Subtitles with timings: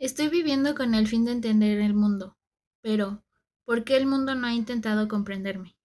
[0.00, 2.38] Estoy viviendo con el fin de entender el mundo,
[2.80, 3.22] pero
[3.66, 5.76] ¿por qué el mundo no ha intentado comprenderme?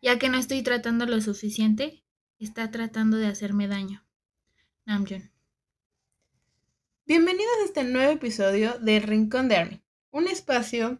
[0.00, 2.02] Ya que no estoy tratando lo suficiente,
[2.38, 4.02] está tratando de hacerme daño.
[4.86, 5.30] Namjoon.
[7.04, 10.96] Bienvenidos a este nuevo episodio de Rincón de Army, un espacio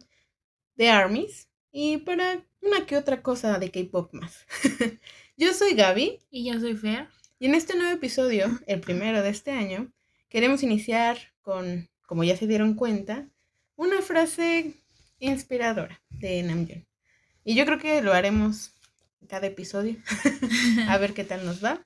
[0.75, 4.45] de armies y para una que otra cosa de K-pop más.
[5.35, 6.19] yo soy Gaby.
[6.29, 7.09] Y yo soy Fer.
[7.39, 9.91] Y en este nuevo episodio, el primero de este año,
[10.29, 13.27] queremos iniciar con, como ya se dieron cuenta,
[13.75, 14.73] una frase
[15.19, 16.85] inspiradora de Namjoon.
[17.43, 18.71] Y yo creo que lo haremos
[19.27, 19.97] cada episodio,
[20.87, 21.85] a ver qué tal nos va.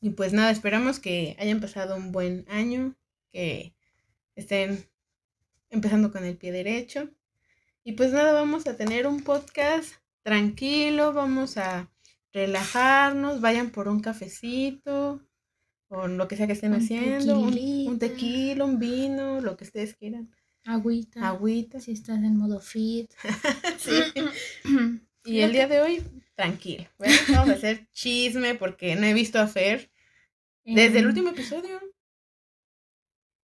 [0.00, 2.94] Y pues nada, esperamos que hayan pasado un buen año,
[3.32, 3.74] que
[4.36, 4.86] estén
[5.70, 7.08] empezando con el pie derecho.
[7.84, 11.90] Y pues nada, vamos a tener un podcast tranquilo, vamos a
[12.32, 15.20] relajarnos, vayan por un cafecito
[15.94, 17.58] o lo que sea que estén haciendo, un,
[17.88, 20.34] un, tequila, un vino, lo que ustedes quieran.
[20.64, 21.28] Agüita.
[21.28, 21.80] Agüita.
[21.80, 23.10] Si estás en modo fit.
[23.78, 24.02] sí.
[25.24, 26.02] y el día de hoy,
[26.34, 26.86] tranquilo.
[27.28, 29.90] vamos a hacer chisme porque no he visto a Fer
[30.64, 31.80] desde el último episodio.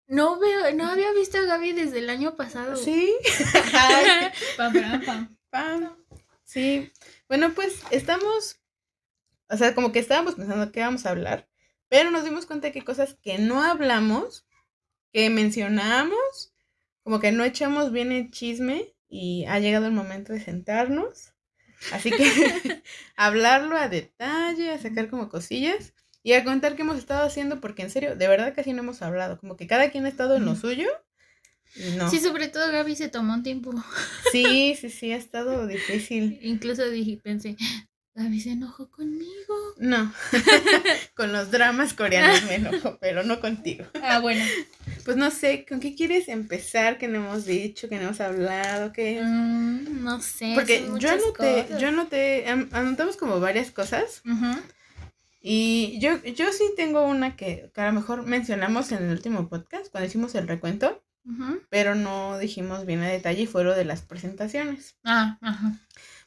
[0.06, 2.76] No veo, no había visto a Gaby desde el año pasado.
[2.76, 3.14] Sí.
[4.56, 4.72] pam,
[5.06, 5.36] pam.
[5.48, 5.96] Pam.
[6.44, 6.92] Sí.
[7.28, 8.60] Bueno, pues estamos,
[9.48, 11.48] o sea, como que estábamos pensando qué vamos a hablar,
[11.92, 14.46] pero nos dimos cuenta de que cosas que no hablamos,
[15.12, 16.54] que mencionamos,
[17.02, 21.34] como que no echamos bien el chisme y ha llegado el momento de sentarnos.
[21.92, 22.24] Así que
[23.16, 25.92] hablarlo a detalle, a sacar como cosillas.
[26.22, 29.02] Y a contar qué hemos estado haciendo, porque en serio, de verdad casi no hemos
[29.02, 29.38] hablado.
[29.38, 30.88] Como que cada quien ha estado en lo suyo.
[31.98, 32.08] no.
[32.08, 33.74] Sí, sobre todo Gaby se tomó un tiempo.
[34.30, 36.38] Sí, sí, sí, ha estado difícil.
[36.40, 37.56] Incluso dije, pensé,
[38.14, 39.54] Gaby se enojó conmigo.
[39.78, 40.12] No,
[41.16, 43.86] con los dramas coreanos me enojó, pero no contigo.
[44.02, 44.44] Ah, bueno.
[45.04, 46.98] Pues no sé, ¿con qué quieres empezar?
[46.98, 47.88] ¿Qué no hemos dicho?
[47.88, 48.92] ¿Qué no hemos hablado?
[48.92, 49.22] ¿Qué?
[49.22, 50.52] Mm, no sé.
[50.54, 54.22] Porque yo anoté, yo anoté, anotamos como varias cosas.
[55.40, 59.90] Y yo, yo sí tengo una que, a lo mejor mencionamos en el último podcast,
[59.90, 61.02] cuando hicimos el recuento,
[61.70, 64.96] pero no dijimos bien a detalle y fue lo de las presentaciones.
[65.02, 65.72] Ah, ajá.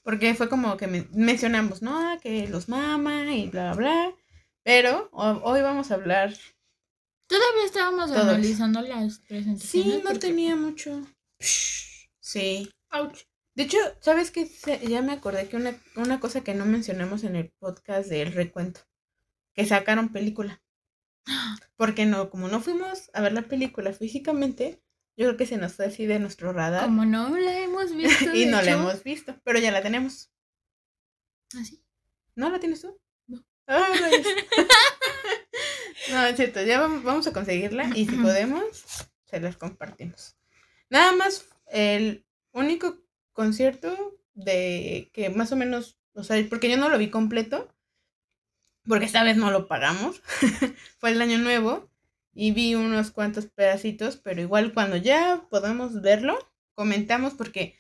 [0.06, 2.20] Porque fue como que mencionamos, ¿no?
[2.22, 4.16] Que los mama y bla, bla, bla.
[4.64, 6.32] Pero hoy vamos a hablar.
[7.28, 9.94] Todavía estábamos analizando las presentaciones.
[9.94, 11.02] Sí, no tenía mucho.
[11.40, 12.72] Sí.
[12.92, 13.24] Ouch.
[13.56, 14.48] De hecho, ¿sabes qué?
[14.88, 18.82] Ya me acordé que una, una cosa que no mencionamos en el podcast del recuento
[19.56, 20.62] que sacaron película.
[21.78, 24.84] Porque no, como no fuimos a ver la película físicamente,
[25.18, 26.86] yo creo que se nos fue así de nuestro radar.
[26.86, 28.36] Como no la hemos visto.
[28.36, 30.32] y no la hemos visto, pero ya la tenemos.
[31.56, 31.82] ¿Ah, sí?
[32.36, 33.00] ¿No la tienes tú?
[33.28, 33.44] No.
[33.68, 33.88] Ah,
[36.12, 40.36] no, es cierto, ya vamos a conseguirla y si podemos, se las compartimos.
[40.90, 42.98] Nada más, el único
[43.34, 47.74] concierto de que más o menos, o sea, porque yo no lo vi completo,
[48.86, 50.22] porque esta vez no lo pagamos,
[51.00, 51.90] fue el año nuevo
[52.36, 56.38] y vi unos cuantos pedacitos, pero igual cuando ya podamos verlo,
[56.76, 57.76] comentamos porque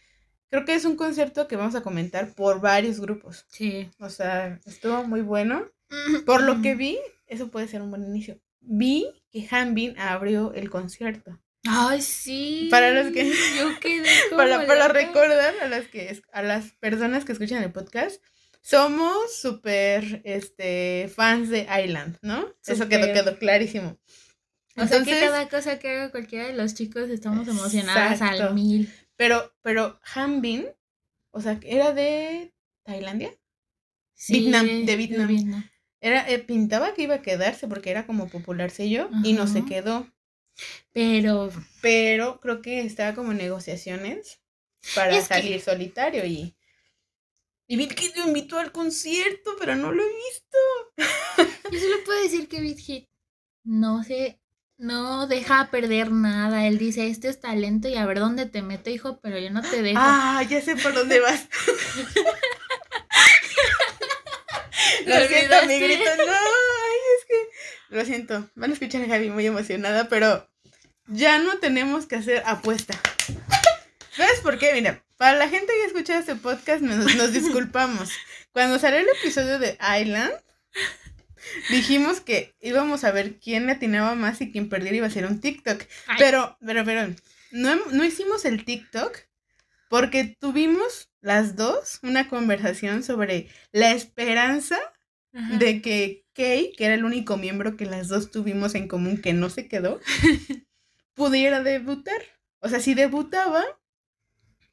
[0.49, 3.45] creo que es un concierto que vamos a comentar por varios grupos.
[3.49, 3.91] Sí.
[3.99, 5.69] O sea, estuvo muy bueno.
[6.25, 8.39] Por lo que vi, eso puede ser un buen inicio.
[8.61, 11.39] Vi que Hanbin abrió el concierto.
[11.67, 12.69] Ay, sí.
[12.71, 17.33] Para los que yo quedé para, para recordar a las que a las personas que
[17.33, 18.21] escuchan el podcast,
[18.61, 22.51] somos súper este, fans de Island, ¿no?
[22.65, 23.99] Eso quedó, quedó clarísimo.
[24.77, 28.91] O sea que cada cosa que haga cualquiera de los chicos estamos emocionadas al mil.
[29.15, 30.67] Pero, pero Hanbin,
[31.31, 32.53] o sea, era de
[32.83, 33.33] Tailandia.
[34.13, 35.69] Sí, Vietnam, de Vietnam.
[36.01, 39.65] Era, eh, pintaba que iba a quedarse porque era como popular sello y no se
[39.65, 40.11] quedó.
[40.91, 41.51] Pero.
[41.81, 44.41] Pero creo que estaba como en negociaciones
[44.93, 46.55] para salir solitario y
[47.67, 50.57] y BitHit lo invitó al concierto, pero no lo he visto.
[51.71, 53.09] Yo solo puedo decir que BitHit
[53.63, 54.39] no se,
[54.77, 56.67] no deja perder nada.
[56.67, 59.61] Él dice, este es talento y a ver dónde te meto, hijo, pero yo no
[59.61, 59.97] te dejo.
[59.99, 61.45] Ah, ya sé por dónde vas.
[65.05, 66.09] lo siento, mi grito.
[66.17, 67.95] No, ay, es que.
[67.95, 68.49] Lo siento.
[68.55, 70.49] Van a escuchar a Javi muy emocionada, pero
[71.07, 72.99] ya no tenemos que hacer apuesta.
[74.15, 74.73] ¿Sabes por qué?
[74.73, 78.11] Mira, para la gente que ha escuchado este podcast, nos, disculpamos.
[78.51, 80.33] Cuando salió el episodio de Island,
[81.69, 85.39] dijimos que íbamos a ver quién atinaba más y quién perdiera iba a ser un
[85.39, 85.83] TikTok.
[86.17, 87.13] Pero, pero, pero,
[87.51, 89.17] no, no hicimos el TikTok
[89.89, 94.77] porque tuvimos las dos una conversación sobre la esperanza
[95.31, 99.33] de que Kay, que era el único miembro que las dos tuvimos en común que
[99.33, 99.99] no se quedó,
[101.13, 102.21] pudiera debutar.
[102.59, 103.63] O sea, si debutaba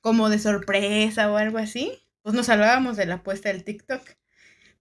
[0.01, 1.93] como de sorpresa o algo así,
[2.23, 4.03] pues nos salvábamos de la apuesta del TikTok.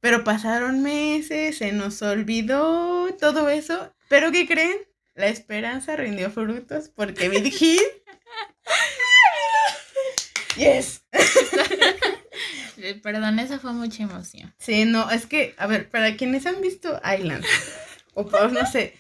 [0.01, 3.94] Pero pasaron meses, se nos olvidó todo eso.
[4.09, 4.77] ¿Pero qué creen?
[5.15, 7.80] La esperanza rindió frutos porque Virgin.
[10.57, 11.03] yes.
[13.03, 14.53] Perdón, esa fue mucha emoción.
[14.57, 17.45] Sí, no, es que, a ver, para quienes han visto Island,
[18.15, 18.95] o pues, no sé,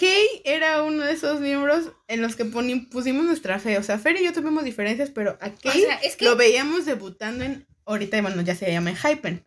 [0.00, 3.76] Kay era uno de esos miembros en los que pusimos nuestra fe.
[3.76, 5.86] O sea, Fer y yo tuvimos diferencias, pero a Kay
[6.20, 7.66] lo veíamos debutando en.
[7.90, 9.44] Ahorita, bueno, ya se llama Hypen.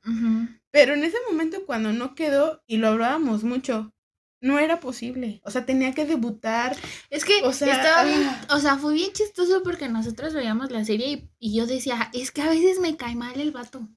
[0.69, 3.93] Pero en ese momento, cuando no quedó, y lo hablábamos mucho,
[4.41, 5.39] no era posible.
[5.45, 6.75] O sea, tenía que debutar.
[7.09, 8.47] Es que o sea, estaba bien, ah.
[8.49, 12.41] o sea, fue bien chistoso porque nosotros veíamos la serie y, yo decía, es que
[12.41, 13.87] a veces me cae mal el vato.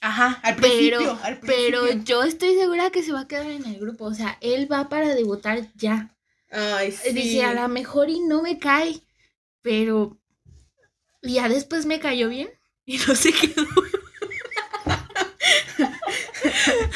[0.00, 1.40] Ajá, al principio, pero,
[1.86, 4.06] Pero yo estoy segura que se va a quedar en el grupo.
[4.06, 6.16] O sea, él va para debutar ya.
[6.50, 7.12] Ay, sí.
[7.12, 9.00] Dice, a lo mejor y no me cae.
[9.62, 10.18] Pero
[11.22, 12.50] ya después me cayó bien
[12.84, 13.64] y no se quedó.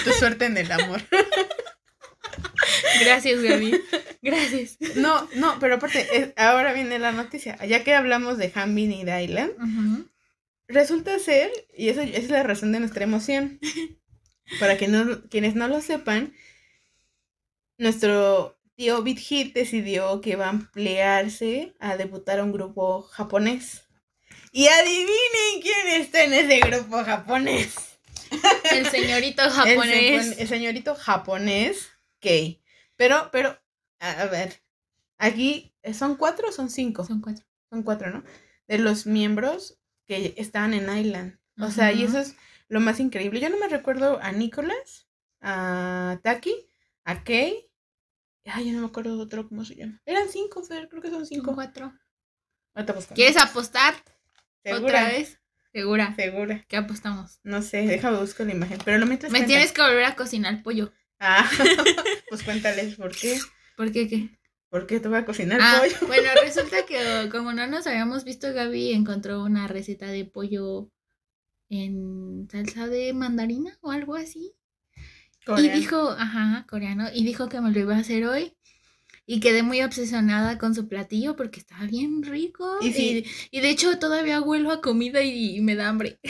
[0.08, 1.02] Tu suerte en el amor.
[3.00, 3.80] Gracias, Gaby.
[4.22, 4.78] Gracias.
[4.96, 7.56] No, no, pero aparte, ahora viene la noticia.
[7.64, 10.10] Ya que hablamos de Hanbin y Dylan,
[10.66, 13.58] resulta ser, y eso, esa es la razón de nuestra emoción.
[14.60, 16.34] Para que no, quienes no lo sepan,
[17.76, 23.82] nuestro tío Bit Hit decidió que va a ampliarse a debutar a un grupo japonés.
[24.52, 27.87] Y adivinen quién está en ese grupo japonés.
[28.72, 30.38] El señorito japonés.
[30.38, 31.90] El, señorito japonés,
[32.20, 32.62] Kei.
[32.96, 33.58] Pero, pero,
[34.00, 34.62] a, ver,
[35.18, 37.04] aquí, ¿son cuatro o son cinco?
[37.04, 37.44] Son cuatro.
[37.70, 38.24] Son cuatro, ¿no?
[38.66, 41.38] De los miembros que estaban en Island.
[41.60, 42.36] O sea, y eso es
[42.68, 43.40] lo más increíble.
[43.40, 45.08] Yo no me recuerdo a Nicholas,
[45.40, 46.54] a Taki,
[47.04, 47.70] a Kei.
[48.44, 50.00] Ay, yo no me acuerdo de otro, ¿cómo se llama?
[50.06, 51.46] Eran cinco, Fer, creo que son cinco.
[51.46, 51.92] Son cuatro.
[53.14, 53.94] ¿Quieres apostar?
[54.64, 55.37] ¿Otra vez?
[55.72, 56.14] ¿Segura?
[56.16, 56.64] Segura.
[56.68, 57.40] ¿Qué apostamos?
[57.42, 58.78] No sé, déjame buscar la imagen.
[58.84, 59.30] Pero lo mientras.
[59.30, 60.92] Me tienes que volver a cocinar pollo.
[61.20, 61.48] Ah,
[62.28, 63.38] pues cuéntales por qué.
[63.76, 64.30] ¿Por qué qué?
[64.70, 66.06] ¿Por qué te voy a cocinar ah, pollo?
[66.06, 70.90] Bueno, resulta que como no nos habíamos visto, Gaby encontró una receta de pollo
[71.68, 74.54] en salsa de mandarina o algo así.
[75.56, 78.54] Y dijo, ajá, coreano, y dijo que me lo iba a hacer hoy.
[79.30, 82.78] Y quedé muy obsesionada con su platillo porque estaba bien rico.
[82.80, 86.18] Y, y, de hecho todavía huelo a comida y, me da hambre.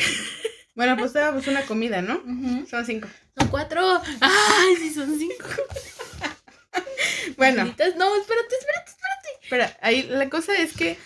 [0.74, 2.22] Bueno, pues pues una comida, ¿no?
[2.70, 3.08] Son cinco.
[3.36, 4.00] Son cuatro.
[4.20, 5.48] ¡Ay, sí, son cinco!
[7.36, 7.64] bueno.
[7.64, 9.28] No, espérate, espérate, espérate.
[9.50, 10.96] Pero ahí la cosa es que,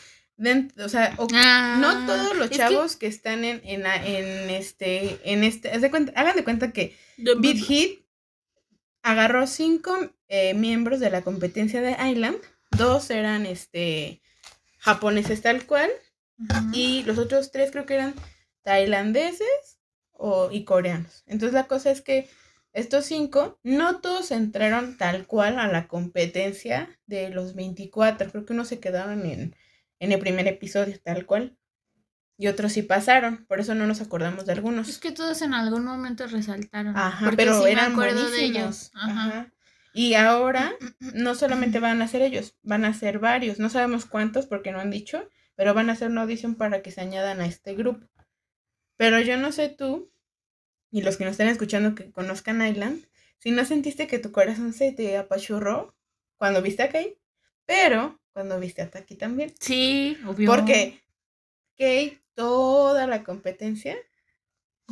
[0.77, 3.07] o sea, ah, no todos los chavos que...
[3.07, 8.03] están en, en, en, este, en este, hagan de cuenta que Beat Hit
[9.03, 12.39] agarró cinco eh, miembros de la competencia de Island.
[12.71, 14.23] Dos eran este
[14.79, 15.91] japoneses tal cual.
[16.73, 18.15] Y los otros tres creo que eran
[18.63, 19.79] tailandeses
[20.13, 21.23] o, y coreanos.
[21.27, 22.31] Entonces la cosa es que
[22.73, 28.31] estos cinco, no todos entraron tal cual a la competencia de los 24.
[28.31, 29.55] Creo que unos se quedaron en,
[29.99, 31.59] en el primer episodio tal cual
[32.39, 34.89] y otros sí pasaron, por eso no nos acordamos de algunos.
[34.89, 36.97] Es que todos en algún momento resaltaron.
[36.97, 38.33] Ajá, pero eran buenísimos.
[38.33, 38.91] De ellos.
[38.95, 39.53] Ajá.
[39.93, 40.75] Y ahora
[41.15, 44.81] no solamente van a ser ellos, van a ser varios, no sabemos cuántos porque no
[44.81, 48.07] han dicho, pero van a hacer una audición para que se añadan a este grupo.
[48.97, 50.13] Pero yo no sé tú,
[50.91, 53.05] y los que nos estén escuchando que conozcan Island,
[53.39, 55.97] si no sentiste que tu corazón se te apachurró
[56.37, 57.19] cuando viste a Kay,
[57.67, 59.53] pero cuando viste a Taki también.
[59.59, 60.49] Sí, obvio.
[60.49, 61.01] Porque
[61.77, 63.97] Kay toda la competencia,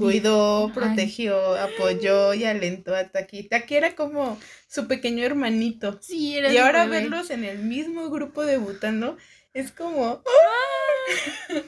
[0.01, 3.45] cuidó, protegió, apoyó y alentó a Taki.
[3.45, 4.39] Taki era como
[4.69, 5.99] su pequeño hermanito.
[6.01, 9.17] Sí, era Y ahora verlos en el mismo grupo debutando
[9.53, 10.23] es como...
[10.25, 11.63] ¡ah!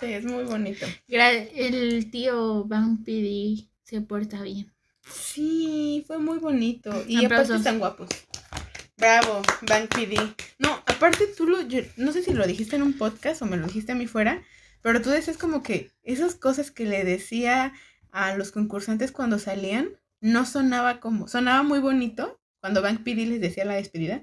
[0.00, 0.86] sí, es muy bonito.
[1.08, 2.66] El tío
[3.04, 4.72] PD se porta bien.
[5.10, 7.04] Sí, fue muy bonito.
[7.08, 8.08] Y aparte están guapos.
[8.96, 10.16] Bravo, Van PD.
[10.58, 11.58] No, aparte tú lo,
[11.96, 14.42] no sé si lo dijiste en un podcast o me lo dijiste a mí fuera,
[14.82, 17.72] pero tú decías como que esas cosas que le decía
[18.10, 23.40] a los concursantes cuando salían, no sonaba como, sonaba muy bonito cuando Bank PD les
[23.40, 24.22] decía la despedida,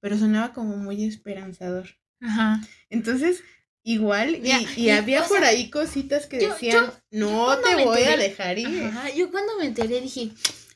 [0.00, 1.88] pero sonaba como muy esperanzador.
[2.20, 2.60] Ajá.
[2.90, 3.42] Entonces,
[3.82, 8.84] igual, y, había por ahí cositas que decían, no te voy a dejar ir.
[8.84, 10.30] Ajá, yo cuando me enteré dije,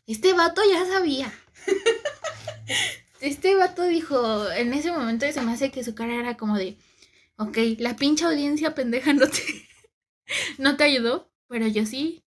[0.07, 1.33] este vato ya sabía.
[3.21, 6.79] este vato dijo, en ese momento se me hace que su cara era como de,
[7.37, 9.43] Ok, la pinche audiencia pendeja no te,
[10.59, 12.23] no te ayudó, pero yo sí.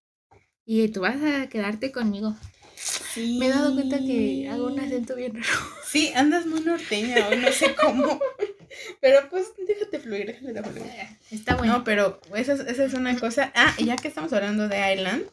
[0.65, 2.35] Y tú vas a quedarte conmigo.
[2.75, 3.37] Sí.
[3.39, 5.59] Me he dado cuenta que hago un acento bien raro.
[5.87, 8.19] Sí, andas muy norteña hoy, no sé cómo.
[8.99, 10.91] Pero pues déjate fluir, déjate fluir.
[11.31, 11.77] Está bueno.
[11.77, 13.51] No, pero esa es, esa es una cosa.
[13.55, 15.23] Ah, y ya que estamos hablando de Island,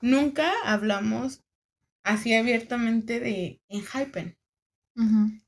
[0.00, 1.42] nunca hablamos
[2.02, 4.36] así abiertamente de Enhypen.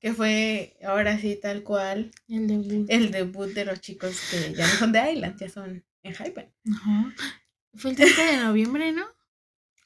[0.01, 2.87] Que fue ahora sí tal cual El debut.
[2.89, 6.51] el debut de los chicos que ya no son de Island, ya son Enhypen.
[6.75, 7.15] Ajá.
[7.75, 9.05] Fue el 30 de noviembre, ¿no?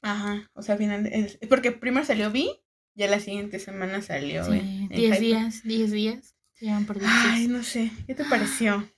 [0.03, 2.51] Ajá, o sea, al final, es- porque primero salió Vi,
[2.95, 5.21] ya la siguiente semana salió Sí, en- 10 Enhypen.
[5.21, 6.35] días, 10 días.
[6.61, 8.89] Llevan por 10 Ay, no sé, ¿qué te pareció?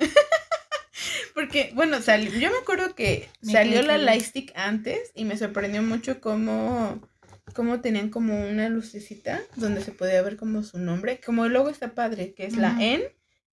[1.34, 3.96] Porque, bueno, salió, yo me acuerdo que Me salió la.
[3.98, 7.00] Lightstick antes y me sorprendió mucho cómo,
[7.54, 11.20] cómo tenían como una lucecita donde se podía ver como su nombre.
[11.24, 12.76] Como el logo está padre, que es la.
[12.80, 13.04] N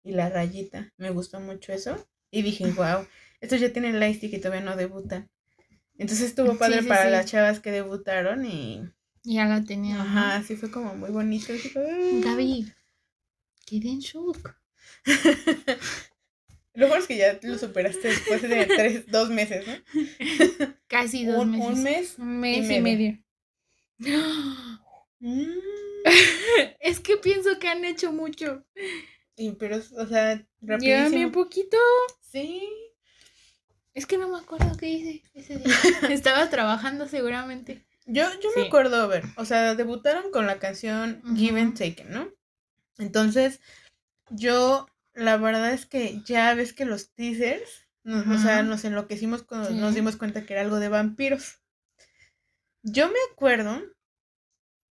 [0.04, 0.94] y la rayita.
[0.98, 2.08] Me gustó mucho eso.
[2.32, 3.08] Y dije, wow,
[3.42, 5.30] estos ya tienen Lightstick y todavía no debutan.
[5.98, 7.12] Entonces estuvo padre sí, para sí.
[7.12, 8.82] las chavas que debutaron y...
[9.24, 10.02] Y ya la tenía.
[10.02, 11.54] Ajá, sí fue como muy bonito.
[11.54, 12.22] así como, "Ah".
[12.24, 12.72] Gaby,
[13.66, 14.56] quedé en shock.
[16.74, 19.74] Lo mejor es que ya lo superaste después de tres, dos meses, ¿no?
[20.88, 21.70] Casi dos Un, meses.
[21.70, 22.16] un mes.
[22.20, 23.25] Un mes y y medio.
[26.80, 28.64] Es que pienso que han hecho mucho.
[29.36, 31.78] Y, pero, o sea, Llevan bien poquito.
[32.22, 32.68] Sí.
[33.94, 35.74] Es que no me acuerdo qué hice ese día.
[36.10, 37.86] Estaba trabajando seguramente.
[38.06, 42.12] Yo, yo me acuerdo, a ver, o sea, debutaron con la canción Give and Taken,
[42.12, 42.30] ¿no?
[43.00, 43.62] Entonces,
[44.30, 49.42] yo, la verdad es que ya ves que los teasers, nos- o sea, nos enloquecimos
[49.42, 49.74] cuando Sí.
[49.76, 51.62] nos dimos cuenta que era algo de vampiros.
[52.86, 53.82] Yo me acuerdo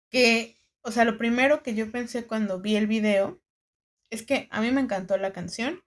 [0.09, 3.41] que, o sea, lo primero que yo pensé cuando vi el video
[4.11, 5.83] es que a mí me encantó la canción.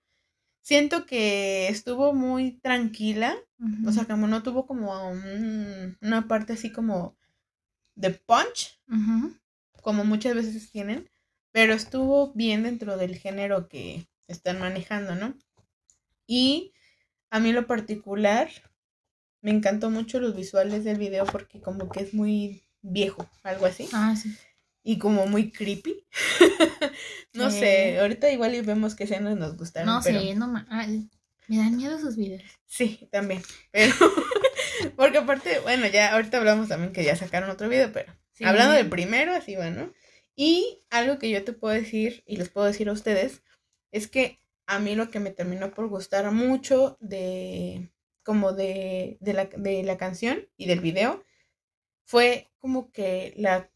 [0.62, 3.36] Siento que estuvo muy tranquila,
[3.84, 7.16] o sea, como no tuvo como un- una parte así como
[7.96, 8.80] de punch,
[9.82, 11.08] como muchas veces tienen,
[11.52, 15.34] pero estuvo bien dentro del género que están manejando, ¿no?
[16.26, 16.72] Y
[17.30, 18.50] a mí lo particular
[19.40, 23.88] me encantó mucho los visuales del video porque como que es muy viejo, algo así,
[23.92, 24.34] Ah, sí.
[24.82, 26.04] y como muy creepy.
[27.34, 27.60] no Sí.
[27.60, 31.08] sé, ahorita igual vemos qué escenas nos gustaron, No pero sé, no ay,
[31.46, 32.42] Me dan miedo sus videos.
[32.66, 33.94] sí, también, pero
[34.96, 38.44] porque aparte, bueno, ya ahorita hablamos también que ya sacaron otro video, pero Sí.
[38.44, 39.92] Hablando del primero, así va, ¿no?
[40.36, 43.42] Y algo que yo te puedo decir, y les puedo decir a ustedes,
[43.90, 47.90] es que a mí lo que me terminó por gustar mucho de,
[48.28, 51.24] como de, de, la, de la canción y del video,
[52.04, 53.70] fue como que la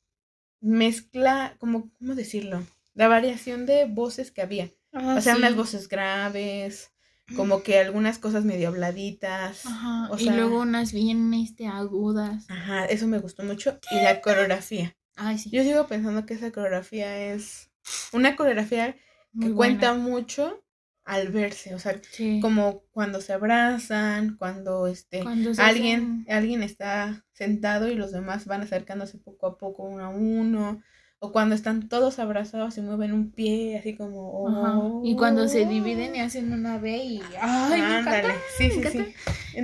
[0.61, 2.63] mezcla, como, ¿cómo decirlo?
[2.93, 4.69] La variación de voces que había.
[4.93, 5.39] Ah, O sea, sí.
[5.39, 6.93] unas voces graves,
[7.35, 9.65] como que algunas cosas medio habladitas.
[9.65, 10.11] Ajá.
[10.13, 12.45] o y luego unas bien este, agudas.
[12.51, 13.79] Ajá, eso me gustó mucho.
[13.91, 14.95] Y la coreografía.
[15.17, 15.49] Ay, sí.
[15.51, 17.71] Yo sigo pensando que esa coreografía es
[18.13, 18.97] una coreografía
[19.33, 19.79] muy que buena.
[19.81, 20.62] cuenta mucho
[21.05, 22.39] al verse, o sea, Sí.
[22.41, 28.47] como cuando se abrazan, cuando este Cuando alguien hacen- alguien está sentado y los demás
[28.47, 30.81] van acercándose poco a poco uno a uno,
[31.19, 34.81] o cuando están todos abrazados y mueven un pie así como Ajá.
[35.05, 36.25] Y cuando se dividen y "Oh".
[36.25, 37.21] hacen una B y.
[37.41, 38.35] ¡Ay, me Ándale, encanta!
[38.59, 39.05] sí, me sí, encanta.
[39.05, 39.15] sí.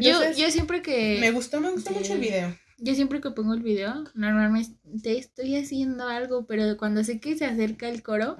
[0.00, 1.18] Yo, Entonces, yo siempre que.
[1.21, 2.57] me gustó, me gustó mucho el video.
[2.80, 7.45] Yo siempre que pongo el video, normalmente estoy haciendo algo, pero cuando sé que se
[7.45, 8.37] acerca el coro,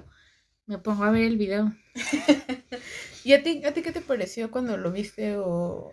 [0.69, 1.75] me pongo a ver el video.
[3.25, 5.93] ¿Y a ti, a ti qué te pareció cuando lo viste o...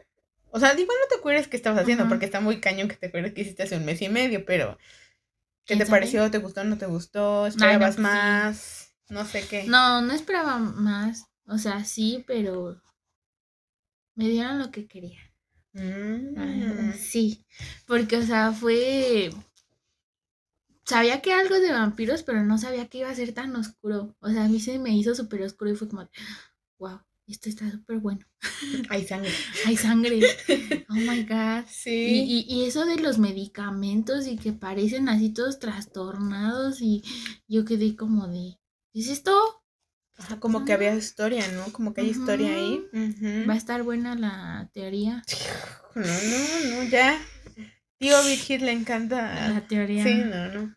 [0.51, 2.10] O sea, igual no te acuerdas qué estabas haciendo, Ajá.
[2.10, 4.77] porque está muy cañón que te acuerdes que hiciste hace un mes y medio, pero...
[5.65, 6.00] ¿Qué ¿Quién te sabe?
[6.00, 6.29] pareció?
[6.29, 6.63] ¿Te gustó?
[6.63, 7.48] ¿No te gustó?
[7.48, 8.96] ¿Esperabas pues más?
[9.10, 9.63] No sé qué.
[9.63, 11.25] No, no esperaba más.
[11.48, 12.82] O sea, sí, pero
[14.15, 15.20] me dieron lo que quería.
[15.74, 16.94] Mm.
[16.94, 17.46] Sí,
[17.88, 19.32] porque, o sea, fue...
[20.86, 24.15] Sabía que era algo de vampiros, pero no sabía que iba a ser tan oscuro.
[24.20, 26.08] O sea, a mí se me hizo súper oscuro y fue como,
[26.77, 28.25] wow, esto está súper bueno.
[28.89, 29.32] Hay sangre.
[29.65, 30.22] Hay sangre.
[30.88, 31.65] Oh my God.
[31.68, 31.92] Sí.
[32.27, 37.04] Y, y, y eso de los medicamentos y que parecen así todos trastornados y
[37.48, 38.60] yo quedé como de,
[38.94, 39.63] ¿qué es esto?
[40.18, 41.74] Ajá, como que había historia, ¿no?
[41.74, 42.86] Como que hay historia ahí.
[42.94, 43.50] Ujú.
[43.50, 45.24] Va a estar buena la teoría.
[45.96, 47.20] No, no, no, ya.
[48.05, 49.50] Tío Big le encanta.
[49.50, 50.03] La teoría.
[50.03, 50.75] Sí, no, no.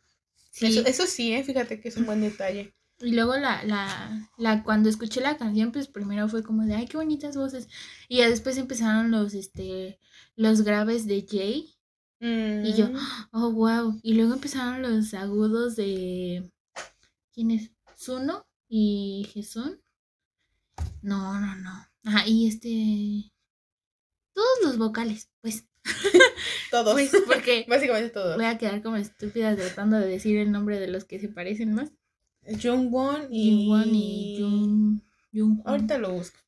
[0.50, 0.66] Sí.
[0.66, 1.44] Eso, eso sí, ¿eh?
[1.44, 2.74] fíjate que es un buen detalle.
[3.00, 6.86] Y luego la, la, la, cuando escuché la canción, pues primero fue como de, ay,
[6.86, 7.68] qué bonitas voces.
[8.08, 10.00] Y ya después empezaron los, este,
[10.36, 11.74] los graves de Jay.
[12.20, 12.98] Y yo, Mm.
[13.32, 14.00] oh, wow.
[14.02, 16.50] Y luego empezaron los agudos de,
[17.32, 17.70] ¿quién es?
[17.96, 19.80] Zuno y Jesún.
[21.02, 21.86] No, no, no.
[22.04, 23.30] Ajá, y este,
[24.32, 25.66] todos los vocales, pues.
[26.70, 26.92] Todos.
[26.94, 28.36] Pues, porque Básicamente todos.
[28.36, 31.74] voy a quedar como estúpida tratando de decir el nombre de los que se parecen
[31.74, 31.90] más.
[32.62, 33.66] Jungwon y.
[33.66, 35.00] Jungwon y Jung.
[35.32, 36.38] Jung Ahorita lo busco.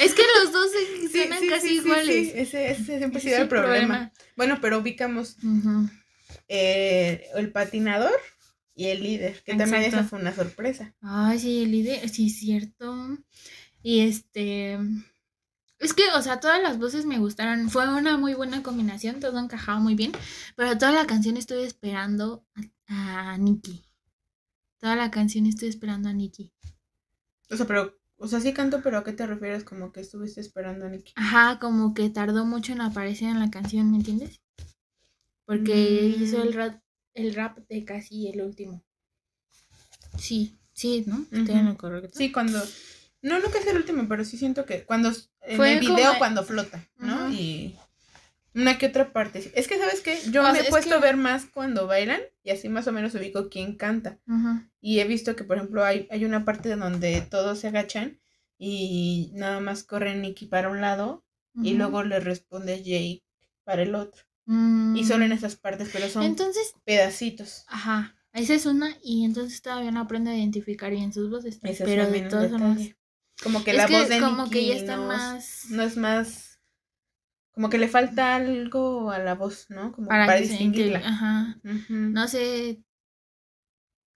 [0.00, 2.06] Es que los dos se- Sí, suenan sí, casi sí, iguales.
[2.06, 4.12] sí, Ese, ese siempre ha sido el problema.
[4.36, 5.36] Bueno, pero ubicamos
[6.48, 8.18] eh, el patinador
[8.74, 10.94] y el líder, que también esa fue una sorpresa.
[11.00, 13.18] Ay, sí, el líder, sí, es cierto.
[13.82, 14.78] Y este.
[15.78, 17.68] Es que, o sea, todas las voces me gustaron.
[17.70, 20.12] Fue una muy buena combinación, todo encajaba muy bien.
[20.56, 22.44] Pero toda la canción estuve esperando
[22.88, 23.84] a, a Nikki.
[24.78, 26.52] Toda la canción estoy esperando a Nikki.
[27.50, 29.64] O sea, pero, o sea, sí canto, pero ¿a qué te refieres?
[29.64, 31.12] Como que estuviste esperando a Nicky.
[31.16, 34.40] Ajá, como que tardó mucho en aparecer en la canción, ¿me entiendes?
[35.44, 36.22] Porque Mm.
[36.22, 36.80] hizo el rap,
[37.14, 38.82] el rap de casi el último.
[40.18, 41.24] Sí, sí, ¿no?
[41.30, 42.10] ¿Estoy en lo correcto?
[42.18, 42.60] Sí, cuando.
[43.28, 45.10] No, que es el último, pero sí siento que cuando.
[45.42, 47.30] En Fue el video, como- cuando flota, ¿no?
[47.32, 47.76] Y.
[48.54, 49.52] Una que otra parte.
[49.54, 50.18] Es que, ¿sabes qué?
[50.30, 52.68] Yo O me sea, he es puesto que- a ver más cuando bailan y así
[52.70, 54.18] más o menos ubico quién canta.
[54.80, 58.18] Y he visto que, por ejemplo, hay, hay una parte donde todos se agachan
[58.58, 61.22] y nada más corre Nicky para un lado
[61.62, 63.22] y luego le responde Jake
[63.64, 64.22] para el otro.
[64.46, 64.96] Mm.
[64.96, 67.64] Y solo en esas partes, pero son Entonces, pedacitos.
[67.68, 71.58] ajá, esa es una y entonces todavía no aprendo a identificar bien sus voces.
[71.62, 72.78] Ese es pero de también un todas formas.
[73.42, 75.66] Como que es la que voz de como Nicky que ya está no, es- más
[75.70, 76.60] no es más...
[77.52, 79.92] Como que le falta algo a la voz, ¿no?
[79.92, 80.98] Como para, distinguirla.
[80.98, 81.58] Ajá.
[81.88, 82.82] No sé.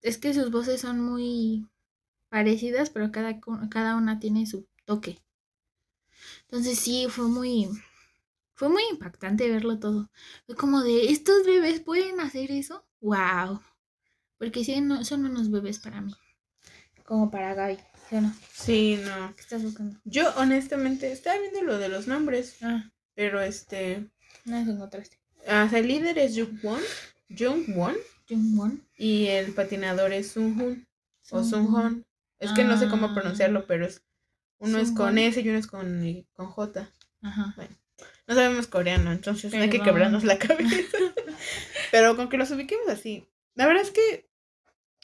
[0.03, 1.67] Es que sus voces son muy
[2.29, 5.19] parecidas, pero cada, cada una tiene su toque.
[6.43, 7.69] Entonces sí, fue muy.
[8.55, 10.11] Fue muy impactante verlo todo.
[10.47, 12.85] Fue como de, ¿estos bebés pueden hacer eso?
[13.01, 13.61] ¡Wow!
[14.39, 16.15] Porque sí, no, son unos bebés para mí.
[17.05, 17.79] Como para Gaby.
[18.11, 18.35] ¿Sí no?
[18.53, 19.35] Sí, no.
[19.37, 19.99] ¿Qué estás buscando?
[20.05, 24.11] Yo honestamente estaba viendo lo de los nombres, Ah, pero este...
[24.45, 25.19] no se encontraste.
[25.47, 26.81] ah, el líder es Jungwon,
[27.37, 27.97] Jungwon,
[28.29, 28.85] Jungwon.
[28.99, 30.87] y el patinador es Sunghun
[31.31, 32.05] o Sunghon.
[32.41, 33.15] Es que no sé cómo Ah.
[33.15, 34.03] pronunciarlo, pero es
[34.59, 35.17] uno es con.
[35.19, 36.91] S y uno es con, con J.
[37.23, 37.55] Ajá.
[38.27, 40.99] No sabemos coreano, entonces no hay que quebrarnos la cabeza.
[41.91, 43.27] Pero con que los ubiquemos así.
[43.55, 44.29] La verdad es que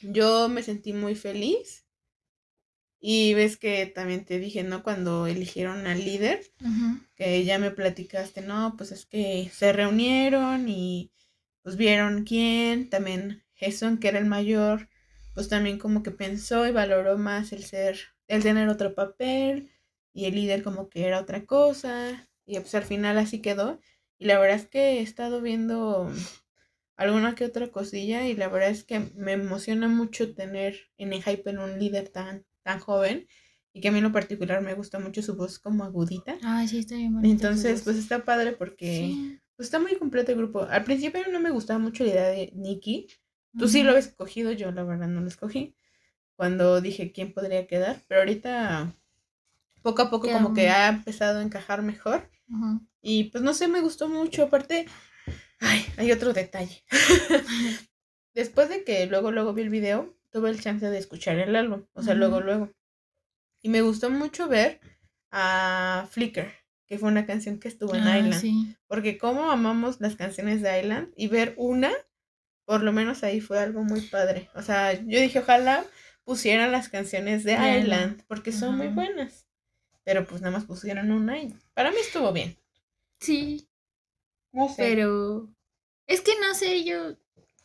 [0.03, 1.86] yo me sentí muy feliz.
[3.09, 4.83] Y ves que también te dije, ¿no?
[4.83, 6.41] Cuando eligieron al líder,
[7.15, 11.13] que ya me platicaste, no, pues es que se reunieron y
[11.63, 14.89] pues vieron quién, también Jason, que era el mayor,
[15.35, 19.71] pues también como que pensó y valoró más el ser, el tener otro papel,
[20.13, 23.79] y el líder como que era otra cosa, y pues al final así quedó.
[24.19, 26.11] Y la verdad es que he estado viendo
[26.97, 31.23] alguna que otra cosilla, y la verdad es que me emociona mucho tener en el
[31.23, 33.27] hype en un líder tan, tan joven,
[33.73, 36.37] y que a mí en lo particular me gusta mucho su voz como agudita.
[36.43, 39.39] Ay, sí, está bien bonita Entonces, pues está padre porque Sí.
[39.57, 40.63] pues, está muy completo el grupo.
[40.65, 43.07] Al principio no me gustaba mucho la idea de Nicky.
[43.57, 43.85] Tú sí Ujú.
[43.85, 45.75] lo habías escogido, yo la verdad no lo escogí.
[46.35, 48.95] Cuando dije quién podría quedar, pero ahorita
[49.83, 52.29] poco a poco Queda como que ha empezado a encajar mejor.
[52.51, 52.81] Ujú.
[53.01, 54.43] Y pues no sé, me gustó mucho.
[54.45, 54.87] Aparte,
[55.61, 56.83] ay, hay otro detalle.
[58.35, 61.87] Después de que luego, luego vi el video, tuve el chance de escuchar el álbum.
[61.95, 62.71] O sea, luego, luego.
[63.63, 64.81] Y me gustó mucho ver
[65.31, 66.53] a Flicker,
[66.87, 68.41] que fue una canción que estuvo en Ah, Island.
[68.41, 68.77] sí.
[68.87, 71.91] Porque como amamos las canciones de Island y ver una,
[72.67, 74.51] por lo menos ahí fue algo muy padre.
[74.55, 75.85] O sea, yo dije, ojalá
[76.25, 78.23] pusieran las canciones de Island, Island.
[78.29, 79.47] porque son muy buenas.
[80.05, 82.57] Pero pues nada más pusieron una y para mí estuvo bien.
[83.21, 83.69] Sí,
[84.53, 84.75] No sé.
[84.77, 85.49] pero
[86.07, 87.17] es que no sé, yo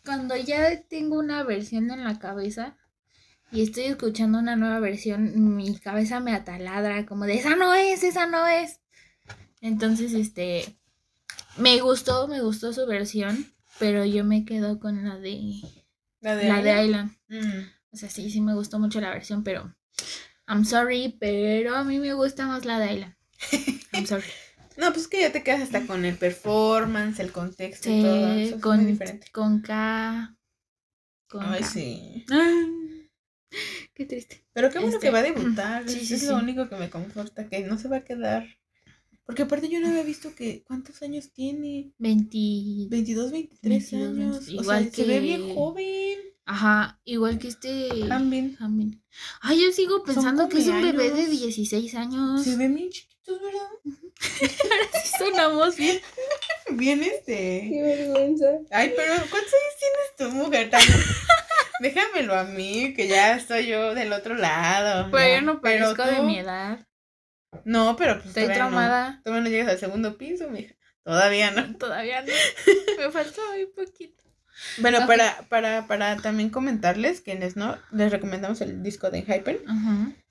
[0.03, 2.77] cuando ya tengo una versión en la cabeza
[3.51, 8.03] y estoy escuchando una nueva versión, mi cabeza me ataladra como de esa no es,
[8.03, 8.79] esa no es.
[9.61, 10.77] Entonces, este,
[11.57, 15.61] me gustó, me gustó su versión, pero yo me quedo con la de
[16.21, 17.17] la de, la de Island.
[17.29, 17.45] Island.
[17.45, 17.67] Mm.
[17.91, 19.75] O sea, sí, sí me gustó mucho la versión, pero
[20.47, 23.15] I'm sorry, pero a mí me gusta más la de Island.
[23.93, 24.25] I'm sorry.
[24.77, 28.27] No, pues que ya te quedas hasta con el performance, el contexto y todo.
[28.33, 29.27] Eso es con, muy diferente.
[29.31, 30.35] con K.
[31.27, 31.67] Con Ay, K.
[31.67, 32.25] sí.
[32.29, 33.09] Ay,
[33.93, 34.45] Qué triste.
[34.53, 35.87] Pero qué bueno Este, que va a debutar.
[35.89, 36.27] sí, es sí, es sí.
[36.27, 38.47] lo único que me conforta, que no se va a quedar.
[39.25, 41.93] Porque aparte yo no había visto que cuántos años tiene.
[41.99, 42.37] 20.
[42.89, 44.35] 22, 23 22, años.
[44.39, 46.17] 23, o igual sea, se ve bien joven.
[46.45, 47.89] Ajá, igual que este.
[48.07, 48.57] También.
[48.59, 49.01] Hanbin.
[49.41, 51.31] Ay, yo sigo pensando que es un bebé de años.
[51.31, 52.43] 16 años.
[52.43, 52.89] Se ven bien
[53.23, 53.69] chiquitos, ¿verdad?
[55.03, 55.99] Sí sonamos bien.
[56.71, 57.69] Bien este.
[57.71, 58.45] vergüenza.
[58.71, 60.69] Ay, pero ¿cuántos años tienes tú, mujer?
[60.69, 60.99] También-
[61.81, 65.09] Déjamelo a mí, que ya estoy yo del otro lado.
[65.11, 65.35] Pero ya.
[65.35, 66.87] yo no parezco de tú- mi edad.
[67.65, 68.69] No, pero pues Estoy todavía no.
[68.69, 69.21] traumada.
[69.25, 70.75] Todavía no llegas al segundo piso, mija.
[71.03, 71.75] Todavía no.
[71.77, 72.31] Todavía no.
[72.99, 74.20] Me falta muy poquito.
[74.77, 79.61] Bueno, para, para, para también comentarles, quienes no, les recomendamos el disco de Hyper.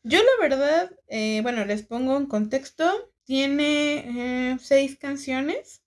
[0.03, 5.83] Yo la verdad, eh, bueno, les pongo en contexto, tiene eh, seis canciones,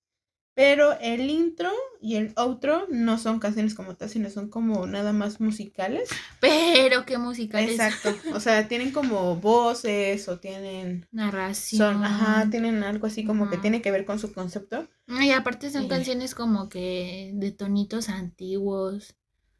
[0.55, 5.13] pero el intro y el outro no son canciones como tal, sino son como nada
[5.13, 6.09] más musicales.
[6.39, 7.71] Pero qué musicales.
[7.71, 11.07] Exacto, o sea, tienen como voces o tienen...
[11.11, 11.93] Narración.
[11.95, 14.87] Son, ajá, tienen algo así como que tiene que ver con su concepto.
[15.07, 15.87] Y aparte son Sí.
[15.89, 19.15] canciones como que de tonitos antiguos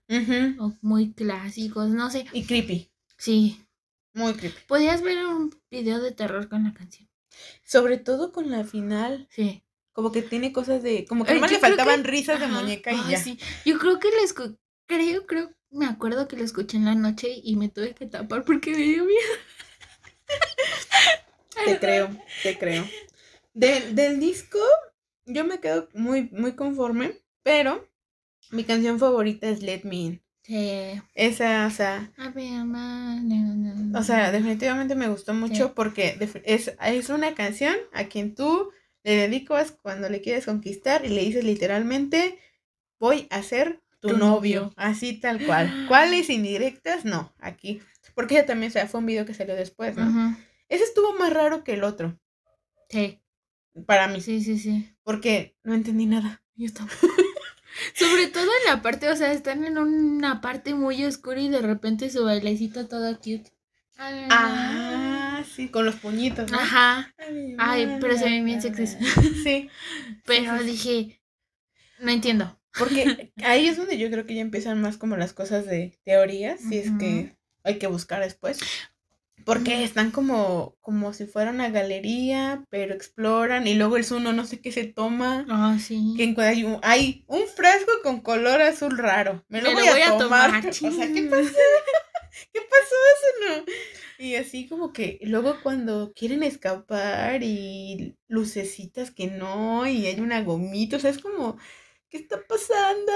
[0.10, 2.25] Ujú, o muy clásicos, no sé.
[2.34, 3.65] Y creepy, Sí.
[4.13, 4.58] muy creepy.
[4.67, 7.10] Podías ver un video de terror con la canción.
[7.63, 9.62] Sobre todo con la final, Sí.
[9.93, 11.06] Como que tiene cosas de...
[11.06, 12.62] Como que Ay, nomás le faltaban que- risas de Ajá.
[12.62, 13.17] muñeca y ya.
[13.17, 13.39] sí.
[13.65, 17.29] Yo creo que lo escu- creo, creo, me acuerdo que lo escuché en la noche
[17.43, 19.34] y me tuve que tapar porque me dio miedo.
[21.65, 22.10] Te creo,
[22.41, 22.86] te creo.
[23.53, 24.58] Del, del disco,
[25.25, 27.88] yo me quedo muy, muy conforme, pero
[28.49, 30.23] mi canción favorita es Let Me In.
[30.41, 30.99] Sí.
[31.13, 32.12] Esa, o sea,
[33.95, 35.73] o sea, definitivamente me gustó mucho Sí.
[35.75, 38.71] porque es, es una canción a quien tú
[39.04, 42.39] le dedicas cuando le quieres conquistar y le dices literalmente,
[43.00, 44.62] voy a ser tu, Tu novio.
[44.62, 44.74] novio.
[44.76, 45.86] Así tal cual.
[45.88, 47.06] ¿Cuáles indirectas?
[47.06, 47.82] No, aquí.
[48.16, 50.38] Porque ella también, o sea, fue un video que salió después, ¿no?
[50.70, 52.18] Ese estuvo más raro que el otro,
[52.89, 53.20] Sí,
[53.88, 54.22] para mí.
[54.22, 54.94] sí, sí, sí.
[55.04, 56.42] Porque no entendí nada.
[56.56, 56.98] Yo tampoco.
[57.96, 61.62] Sobre todo en la parte, o sea, están en una parte muy oscura y de
[61.62, 63.52] repente su bailecito todo cute.
[63.98, 66.51] Ah, sí, con los puñitos.
[66.51, 66.60] ¿no?
[66.60, 67.13] Ajá.
[67.58, 68.97] Ay, pero se ven bien sexys.
[69.43, 69.69] Sí,
[70.25, 70.71] Pero sí, sí.
[70.71, 71.21] dije,
[71.99, 72.60] no entiendo.
[72.77, 76.60] porque ahí es donde yo creo que ya empiezan más como las cosas de teorías,
[76.62, 78.60] si es que hay que buscar después.
[79.45, 84.45] Porque están como, como si fuera una galería, pero exploran y luego el Zuno no
[84.45, 85.45] sé qué se toma.
[85.49, 86.13] Ah, sí.
[86.15, 89.43] Que hay un, hay un frasco con color azul raro.
[89.49, 90.49] Me lo, Me lo voy, a a tomar.
[90.62, 91.51] tomar, O sea, ¿qué pasó?
[92.53, 93.65] ¿Qué pasó eso no?
[94.24, 100.42] Y así como que luego cuando quieren escapar y lucecitas que no, y hay una
[100.42, 101.58] gomita, o sea, es como,
[102.10, 103.12] ¿qué está pasando?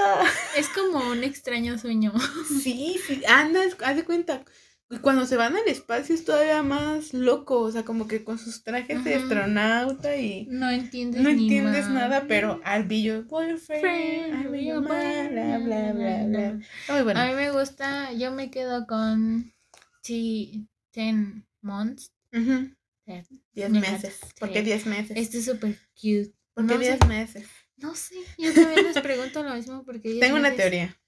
[0.54, 2.12] Es como un extraño sueño.
[2.62, 4.44] Sí, sí, anda, haz de cuenta.
[4.90, 8.38] Y cuando se van al espacio es todavía más loco, o sea, como que con
[8.38, 13.24] sus trajes de astronauta y No entiendes no ni entiendes nada, pero I'll be your
[13.24, 16.60] boyfriend, I'll be your man, bla, bla, bla, bla.
[16.80, 17.18] Está muy bueno.
[17.18, 19.54] A mí me gusta, yo me quedo con
[20.02, 22.12] sí, Ten Months.
[22.32, 22.74] Ujú.
[23.06, 24.16] Diez me meses.
[24.20, 24.64] encanta, ¿Por qué sí.
[24.64, 25.16] diez meses?
[25.16, 26.34] Este es súper cute.
[26.54, 26.86] ¿Por qué no sé.
[26.88, 27.48] diez meses?
[27.76, 31.00] No sé, yo también les pregunto lo mismo porque Tengo una meses- teoría.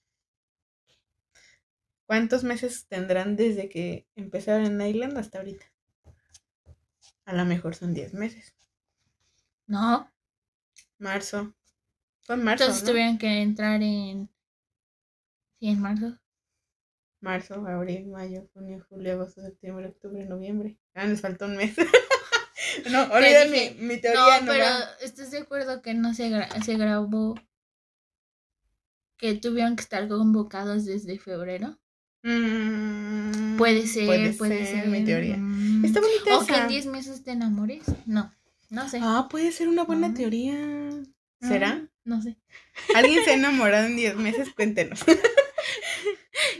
[2.06, 5.66] ¿Cuántos meses tendrán desde que empezaron en Island hasta ahorita?
[7.24, 8.54] A lo mejor son 10 meses.
[9.66, 10.08] No,
[10.98, 11.52] Marzo.
[12.20, 12.90] Fue en marzo, entonces ¿no?
[12.92, 14.28] tuvieron que entrar en.
[15.58, 16.16] Sí, en marzo.
[17.20, 20.78] Marzo, abril, mayo, junio, julio, agosto, septiembre, octubre, noviembre.
[20.94, 21.74] Ah, les faltó un mes.
[22.90, 24.40] no, olviden mi, mi teoría.
[24.40, 24.80] No, pero va.
[25.02, 27.34] ¿estás de acuerdo que no se, gra- se grabó?
[29.18, 31.78] Que tuvieron que estar convocados desde febrero.
[32.22, 34.06] Mm, Puede ser,
[34.38, 34.88] puede, ser.
[34.88, 35.36] mi teoría.
[35.36, 35.84] Mm.
[35.84, 36.62] Está bonita O que esa.
[36.62, 37.82] en 10 meses te enamores.
[38.06, 38.32] No,
[38.70, 38.98] no sé.
[39.02, 40.14] Ah, puede ser una buena Ah.
[40.14, 40.54] teoría.
[41.42, 41.74] ¿Será?
[41.76, 42.38] Mm, No sé.
[42.94, 44.48] ¿Alguien se ha enamorado en 10 meses?
[44.54, 45.00] Cuéntenos.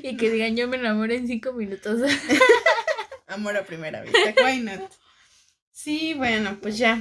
[0.03, 2.01] Y que digan yo me enamoré en 5 minutos.
[3.27, 4.35] Amor a primera vista.
[4.45, 4.91] Why not?
[5.71, 6.99] Sí, bueno, pues ya.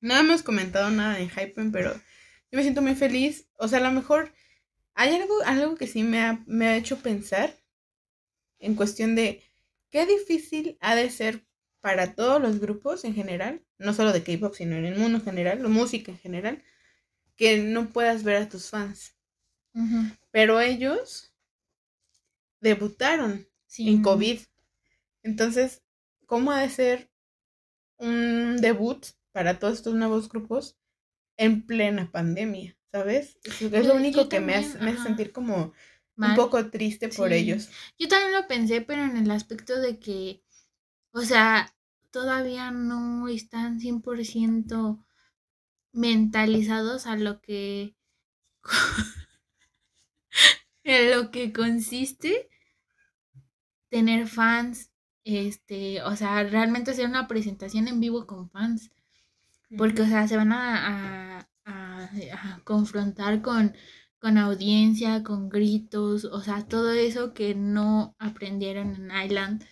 [0.00, 3.48] No hemos comentado nada de Hypen, pero yo me siento muy feliz.
[3.56, 4.32] O sea, a lo mejor
[4.94, 7.54] hay algo, algo que sí me ha, me ha hecho pensar
[8.58, 9.42] en cuestión de
[9.90, 11.44] qué difícil ha de ser
[11.80, 15.24] para todos los grupos en general, no solo de K-pop, sino en el mundo en
[15.24, 16.62] general, la música en general,
[17.36, 19.14] que no puedas ver a tus fans.
[19.74, 21.27] Ujú, Pero ellos
[22.60, 23.88] debutaron sí.
[23.88, 24.40] en COVID.
[25.22, 25.82] Entonces,
[26.26, 27.10] ¿cómo ha de ser
[27.98, 30.76] un debut para todos estos nuevos grupos
[31.36, 32.76] en plena pandemia?
[32.92, 33.38] ¿Sabes?
[33.44, 35.72] Es, Yo- lo único yo que me hace, me hace sentir como
[36.16, 36.30] Mal.
[36.30, 37.34] un poco triste por Sí.
[37.34, 37.68] ellos.
[37.98, 40.42] Yo también lo pensé, pero en el aspecto de que,
[41.12, 41.74] o sea,
[42.10, 45.04] todavía no están 100%
[45.92, 47.94] mentalizados a lo que
[50.88, 52.48] en lo que consiste
[53.90, 54.90] tener fans,
[55.24, 58.90] este, o sea, realmente hacer una presentación en vivo con fans,
[59.76, 62.10] porque, o sea, se van a, a- a-
[62.54, 63.74] a confrontar con,
[64.20, 69.64] con audiencia, con gritos, o sea, todo eso que no aprendieron en Island,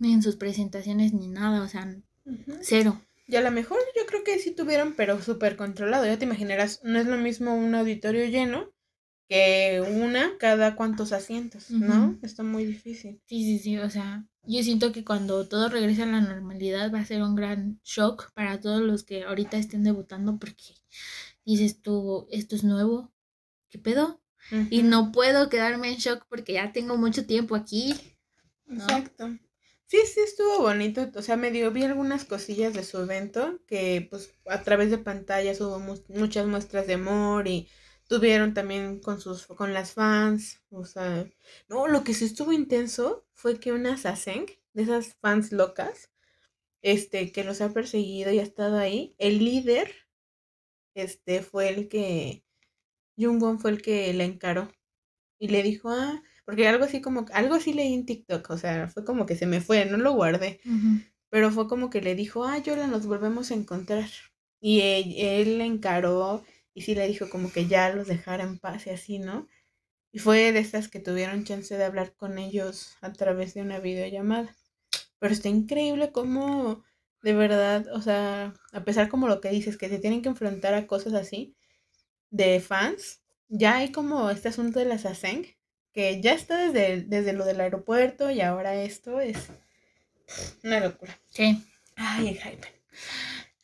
[0.00, 1.94] ni en sus presentaciones, ni nada, o sea,
[2.60, 3.00] cero.
[3.28, 6.06] Y a lo mejor yo creo que sí tuvieron, pero súper controlado.
[6.06, 8.72] Ya te imaginarás, no es lo mismo un auditorio lleno
[9.30, 12.18] que una cada cuántos asientos, ¿no?
[12.20, 13.22] Está muy difícil.
[13.26, 16.98] Sí, sí, sí, o sea, yo siento que cuando todo regrese a la normalidad va
[16.98, 20.74] a ser un gran shock para todos los que ahorita estén debutando porque
[21.44, 23.12] dices tú, esto es nuevo,
[23.68, 24.20] ¿qué pedo?
[24.68, 27.94] Y no puedo quedarme en shock porque ya tengo mucho tiempo aquí.
[28.68, 29.38] Exacto.
[29.86, 31.08] Sí, sí, estuvo bonito.
[31.14, 34.98] O sea, me dio, vi algunas cosillas de su evento que pues a través de
[34.98, 37.68] pantallas hubo muchas muestras de amor y
[38.10, 40.60] tuvieron también con sus con las fans.
[40.70, 41.30] O sea,
[41.68, 46.10] no, lo que sí estuvo intenso fue que una Saseng, de esas fans locas,
[46.82, 49.94] este, que los ha perseguido y ha estado ahí, el líder,
[50.94, 52.44] este, fue el que,
[53.16, 54.72] Jungwon fue el que la encaró
[55.38, 58.88] y le dijo, ah, porque algo así como, algo así leí en TikTok, o sea,
[58.88, 60.60] fue como que se me fue, no lo guardé.
[61.28, 64.10] Pero fue como que le dijo, ah, Yola, nos volvemos a encontrar.
[64.60, 68.86] Y él, le encaró y sí le dijo como que ya los dejara en paz
[68.86, 69.48] y así, ¿no?
[70.12, 73.78] Y fue de estas que tuvieron chance de hablar con ellos a través de una
[73.78, 74.56] videollamada.
[75.18, 76.82] Pero está increíble cómo,
[77.22, 80.74] de verdad, o sea, a pesar como lo que dices, que se tienen que enfrentar
[80.74, 81.54] a cosas así
[82.30, 85.46] de fans, ya hay como este asunto de las ASENG,
[85.92, 89.48] que ya está desde, desde lo del aeropuerto y ahora esto es
[90.62, 91.18] una locura.
[91.28, 91.64] Sí.
[91.96, 92.68] Ay, el hype.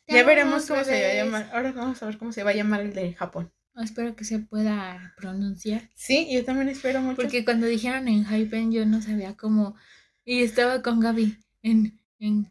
[0.08, 1.50] Ya, veremos cómo se va a llamar.
[1.52, 3.52] Ahora vamos a ver cómo se va a llamar el de Japón.
[3.82, 5.90] Espero que se pueda pronunciar.
[5.94, 7.16] Sí, yo también espero mucho.
[7.16, 9.76] Porque cuando dijeron en Hypen yo no sabía cómo.
[10.24, 12.50] Y estaba con Gaby en, en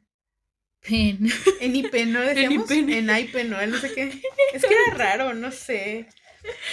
[0.87, 1.29] Pen.
[1.61, 2.21] En IPEN, ¿no?
[2.21, 3.65] Decíamos en, en IPEN, ¿no?
[3.65, 4.21] No sé qué.
[4.53, 6.07] Es que era raro, no sé.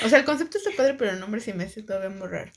[0.04, 2.52] O sea, el concepto está padre, pero el nombre sí me hace todavía muy raro.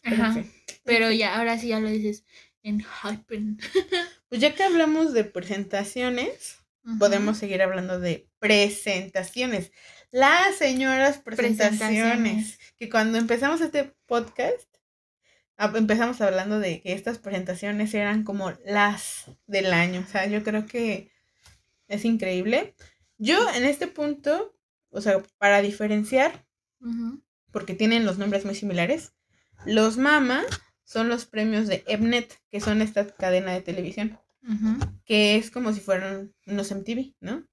[0.83, 2.25] Pero, ya, ahora sí ya lo dices
[2.63, 3.59] en Hypen.
[4.27, 6.57] Pues ya que hablamos de presentaciones,
[6.99, 9.71] podemos seguir hablando de presentaciones.
[10.11, 14.69] Las señoras presentaciones, Que cuando empezamos este podcast,
[15.57, 20.03] empezamos hablando de que estas presentaciones eran como las del año.
[20.05, 21.11] O sea, yo creo que
[21.87, 22.75] es increíble.
[23.17, 24.55] Yo en este punto,
[24.89, 26.45] o sea, para diferenciar,
[27.51, 29.13] porque tienen los nombres muy similares.
[29.65, 30.43] Los Mama
[30.83, 34.19] son los premios de Ebnet, que son esta cadena de televisión,
[35.05, 37.47] que es como si fueran unos MTV, ¿no?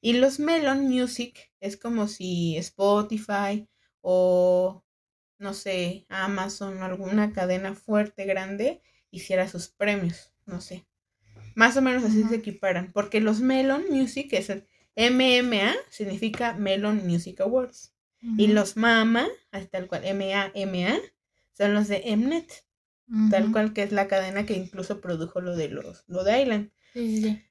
[0.00, 3.68] Y los Melon Music es como si Spotify
[4.00, 4.84] o,
[5.38, 10.86] no sé, Amazon o alguna cadena fuerte, grande, hiciera sus premios, no sé.
[11.54, 17.06] Más o menos así se equiparan, porque los Melon Music es el MMA, significa Melon
[17.06, 17.92] Music Awards.
[18.38, 19.28] Y los MAMA,
[19.70, 20.98] tal cual, M-A-M-A,
[21.52, 22.65] son los de Mnet.
[23.30, 26.70] Tal cual que es la cadena que incluso produjo lo de los, lo de Island.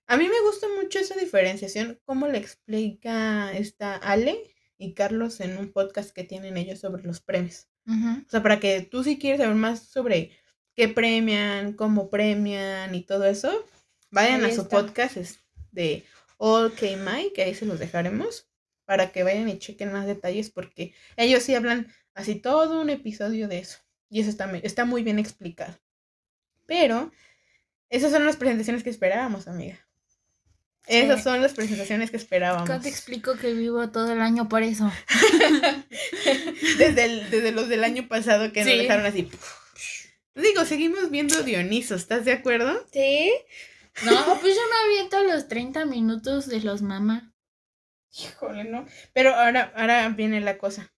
[0.08, 5.58] A mí me gusta mucho esa diferenciación, cómo le explica esta Ale y Carlos en
[5.58, 7.68] un podcast que tienen ellos sobre los premios.
[8.26, 10.32] O sea, para que tú si quieres saber más sobre
[10.76, 13.66] qué premian, cómo premian y todo eso,
[14.12, 15.18] vayan a su podcast
[15.72, 16.04] de
[16.38, 18.50] All K My, que ahí se los dejaremos
[18.86, 23.48] para que vayan y chequen más detalles porque ellos sí hablan así todo un episodio
[23.48, 23.80] de eso.
[24.10, 25.78] Y eso está, está muy bien explicado.
[26.66, 27.12] Pero
[27.90, 29.80] esas son las presentaciones que esperábamos, amiga.
[30.88, 32.68] Esas son las presentaciones que esperábamos.
[32.70, 34.92] ¿Cómo te explico que vivo todo el año por eso?
[36.78, 39.30] desde, desde los del año pasado que nos dejaron así.
[40.36, 42.86] Digo, seguimos viendo Dioniso, ¿estás de acuerdo?
[42.92, 43.32] Sí.
[44.04, 47.34] No, pues yo me aviento los 30 minutos de los mamá.
[48.18, 48.86] Híjole, no.
[49.14, 50.94] Pero ahora, ahora viene la cosa.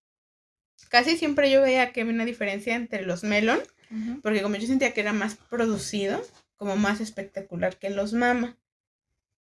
[0.89, 3.59] Casi siempre yo veía que había una diferencia entre los Melon,
[4.21, 6.21] porque como yo sentía que era más producido,
[6.55, 8.57] como más espectacular que los Mama.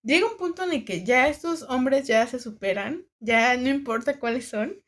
[0.03, 4.21] Llega un punto en el que ya estos hombres ya se superan, ya no importa
[4.21, 4.81] cuáles son.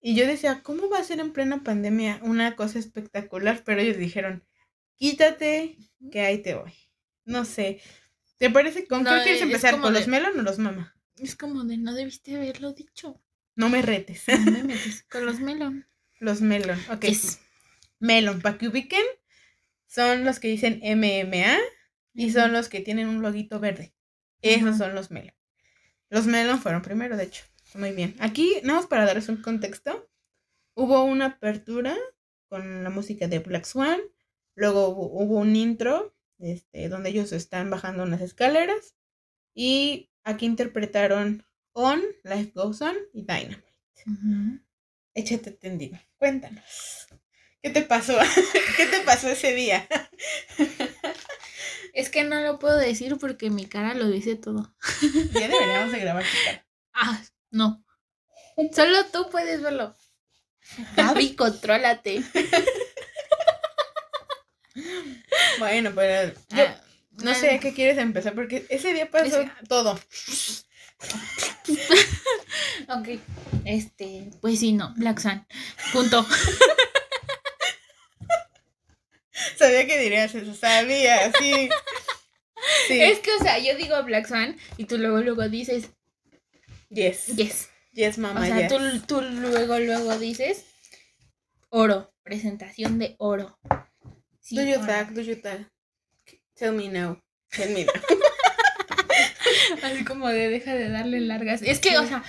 [0.00, 3.62] Y yo decía, ¿cómo va a ser en plena pandemia una cosa espectacular?
[3.64, 4.46] Pero ellos dijeron,
[4.96, 5.76] quítate,
[6.10, 6.72] que ahí te voy.
[7.26, 7.82] No sé.
[8.38, 8.86] ¿Te parece?
[8.86, 9.78] ¿Con qué quieres empezar?
[9.78, 10.96] ¿Con los Melon o los Mama?
[11.18, 13.20] Es como de no debiste haberlo dicho.
[13.60, 14.24] No me retes.
[14.26, 15.02] No me metes.
[15.10, 15.86] Con los melon.
[16.18, 17.04] Los melon, ok.
[17.98, 19.04] Melon, para que ubiquen,
[19.86, 21.58] son los que dicen MMA
[22.14, 23.94] y son los que tienen un loguito verde.
[24.40, 25.34] Esos son los melon.
[26.08, 27.44] Los melon fueron primero, de hecho.
[27.74, 28.16] Muy bien.
[28.18, 30.10] Aquí, nada más para darles un contexto,
[30.72, 31.94] hubo una apertura
[32.48, 34.00] con la música de Black Swan.
[34.54, 38.94] Luego hubo, un intro este, donde ellos están bajando unas escaleras.
[39.52, 43.64] Y Aquí interpretaron On, Life Goes On y Dynamite.
[45.14, 45.98] Échate tendido.
[46.16, 47.06] Cuéntanos.
[47.62, 48.18] ¿Qué te pasó?
[48.76, 49.86] ¿Qué te pasó ese día?
[51.94, 54.74] es que no lo puedo decir porque mi cara lo dice todo.
[55.32, 56.66] ya deberíamos de grabar tu cara.
[56.94, 57.84] Ah, no.
[58.74, 59.94] Solo tú puedes verlo.
[60.96, 62.22] Gaby, contrólate.
[65.58, 66.80] Bueno, pero yo Ah,
[67.12, 69.98] no sé a qué quieres empezar porque ese día pasó Es- todo.
[72.88, 73.08] Ok.
[73.64, 75.46] Este, pues sí, no, Black Swan.
[75.92, 76.26] Punto.
[79.56, 81.68] Sabía que dirías eso, sabía, sí.
[82.88, 83.00] Sí.
[83.00, 85.90] Es que, o sea, yo digo Black Swan y tú luego, luego dices
[86.90, 87.26] Yes.
[87.36, 87.68] yes.
[87.92, 88.68] Yes, O mamá, sea, yes.
[88.68, 90.64] tú, tú luego, luego dices
[91.68, 92.12] oro.
[92.22, 93.58] Presentación de oro.
[94.40, 94.86] Sí, do you oro.
[94.86, 95.60] talk, do you talk?
[96.54, 97.20] Tell me now.
[97.50, 97.92] Tell me now.
[99.82, 101.62] Así como de deja de darle largas.
[101.62, 102.22] Es que, o sea,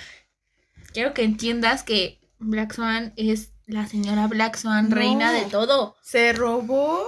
[0.92, 4.96] quiero que entiendas que Black Swan es la señora Black Swan, No.
[4.96, 5.96] reina de todo.
[6.02, 7.04] Se robó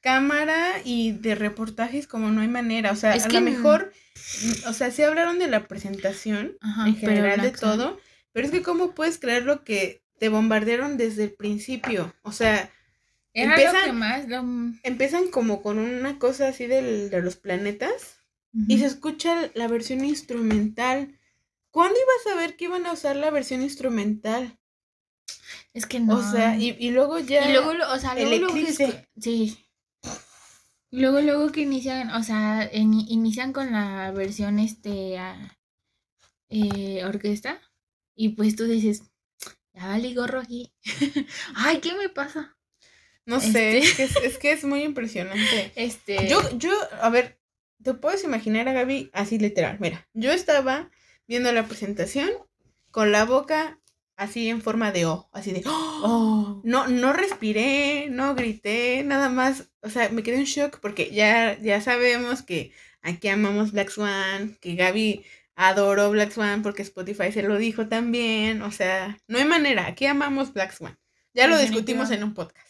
[0.00, 2.92] cámara y de reportajes como no hay manera.
[2.92, 3.92] O sea, Es a que- lo mejor,
[4.66, 8.00] o sea, sí hablaron de la presentación Ajá, en general de Swan- todo,
[8.32, 12.14] pero es que cómo puedes creer lo que te bombardearon desde el principio.
[12.22, 12.70] O sea,
[13.38, 14.44] Era Empiezan- lo que más lo...
[14.82, 18.15] empiezan como con una cosa así del, de los planetas
[18.68, 21.18] y se escucha la versión instrumental.
[21.70, 24.58] ¿Cuándo ibas a ver que iban a usar la versión instrumental?
[25.74, 26.16] Es que no.
[26.16, 27.48] O sea, y, y luego ya...
[27.48, 29.66] Y luego, o sea, el luego, luego que sí.
[30.90, 35.16] Luego, luego que inician, o sea, en- inician con la versión, este,
[36.48, 37.60] eh, orquesta.
[38.14, 39.02] Y pues tú dices,
[39.74, 40.72] ya vale gorro aquí.
[41.56, 42.56] Ay, ¿qué me pasa?
[43.26, 45.72] No sé, Este- es, que es, es que es muy impresionante.
[45.76, 46.28] Este.
[46.28, 46.70] Yo, yo,
[47.02, 47.38] a ver,
[47.86, 49.76] te puedes imaginar a Gaby así literal.
[49.78, 50.90] Mira, yo estaba
[51.28, 52.28] viendo la presentación
[52.90, 53.78] con la boca
[54.16, 56.60] así en forma de O, así de Oh.
[56.64, 59.70] No, no respiré, no grité, nada más.
[59.82, 62.72] O sea, me quedé en shock porque ya, ya sabemos que
[63.02, 68.62] aquí amamos Black Swan, que Gaby adoró Black Swan porque Spotify se lo dijo también.
[68.62, 70.98] O sea, no hay manera, aquí amamos Black Swan.
[71.34, 72.65] Ya lo discutimos en un podcast.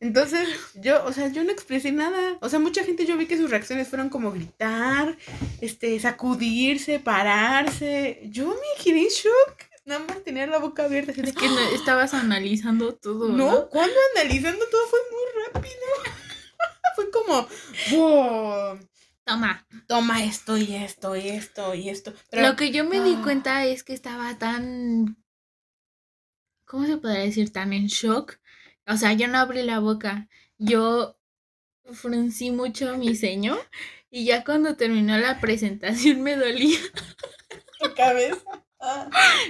[0.00, 2.38] Entonces, yo, o sea, yo no expresé nada.
[2.40, 5.16] O sea, mucha gente yo vi que sus reacciones fueron como gritar,
[5.60, 8.20] este, sacudirse, pararse.
[8.30, 9.56] Yo me quedé en shock.
[9.84, 11.12] Nada más tenía la boca abierta.
[11.12, 13.28] Así Es que no- estabas analizando todo.
[13.28, 13.68] no, No.
[13.68, 16.14] cuando analizando todo fue muy rápido.
[16.96, 17.48] fue como,
[17.92, 18.78] wow,
[19.24, 19.66] Toma.
[19.88, 22.12] toma esto y esto y esto y esto.
[22.30, 23.20] Pero, Lo que yo me di Ah.
[23.22, 25.16] cuenta es que estaba tan.
[26.64, 27.52] ¿Cómo se podría decir?
[27.52, 28.38] Tan en shock.
[28.86, 30.28] O sea, yo no abrí la boca.
[30.58, 31.18] Yo
[31.92, 33.58] fruncí mucho mi ceño.
[34.10, 36.78] Y ya cuando terminó la presentación me dolía
[37.80, 38.42] tu cabeza.
[38.80, 39.08] ah.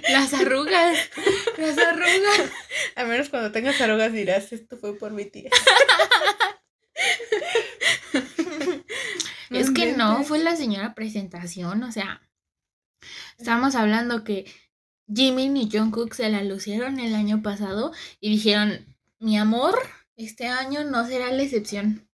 [0.08, 1.10] las arrugas.
[1.58, 2.52] Las arrugas.
[2.94, 5.50] A menos cuando tengas arrugas dirás, esto fue por mi tía.
[9.50, 11.82] Es que no, fue la señora presentación.
[11.82, 12.22] O sea,
[13.38, 14.50] estábamos hablando que
[15.14, 18.91] Jimin y Jungkook se la lucieron el año pasado y dijeron,
[19.22, 19.78] mi amor,
[20.16, 22.08] este año no será la excepción.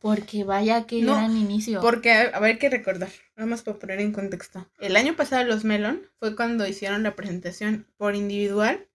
[0.00, 1.80] Porque vaya que No, gran inicio.
[1.80, 4.68] Porque, a ver, hay que recordar, vamos para poner en contexto.
[4.78, 8.86] El año pasado los Melon fue cuando hicieron la presentación por individual,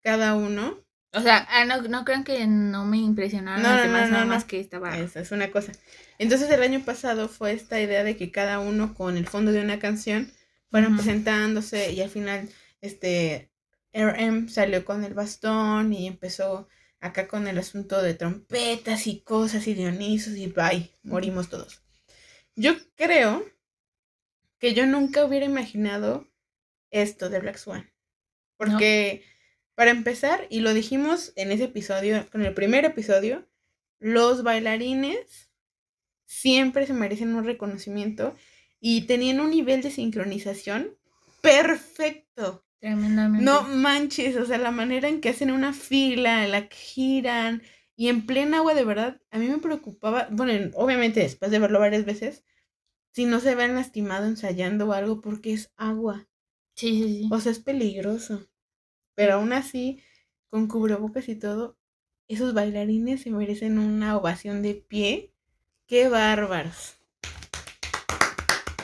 [0.00, 0.78] cada uno.
[1.12, 4.26] O sea, ah, no, no crean que no me impresionaron No, no, no, nada no,
[4.26, 4.96] más que estaba...
[4.96, 5.72] Esa es una cosa.
[6.18, 9.60] Entonces el año pasado fue esta idea de que cada uno con el fondo de
[9.60, 10.30] una canción
[10.70, 12.48] fueran presentándose y al final
[12.80, 13.50] este
[13.92, 16.68] RM salió con el bastón y empezó
[17.00, 21.82] acá con el asunto de trompetas y cosas y dionisos y bye, morimos todos.
[22.54, 23.44] Yo creo
[24.58, 26.28] que yo nunca hubiera imaginado
[26.90, 27.90] esto de Black Swan.
[28.56, 29.24] Porque,
[29.74, 33.48] para empezar, y lo dijimos en ese episodio, con el primer episodio,
[34.00, 35.50] los bailarines
[36.26, 38.34] siempre se merecen un reconocimiento
[38.80, 40.96] y tenían un nivel de sincronización
[41.40, 42.64] perfecto.
[42.80, 43.44] Tremendamente.
[43.44, 47.62] No manches, o sea, la manera en que hacen una fila, en la que giran
[47.96, 51.58] y en plena agua, de verdad, a mí me preocupaba, bueno, en- obviamente después de
[51.58, 52.44] verlo varias veces,
[53.12, 56.28] si no se ven lastimado ensayando o algo porque es agua,
[56.74, 57.28] Sí, sí, sí.
[57.32, 58.46] o sea, es peligroso.
[59.16, 60.02] Pero aún así,
[60.50, 61.76] con cubrebocas y todo,
[62.28, 65.32] esos bailarines se merecen una ovación de pie.
[65.86, 66.98] ¡Qué bárbaros!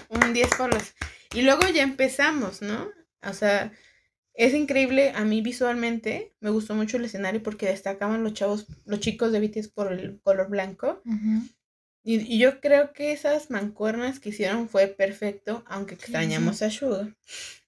[0.09, 0.95] Un 10 por los...
[1.34, 2.88] Y luego ya empezamos, ¿no?
[3.22, 3.72] O sea,
[4.35, 6.35] es increíble a mí visualmente.
[6.41, 10.20] Me gustó mucho el escenario porque destacaban los chavos, los chicos de BTS por el
[10.22, 11.01] color blanco.
[11.07, 11.49] Ujú.
[12.03, 16.70] Y, y yo creo que esas mancuernas que hicieron fue perfecto, aunque Sí, extrañamos a
[16.70, 17.09] Suga.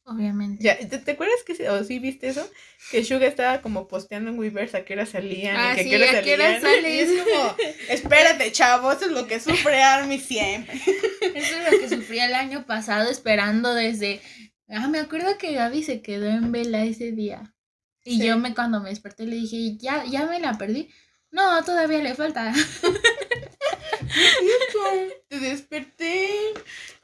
[0.08, 0.62] Obviamente.
[0.62, 2.48] Ya, ¿te, te acuerdas que, o sí viste eso?
[2.92, 5.88] Que Suga estaba como posteando en Weverse a qué hora salían Ah, y que sí,
[5.88, 6.92] a qué hora ¿a qué hora salían.
[6.92, 7.56] Y es como,
[7.88, 10.74] espérate, chavo, eso es lo que sufre Army siempre.
[11.34, 14.20] Eso es lo que sufrí el año pasado esperando desde...
[14.68, 17.54] Ah, me acuerdo que Gaby se quedó en vela ese día.
[18.04, 20.90] Y yo me cuando me desperté le dije, ya, ya me la perdí.
[21.30, 22.52] No, todavía le falta.
[25.28, 26.28] Te desperté.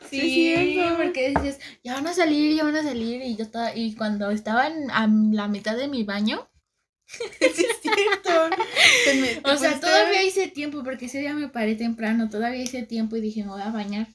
[0.09, 3.23] Sí, porque decías, ya van a salir, ya van a salir.
[3.23, 6.49] Y yo estaba, y cuando estaba en, a la mitad de mi baño.
[7.07, 8.51] sí, es cierto.
[9.45, 13.21] o sea, todavía hice tiempo, porque ese día me paré temprano, todavía hice tiempo y
[13.21, 14.09] dije, me voy a bañar.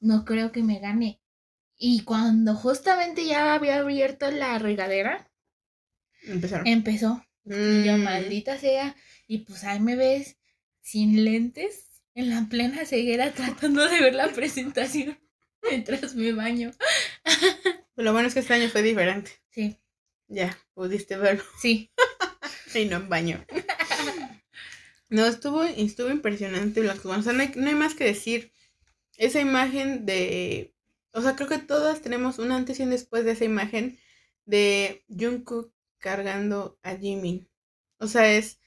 [0.00, 1.19] No creo que me gane.
[1.82, 5.30] Y cuando justamente ya había abierto la regadera,
[6.24, 6.66] Empezaron.
[6.66, 7.24] empezó.
[7.46, 8.02] Y yo, Mm.
[8.04, 8.94] maldita sea.
[9.26, 10.36] Y pues ahí me ves
[10.82, 13.32] sin lentes, en la plena ceguera,
[13.72, 15.18] tratando de ver la presentación
[15.70, 16.70] mientras me baño.
[17.96, 19.30] Lo bueno es que este año fue diferente.
[19.50, 19.78] Sí,
[20.28, 21.44] Ya, pudiste verlo.
[21.62, 21.90] sí.
[22.74, 23.44] Y no en baño.
[25.08, 26.88] No, estuvo, estuvo impresionante.
[26.88, 28.52] O sea, no hay, no hay más que decir.
[29.16, 30.72] Esa imagen de.
[31.12, 33.98] O sea, creo que todas tenemos un antes y un después de esa imagen
[34.44, 37.48] de Jungkook cargando a Jimin.
[37.98, 38.60] O sea, es,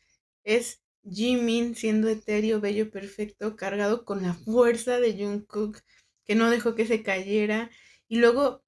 [0.43, 5.79] es Jimin siendo etéreo, bello, perfecto, cargado con la fuerza de Jungkook,
[6.25, 7.69] que no dejó que se cayera.
[8.07, 8.63] Y luego,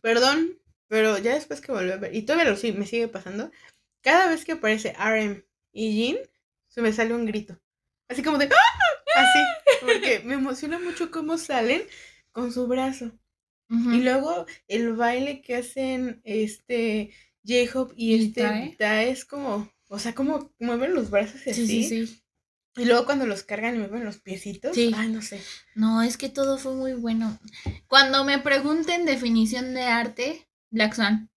[0.00, 3.50] perdón, pero ya después que volví a ver, y todavía lo sí, me sigue pasando,
[4.02, 6.18] cada vez que aparece RM y Jin,
[6.68, 7.58] se me sale un grito.
[8.08, 8.88] Así como de ¡Ah!
[9.16, 9.38] Así,
[9.80, 11.82] porque me emociona mucho cómo salen
[12.38, 13.10] con su brazo.
[13.70, 17.10] Y luego el baile que hacen este
[17.46, 18.76] J-Hope y ¿Y este Tae?
[18.78, 21.66] Tae es como, o sea, como mueven los brazos y así.
[21.66, 22.22] Sí, sí, sí.
[22.76, 24.74] Y luego cuando los cargan y mueven los piecitos.
[24.74, 24.92] Sí.
[24.96, 25.42] Ay, no sé.
[25.74, 27.38] No, es que todo fue muy bueno.
[27.88, 31.28] Cuando me pregunten definición de arte, Black Swan.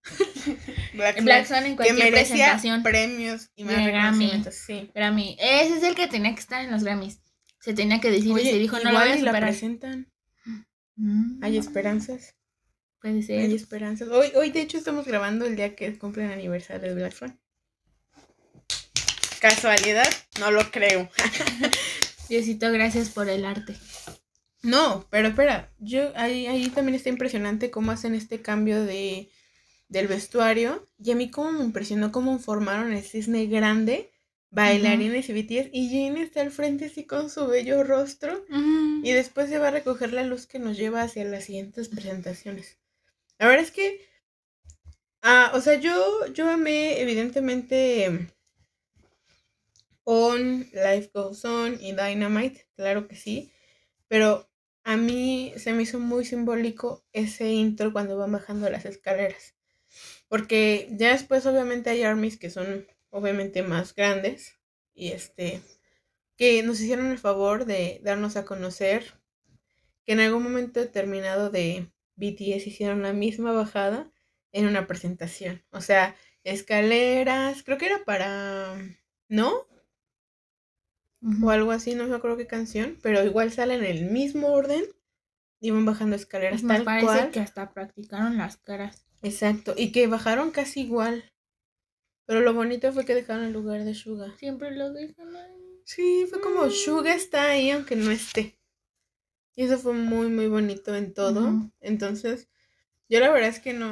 [0.94, 2.84] Black, Black Swan, Swan en cualquier presentación.
[2.84, 4.44] premios y más Grammy.
[4.52, 4.90] Sí.
[4.94, 5.36] Grammy.
[5.40, 7.20] Ese es el que tenía que estar en los Grammys.
[7.60, 10.11] Se tenía que decir y se dijo, no lo voy a la presentan.
[10.96, 12.36] Mm, Hay esperanzas.
[13.02, 13.40] Puede ser.
[13.40, 14.10] Hay esperanzas.
[14.10, 17.40] Hoy, hoy, de hecho, estamos grabando el día que cumplen el aniversario de Black Swan.
[19.40, 20.08] ¿Casualidad?
[20.40, 21.10] No lo creo.
[22.30, 23.76] Diosito, gracias por el arte.
[24.62, 29.32] No, pero espera, yo ahí, ahí también está impresionante cómo hacen este cambio de
[29.90, 30.88] del vestuario.
[30.98, 34.11] Y a mí cómo me impresionó cómo formaron el cisne grande,
[34.52, 38.46] bailarines y BTS, y Jane está al frente así con su bello rostro.
[39.04, 42.78] Y después se va a recoger la luz que nos lleva hacia las siguientes presentaciones.
[43.40, 44.08] La verdad es que,
[45.22, 48.30] ah, o sea, yo, yo amé evidentemente
[50.04, 53.52] On, Life Goes On y Dynamite, claro que sí,
[54.08, 54.50] pero
[54.84, 59.56] a mí se me hizo muy simbólico ese intro cuando van bajando las escaleras.
[60.28, 64.58] Porque ya después obviamente hay armies que son obviamente más grandes
[64.94, 65.62] y este
[66.38, 69.14] que nos hicieron el favor de darnos a conocer
[70.04, 74.12] que en algún momento determinado de BTS hicieron la misma bajada
[74.52, 75.64] en una presentación.
[75.72, 78.76] O sea, escaleras, creo que era para...
[79.30, 79.68] ¿No?
[81.44, 84.84] O algo así, no me acuerdo qué canción, pero igual salen en el mismo orden
[85.60, 87.32] y van bajando escaleras Pues me tal parece cual.
[87.32, 89.06] que hasta practicaron las caras.
[89.22, 91.31] Exacto, y que bajaron casi igual.
[92.26, 94.36] Pero lo bonito fue que dejaron el lugar de Suga.
[94.38, 95.84] Siempre lo dejan ahí.
[95.84, 98.58] Sí, fue como Suga está ahí aunque no esté.
[99.56, 101.72] Y eso fue muy, muy bonito en todo.
[101.82, 102.50] Entonces,
[103.10, 103.92] yo la verdad es que no.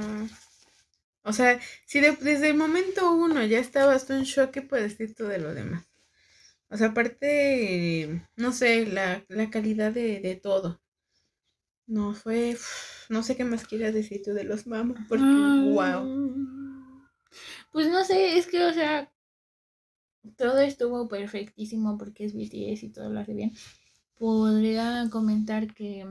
[1.24, 4.98] O sea, si de- desde el momento uno ya estabas tú en shock, ¿qué puedes
[4.98, 5.86] decir tú de lo demás?
[6.70, 10.82] O sea, aparte, no sé, la, la calidad de, de todo.
[11.88, 12.58] No fue.
[13.10, 16.10] No sé qué más quieras decir tú de los mamas, porque, wow.
[17.72, 19.12] Pues no sé, es que, o sea,
[20.38, 23.54] todo estuvo perfectísimo porque es BTS y todo lo hace bien.
[24.18, 26.06] Podría comentar que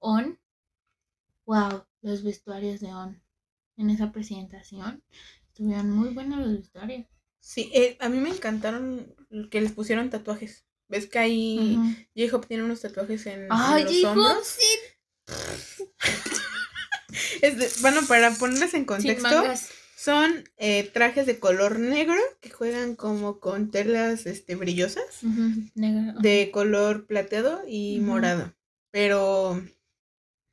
[0.00, 0.38] On,
[1.46, 3.22] wow, los vestuarios de On
[3.76, 5.02] en esa presentación
[5.48, 7.06] estuvieron muy buenos los vestuarios.
[7.40, 9.14] Sí, eh, a mí me encantaron
[9.50, 10.64] que les pusieron tatuajes.
[10.88, 11.78] ¿Ves que ahí.
[12.14, 14.46] J-Hope tiene unos tatuajes en, en Ay, los hombros?
[14.46, 14.66] sí,
[17.42, 19.70] Es de- bueno, para ponerles en sin contexto, mangas.
[20.02, 25.20] Son eh, trajes de color negro que juegan como con telas este, brillosas
[25.74, 26.18] negro.
[26.20, 28.52] de color plateado y morado.
[28.90, 29.62] Pero,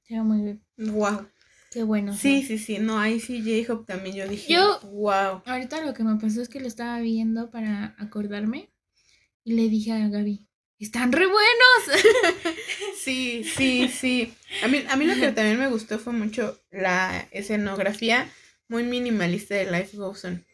[0.10, 0.64] muy bien.
[0.78, 1.28] wow.
[1.72, 2.16] Qué bueno.
[2.16, 2.78] Sí, sí, sí.
[2.80, 5.42] No, ahí sí J-Hope también yo dije, Yo- wow.
[5.46, 8.72] Ahorita lo que me pasó es que lo estaba viendo para acordarme
[9.44, 10.48] y le dije a Gaby,
[10.80, 12.04] están re buenos.
[13.02, 14.34] Sí, sí, sí.
[14.62, 18.30] A mí, a mí lo que también me gustó fue mucho la escenografía
[18.70, 20.46] muy minimalista de Life Goes On.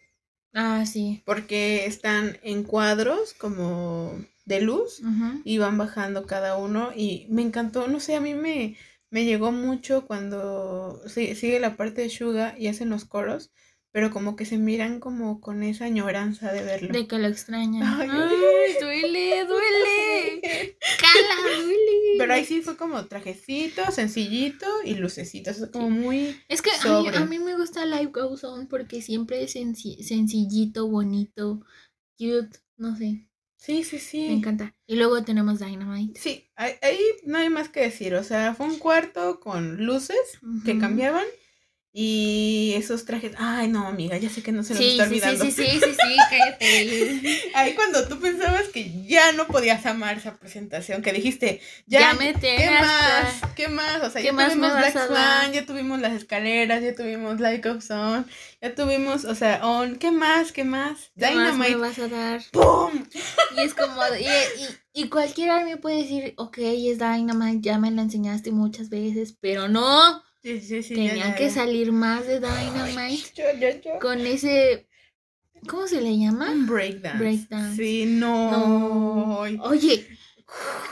[0.53, 1.21] ah, sí.
[1.25, 5.01] Porque están en cuadros como de luz
[5.43, 8.77] y van bajando cada uno y me encantó, no sé, a mí me,
[9.09, 13.51] me llegó mucho cuando sí- sigue la parte de Suga y hacen los coros,
[13.91, 16.93] pero como que se miran como con esa añoranza de verlo.
[16.93, 17.81] De que lo extrañan.
[17.83, 20.41] Ay, Ay, duele, duele.
[21.01, 22.04] Cala, duele.
[22.17, 25.57] Pero ahí sí fue como trajecito, sencillito y lucecitos.
[25.59, 26.35] Es como muy.
[26.47, 30.01] Es que a mí, a mí me gusta Life Goes On porque siempre es senci-
[30.03, 31.61] sencillito, bonito,
[32.17, 34.27] cute, no sé, Sí, sí, sí.
[34.27, 34.75] me encanta.
[34.85, 36.19] Y luego tenemos Dynamite.
[36.19, 38.13] Sí, ahí, ahí no hay más que decir.
[38.15, 40.17] O sea, fue un cuarto con luces
[40.65, 41.25] que cambiaban
[41.97, 43.31] y esos trajes.
[43.37, 45.45] Ay, no, amiga, ya sé que no se nos Sí, está sí, sí, olvidando.
[45.45, 47.51] sí, sí, sí, sí, cállate.
[47.55, 52.13] Ahí cuando tú pensabas que ya no podías amar esa presentación, que dijiste, ya, Ya
[52.13, 53.41] me ¿qué más?
[53.55, 54.03] ¿Qué más?
[54.03, 55.07] O sea, ¿Qué ya tuvimos Black?
[55.07, 58.25] Swan, ya tuvimos las escaleras, ya tuvimos Like of On,
[58.61, 60.51] ya tuvimos, o sea, On, ¿qué más?
[60.51, 61.11] ¿Qué más?
[61.17, 62.41] ¿Qué más me Dynamite, vas a dar?
[62.51, 63.05] ¡pum!
[63.55, 67.89] Y es como, y, y, y cualquiera me puede decir, ok, es Dynamite, ya me
[67.91, 70.95] la enseñaste muchas veces, pero no, Sí, sí, sí.
[70.95, 73.99] ya, tenían que salir más de Dynamite Yo, yo, yo.
[73.99, 74.87] con ese,
[75.67, 76.51] ¿cómo se le llama?
[76.51, 77.17] Un breakdance.
[77.17, 77.75] Breakdance.
[77.83, 79.39] Sí, no.
[79.61, 80.07] Oye,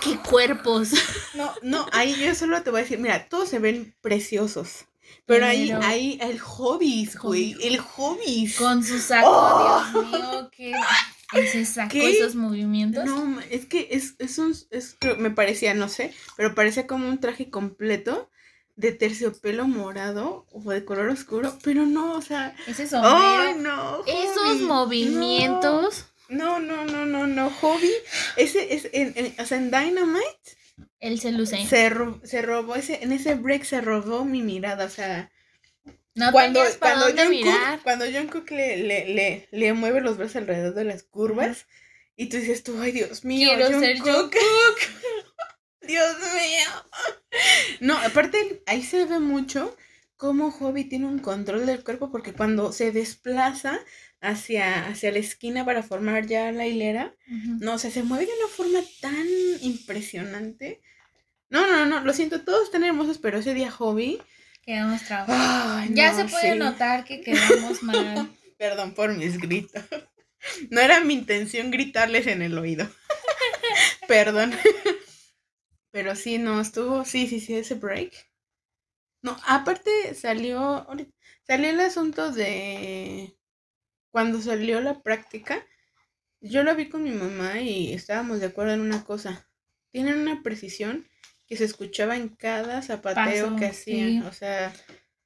[0.02, 0.94] qué cuerpos.
[1.36, 4.86] No, no, ahí yo solo te voy a decir, mira, todos se ven preciosos.
[5.28, 8.56] Pero ahí, Pero- ahí, el hobbies, güey, el hobbies.
[8.56, 9.84] Con su saco, Oh.
[9.92, 10.74] Dios mío, qué
[11.34, 12.10] ese saco, ¿Qué?
[12.18, 13.06] esos movimientos.
[13.06, 17.20] No, es que es, es un, es, me parecía, no sé, pero parecía como un
[17.20, 18.32] traje completo
[18.76, 24.04] de terciopelo morado o de color oscuro, pero no, o sea, Ese ¡ay, sombrero, no!
[24.08, 27.92] esos movimientos, No, no, no, no, no, hobby,
[28.38, 30.58] ese es, en, en- o sea, en Dynamite
[31.00, 31.64] él se luce.
[31.68, 35.32] se, ro- se robó, ese, en ese break se robó mi mirada, o sea,
[36.16, 37.80] No cuando, para cuando, dónde mirar.
[37.84, 41.68] cuando Jungkook le, le, le, le mueve los brazos alrededor de las curvas
[42.16, 44.78] y tú dices tú, ay Dios mío, Quiero ser Jungkook".
[45.88, 47.02] Dios mío.
[47.80, 49.76] No, aparte ahí se ve mucho
[50.18, 53.80] cómo Hobby tiene un control del cuerpo porque cuando se desplaza
[54.22, 58.32] hacia, hacia la esquina para formar ya la hilera, no, o sea, se mueve de
[58.40, 59.26] una forma tan
[59.62, 60.82] impresionante.
[61.50, 64.22] No, no, no, lo siento, todos están hermosos, pero ese día Hobby.
[64.64, 65.36] Quedamos trabados.
[65.38, 66.60] Ay, Ya no, se puede sí.
[66.60, 68.30] notar que quedamos mal.
[68.58, 69.84] Perdón por mis gritos.
[70.70, 72.88] No era mi intención gritarles en el oído.
[74.08, 74.54] Perdón.
[75.94, 78.12] Pero sí, no, estuvo, sí, sí, sí, ese break.
[79.22, 80.86] No, aparte salió,
[81.48, 83.36] salió el asunto de
[84.12, 85.66] cuando salió la práctica.
[86.42, 89.48] Yo la vi con mi mamá y estábamos de acuerdo en una cosa.
[89.92, 91.08] Tienen una precisión
[91.48, 94.20] que se escuchaba en cada zapateo Paso, que hacían.
[94.20, 94.24] sí.
[94.24, 94.74] O sea,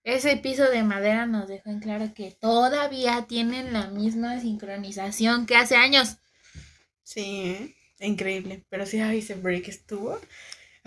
[0.04, 5.56] Ese piso de madera nos dejó en claro que todavía tienen la misma sincronización que
[5.56, 6.18] hace años.
[7.04, 7.76] Sí, ¿eh?
[8.00, 8.64] increíble.
[8.70, 10.20] Pero sí, ese break estuvo.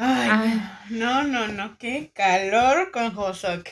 [0.02, 0.62] Ay, Ay.
[0.90, 3.68] no, no, no, qué calor con Hosok.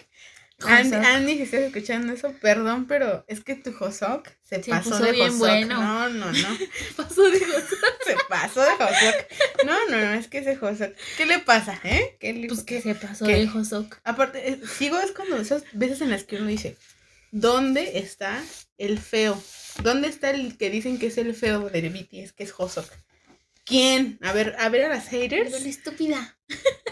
[0.60, 1.04] Andy, Hosok.
[1.06, 5.04] Andy, si estás escuchando eso, perdón, pero es que tu Hosok se, Se pasó puso
[5.04, 5.38] de bien Hosok.
[5.38, 5.80] bueno.
[5.80, 6.58] No, no, no.
[6.96, 7.38] Pasó de
[8.04, 9.64] se pasó de Hosok.
[9.64, 10.94] No, no, no, es que ese Hosok.
[11.16, 12.16] ¿Qué le pasa, eh?
[12.20, 13.36] ¿Qué le- Pues que se pasó qué?
[13.36, 13.98] de Hosok.
[14.04, 16.76] Aparte, eh, sigo es cuando esas veces en las que uno dice,
[17.30, 18.42] ¿dónde está
[18.78, 19.40] el feo?
[19.82, 22.90] ¿Dónde está el que dicen que es el feo de BTS, que es Hosok?
[23.68, 24.18] ¿Quién?
[24.22, 25.50] A ver, a ver a las haters.
[25.50, 26.38] Pero la estúpida.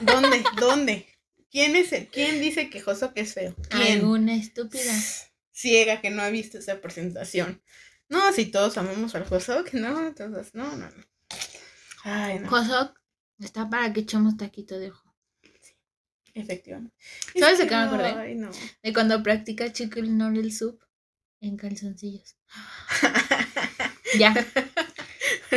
[0.03, 0.45] ¿Dónde?
[0.61, 1.07] ¿Dónde?
[1.51, 3.57] ¿Quién es el, quién dice que Hosok es feo?
[3.71, 4.01] ¿Quién?
[4.01, 4.93] Alguna estúpida.
[5.53, 7.63] Ciega que no ha visto esa presentación.
[8.09, 11.05] No, si todos amamos al Hosok, no, entonces, no, no, no.
[12.05, 13.01] Ay, no, Hosok
[13.41, 15.15] está para que echemos taquito de ojo.
[16.35, 16.95] efectivamente.
[17.39, 18.09] ¿Sabes Es de qué me acordé?
[18.09, 18.51] Ay, no.
[18.83, 20.79] De cuando practica chicken noodle soup
[21.41, 22.37] en calzoncillos.
[24.19, 24.33] Ya.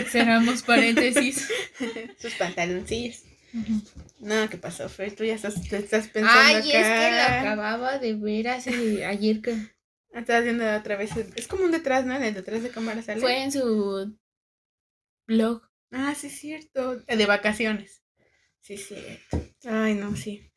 [0.09, 1.49] Cerramos paréntesis.
[2.19, 3.23] Sus pantaloncillos.
[3.53, 3.81] Ujú.
[4.19, 5.15] No, ¿qué pasó, Fer?
[5.15, 6.67] Tú ya estás, te estás pensando Ay, acá.
[6.67, 9.55] es que la acababa de ver hace ayer que
[10.13, 11.11] Estás viendo otra vez.
[11.35, 12.15] Es como un detrás, ¿no?
[12.15, 13.21] El detrás de cámara sale.
[13.21, 14.17] fue en su
[15.27, 15.61] blog.
[15.91, 16.97] Ah, sí, es cierto.
[16.97, 18.01] De vacaciones.
[18.59, 18.95] Sí, sí.
[19.65, 20.51] Ay, no, sí.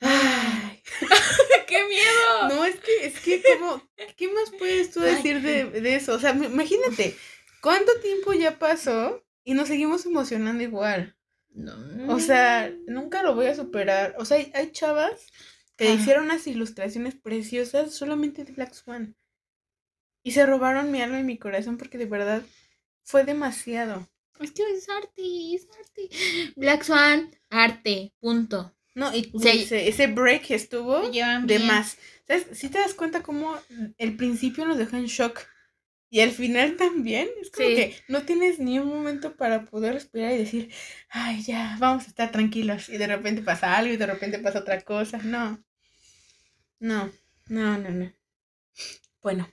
[0.00, 0.82] Ay.
[1.66, 2.48] ¡Qué miedo!
[2.48, 3.82] No, es que, es que, como,
[4.16, 6.14] ¿qué más puedes tú decir de, de eso?
[6.14, 7.16] O sea, imagínate,
[7.60, 11.16] ¿cuánto tiempo ya pasó y nos seguimos emocionando igual?
[12.08, 14.14] O sea, nunca lo voy a superar.
[14.18, 15.26] O sea, hay, hay chavas
[15.76, 19.16] que hicieron unas ilustraciones preciosas solamente de Black Swan.
[20.22, 22.42] Y se robaron mi alma y mi corazón porque de verdad
[23.04, 24.08] fue demasiado.
[24.40, 26.52] es que es arte, es arte.
[26.56, 28.74] Black Swan, arte, punto.
[28.94, 31.98] No, y O sea, ese, ese break estuvo de más.
[32.26, 32.46] ¿Sabes?
[32.52, 33.56] Si te das cuenta cómo
[33.98, 35.40] el principio nos dejó en shock
[36.10, 37.28] y el final también.
[37.40, 37.74] Es como Sí.
[37.76, 40.70] que no tienes ni un momento para poder respirar y decir,
[41.08, 42.88] ay, ya, vamos a estar tranquilos.
[42.88, 45.18] Y de repente pasa algo y de repente pasa otra cosa.
[45.18, 45.62] No.
[46.80, 47.12] No,
[47.48, 48.12] no, no, no.
[49.22, 49.48] Bueno,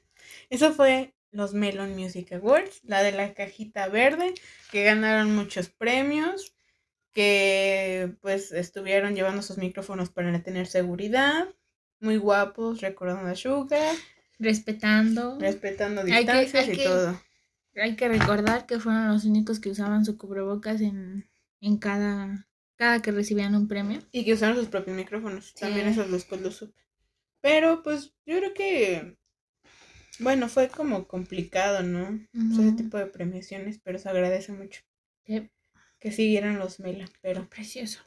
[0.49, 4.33] eso fue los Melon Music Awards, la de la cajita verde,
[4.71, 6.53] que ganaron muchos premios,
[7.13, 11.47] que pues estuvieron llevando sus micrófonos para tener seguridad,
[11.99, 13.95] muy guapos, recordando a Sugar,
[14.43, 15.39] Respetando.
[15.39, 17.21] respetando Hay que- distancias hay y que- todo.
[17.75, 21.27] Hay que recordar que fueron los únicos que usaban su cubrebocas en,
[21.59, 23.99] en cada, cada que recibían un premio.
[24.11, 25.55] Y que usaron sus propios micrófonos.
[25.55, 26.79] También esos los, lo supe.
[27.41, 29.17] Pero pues yo creo que,
[30.19, 32.03] bueno, fue como complicado, ¿no?
[32.35, 34.81] O sea, ese tipo de premiaciones, pero se agradece mucho
[35.25, 37.09] que siguieran los Mela.
[37.21, 37.99] Pero, precioso.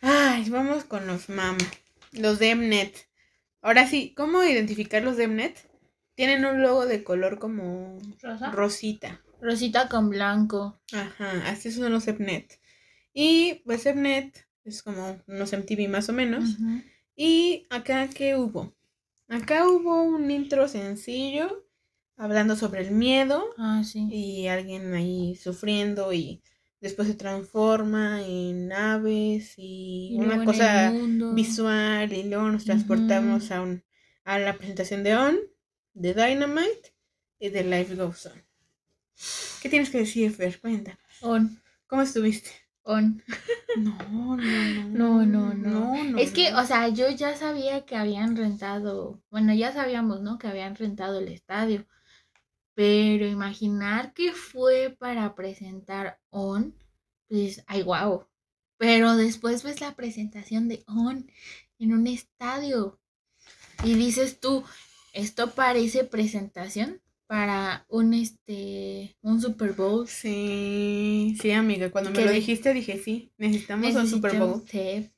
[0.00, 1.58] ay, vamos con los Mama.
[2.12, 3.08] Los de Mnet.
[3.62, 5.65] Ahora sí, ¿cómo identificar los de Mnet?
[6.16, 8.50] Tienen un logo de color como Rosa.
[8.50, 9.22] rosita.
[9.40, 10.80] Rosita con blanco.
[10.92, 12.58] Ajá, así son los Mnet.
[13.12, 16.56] Y pues Mnet es como unos MTV más o menos.
[17.14, 18.74] Y acá, ¿qué hubo?
[19.28, 21.64] Acá hubo un intro sencillo
[22.16, 24.08] hablando sobre el miedo Ah, sí.
[24.10, 26.42] y alguien ahí sufriendo y
[26.80, 30.92] después se transforma en aves y, Y una cosa
[31.34, 33.84] visual y luego nos transportamos a, un,
[34.24, 35.36] a la presentación de On,
[35.96, 36.94] de Dynamite
[37.38, 38.42] y de Life Goes On.
[39.62, 40.60] ¿Qué tienes que decir, Fer?
[40.60, 40.98] Cuenta.
[41.22, 41.60] On.
[41.86, 42.50] ¿Cómo estuviste?
[42.82, 43.22] On.
[43.78, 45.24] No, no, no.
[45.24, 46.04] No, no, no.
[46.04, 46.60] no, es que, no.
[46.60, 50.38] o sea, yo ya sabía que habían rentado, bueno, ya sabíamos, ¿no?
[50.38, 51.86] Que habían rentado el estadio.
[52.74, 56.74] Pero imaginar que fue para presentar On,
[57.28, 58.26] pues, ay, wow.
[58.76, 61.26] Pero después ves la presentación de On
[61.78, 63.00] en un estadio.
[63.82, 64.62] Y dices tú,
[65.16, 70.06] esto parece presentación para un este un Super Bowl.
[70.08, 71.90] Sí, sí, amiga.
[71.90, 74.62] Cuando me ¿Qué lo di- dijiste dije, sí, necesitamos un Super Bowl.
[74.70, 75.10] Sí.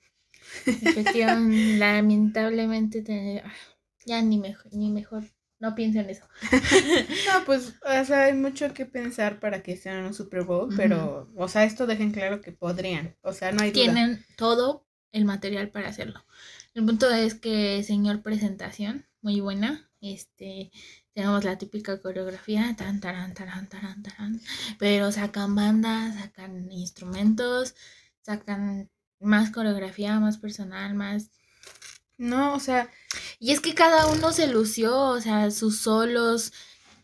[1.78, 3.52] Lamentablemente, te- ah,
[4.06, 5.24] ya ni mejor, ni mejor,
[5.60, 6.26] no pienso en eso.
[7.26, 11.30] No, pues, o sea, hay mucho que pensar para que sean un Super Bowl, pero,
[11.36, 13.16] o sea, esto dejen claro que podrían.
[13.22, 13.82] O sea, no hay duda.
[13.82, 16.24] Tienen todo el material para hacerlo.
[16.74, 19.87] El punto es que, señor presentación, muy buena.
[20.00, 20.70] Este,
[21.12, 24.40] tenemos la típica coreografía, tan, taran, taran, taran, taran,
[24.78, 27.74] pero sacan bandas, sacan instrumentos,
[28.22, 28.90] sacan
[29.20, 31.30] más coreografía, más personal, más
[32.18, 32.90] No, o sea,
[33.40, 36.52] Y es que cada uno se lució, o sea, sus solos,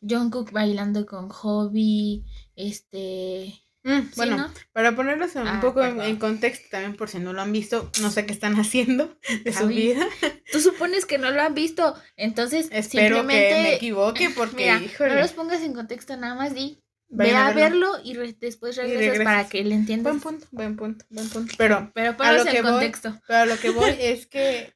[0.03, 2.25] Jungkook bailando con Hobby,
[2.57, 3.64] este...
[3.85, 4.53] mm, ¿sí, bueno, no?
[4.73, 8.11] para ponerlos un Ah, poco en, contexto también por si no lo han visto, no
[8.11, 10.07] sé qué están haciendo de su vida.
[10.51, 13.63] Tú supones que no lo han visto, entonces Espero que simplemente...
[13.63, 17.47] me equivoque porque, Mira, híjole, no los pongas en contexto, nada más di, ve vayan
[17.47, 17.93] a verlo.
[17.93, 20.13] verlo y re- después Y regresas para que le entiendas.
[20.13, 21.55] Buen punto, buen punto, buen punto.
[21.57, 23.21] Pero Pero A lo que en voy- contexto.
[23.27, 24.75] Pero a lo que voy es que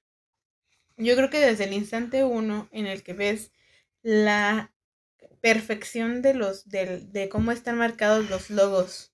[0.96, 3.52] yo creo que desde el instante uno en el que ves
[4.02, 4.72] la
[5.41, 9.12] perfección de los del- de cómo están marcados los logos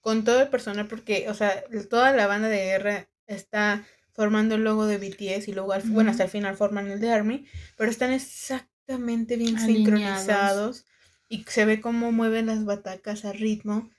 [0.00, 4.64] con todo el personal porque o sea toda la banda de guerra está formando el
[4.64, 7.46] logo de BTS y luego al, bueno hasta el final forman el de Army
[7.76, 10.24] pero están exactamente bien Alineados.
[10.24, 10.84] sincronizados
[11.28, 13.90] y se ve cómo mueven las batacas a ritmo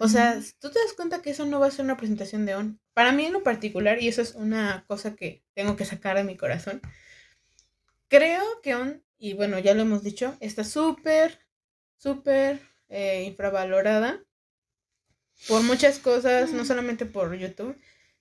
[0.00, 2.56] o sea, tú te das cuenta que eso no va a ser una presentación de
[2.56, 2.80] ON.
[2.92, 6.24] Para mí en lo particular, y eso es una cosa que tengo que sacar de
[6.24, 6.82] mi corazón,
[8.08, 11.40] creo que ON, y bueno, ya lo hemos dicho, está súper,
[11.96, 14.22] súper eh, infravalorada
[15.48, 17.76] por muchas cosas, no solamente por YouTube,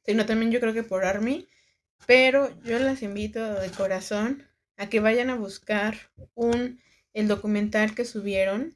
[0.06, 1.48] sino también yo creo que por Army.
[2.06, 5.98] Pero yo las invito de corazón a que vayan a buscar
[6.36, 6.80] un
[7.14, 8.76] el documental que subieron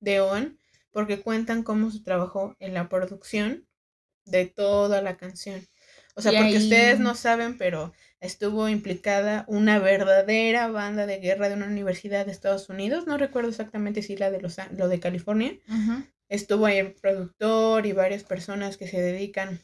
[0.00, 0.58] de ON
[0.90, 3.66] porque cuentan cómo se trabajó en la producción
[4.24, 5.66] de toda la canción.
[6.16, 11.18] O sea, Y porque ahí- ustedes no saben, pero estuvo implicada una verdadera banda de
[11.20, 14.88] guerra de una universidad de Estados Unidos, no recuerdo exactamente si la de los lo
[14.88, 15.58] de California.
[16.28, 19.60] Estuvo ahí el productor y varias personas que se dedican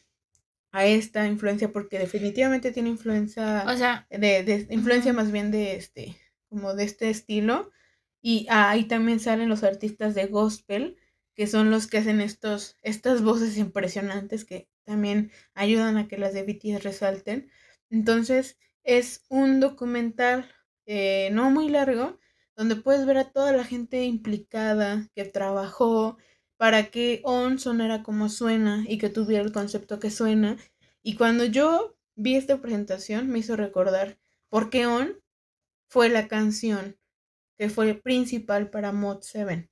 [0.72, 5.76] a esta influencia porque definitivamente tiene influencia O sea, de, de- influencia más bien de
[5.76, 6.16] este,
[6.48, 7.70] como de este estilo.
[8.22, 10.96] Y ahí también salen los artistas de gospel,
[11.34, 16.32] que son los que hacen estos, estas voces impresionantes que también ayudan a que las
[16.34, 17.50] de BTS resalten.
[17.94, 20.50] Entonces, es un documental
[20.84, 22.18] eh, no muy largo,
[22.56, 26.18] donde puedes ver a toda la gente implicada que trabajó
[26.56, 30.56] para que On sonara como suena y que tuviera el concepto que suena.
[31.04, 34.18] Y cuando yo vi esta presentación, me hizo recordar
[34.48, 35.22] por qué On
[35.88, 36.98] fue la canción
[37.58, 39.70] que fue principal para Mod 7.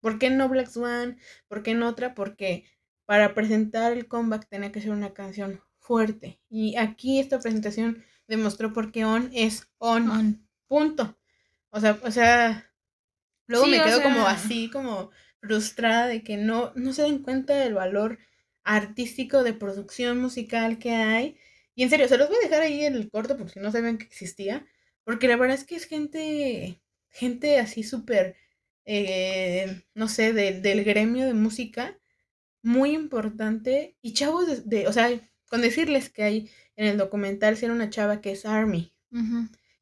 [0.00, 1.18] ¿Por qué no Black Swan?
[1.48, 2.14] ¿Por qué no otra?
[2.14, 2.64] Porque
[3.04, 6.40] para presentar el comeback tenía que ser una canción fuerte.
[6.50, 10.10] Y aquí esta presentación demostró por qué On es On.
[10.10, 10.48] on.
[10.68, 11.18] Punto.
[11.70, 12.72] O sea, o sea,
[13.46, 15.10] luego Sí, me quedo como así, como
[15.40, 18.18] frustrada de que no, no se den cuenta del valor
[18.64, 21.36] artístico de producción musical que hay.
[21.74, 23.72] Y en serio, se los voy a dejar ahí en el corto porque si no
[23.72, 24.66] sabían que existía.
[25.04, 26.80] Porque la verdad es que es gente,
[27.10, 28.36] gente así súper,
[28.86, 31.98] eh, no sé, de- del gremio de música,
[32.62, 33.96] muy importante.
[34.02, 35.10] Y chavos de, de- o sea,
[35.54, 38.92] con decirles que hay en el documental, si era una chava que es Army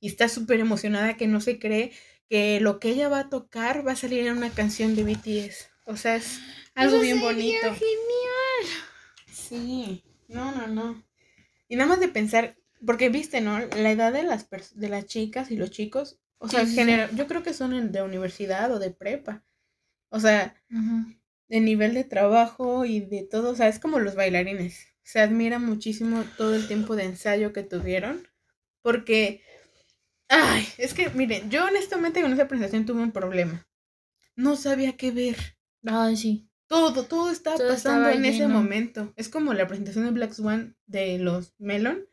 [0.01, 1.93] y está súper emocionada que no se cree
[2.29, 5.71] que lo que ella va a tocar va a salir en una canción de BTS.
[5.87, 6.41] O sea, es
[6.75, 7.57] algo Eso bien bonito.
[7.63, 8.85] genial.
[9.33, 11.03] Sí, no, no, no.
[11.69, 13.59] Y nada más de pensar, porque viste, ¿no?
[13.59, 17.27] La edad de las, de las chicas y los chicos, o sea, Sí, genera- yo
[17.27, 19.43] creo que son de universidad o de prepa.
[20.11, 20.55] O sea,
[21.49, 24.92] de nivel de trabajo y de todo, o sea, es como los bailarines.
[25.03, 28.27] Se admira muchísimo todo el tiempo de ensayo que tuvieron,
[28.83, 29.43] porque,
[30.29, 33.67] ay, es que, miren, yo honestamente con esa presentación tuve un problema.
[34.37, 35.37] No sabía qué ver.
[35.85, 36.49] Ay, sí.
[36.67, 39.13] Todo, todo estaba Todo pasando estaba en ese momento.
[39.17, 42.07] Es como la presentación de Black Swan de los Melon.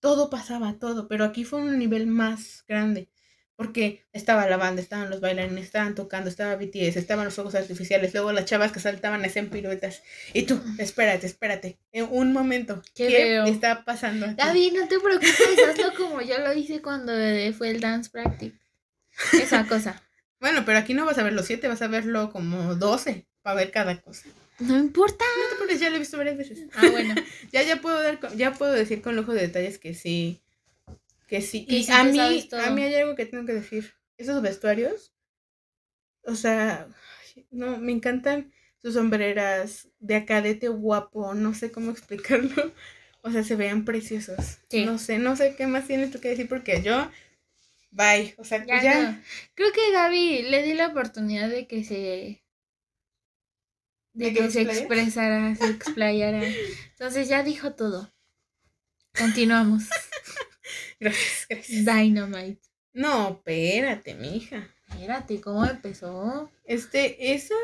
[0.00, 3.10] Todo pasaba, todo, pero aquí fue un nivel más grande.
[3.56, 8.12] Porque estaba la banda, estaban los bailarines, estaban tocando, estaba BTS, estaban los fuegos artificiales,
[8.12, 10.02] luego las chavas que saltaban hacían piruetas.
[10.34, 13.44] Y tú, espérate, espérate, en un momento, Qué ¿qué, feo.
[13.46, 14.34] está pasando aquí?
[14.36, 18.56] David, no te preocupes, hazlo como yo lo hice cuando eh, fue el dance practice.
[19.32, 20.02] Esa cosa.
[20.38, 23.56] Bueno, pero aquí no vas a ver los siete, vas a verlo como 12 para
[23.56, 24.28] ver cada cosa.
[24.58, 25.24] No importa.
[25.24, 26.58] No te preocupes, ya lo he visto varias veces.
[26.74, 27.14] Ah, bueno.
[27.52, 30.42] Ya, ya puedo dar, ya puedo decir con lujo de detalles que sí.
[31.26, 31.66] Que sí.
[31.66, 33.94] Que y sí a mí, a mí hay algo que tengo que decir.
[34.16, 35.12] Esos vestuarios.
[36.24, 36.88] O sea,
[37.50, 38.52] no, me encantan
[38.82, 42.72] sus sombreras de acadete guapo, no sé cómo explicarlo.
[43.22, 44.58] O sea, se vean preciosos.
[44.70, 44.84] Sí.
[44.84, 47.10] No sé, no sé qué más tienes tú que decir porque yo,
[47.90, 48.34] bye.
[48.38, 49.22] O sea, Ya, ya, no.
[49.54, 52.42] Creo que Gaby le di la oportunidad de que se.
[54.12, 56.42] ¿De de que que se expresara, se explayara.
[56.92, 58.14] Entonces ya dijo todo.
[59.18, 59.88] Continuamos.
[61.00, 61.84] gracias, gracias.
[61.84, 62.62] Dynamite.
[62.92, 64.74] No, espérate, mija.
[64.88, 66.50] Espérate, ¿cómo empezó?
[66.64, 67.54] Este, esa.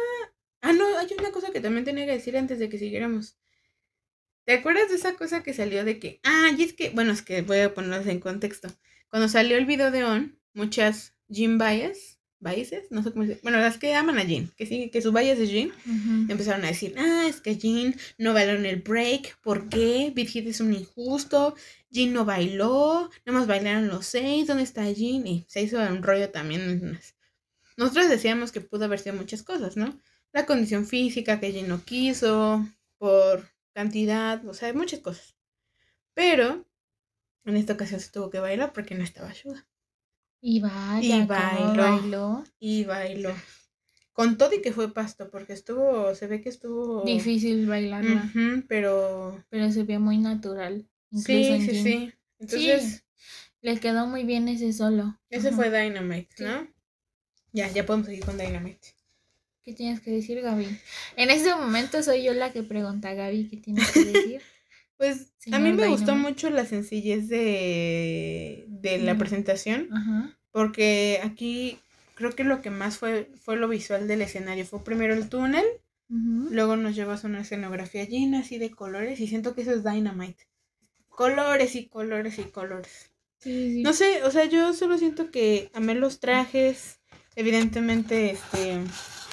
[0.61, 3.39] Ah, no, hay una cosa que también tenía que decir antes de que siguiéramos.
[4.45, 6.21] ¿Te acuerdas de esa cosa que salió de que.
[6.25, 6.91] Ah, y es que.
[6.91, 8.69] Bueno, es que voy a ponerlos en contexto.
[9.09, 12.12] Cuando salió el video de On, muchas Jean bias,
[12.43, 13.41] biases, no sé cómo decir.
[13.43, 16.31] Bueno, las que aman a Jean, que sí, que su bias es Jean, Ujú.
[16.33, 20.13] empezaron a decir, ah, es que Jean no bailó en el break, ¿por qué?
[20.15, 21.55] Big Hit es un injusto,
[21.91, 25.27] Jean no bailó, nada más bailaron los seis, ¿dónde está Jean?
[25.27, 26.99] Y se hizo un rollo también.
[27.77, 29.99] Nosotros decíamos que pudo haber sido muchas cosas, ¿no?
[30.33, 32.67] La condición física que Jean no quiso,
[32.99, 35.37] por cantidad, o sea, muchas cosas.
[36.15, 36.67] Pero
[37.45, 39.67] en esta ocasión se tuvo que bailar porque no estaba ayuda.
[40.45, 41.83] Y vaya, Y ¿cómo bailó.
[41.83, 42.45] bailó.
[42.59, 43.35] Y bailó.
[44.13, 47.05] Con todo y que fue pasto, porque estuvo, se ve que estuvo...
[47.05, 50.87] Difícil bailarla, Ujú, pero pero se vio muy natural.
[51.13, 52.13] Sí, en sí, sí.
[52.41, 53.05] Entonces,
[53.63, 55.17] Le quedó muy bien ese solo.
[55.31, 55.57] ese Ajá.
[55.57, 56.45] fue Dynamite, Sí.
[56.45, 56.69] ¿no?
[57.53, 58.89] Ya, ya podemos seguir con Dynamite.
[59.65, 60.67] ¿Qué tienes que decir, Gaby?
[61.17, 64.43] En este momento soy yo la que pregunta a Gaby qué tienes que decir.
[64.99, 69.89] Pues a mí me gustó mucho la sencillez de, de la presentación,
[70.51, 71.79] porque aquí
[72.15, 74.67] creo que lo que más fue fue lo visual del escenario.
[74.67, 75.65] Fue primero el túnel,
[76.09, 79.85] luego nos llevas a una escenografía llena así de colores y siento que eso es
[79.85, 80.47] Dynamite.
[81.09, 83.11] Colores y colores y colores.
[83.39, 83.83] Sí, sí, sí.
[83.83, 86.99] No sé, o sea, yo solo siento que amé los trajes.
[87.35, 88.79] Evidentemente, este,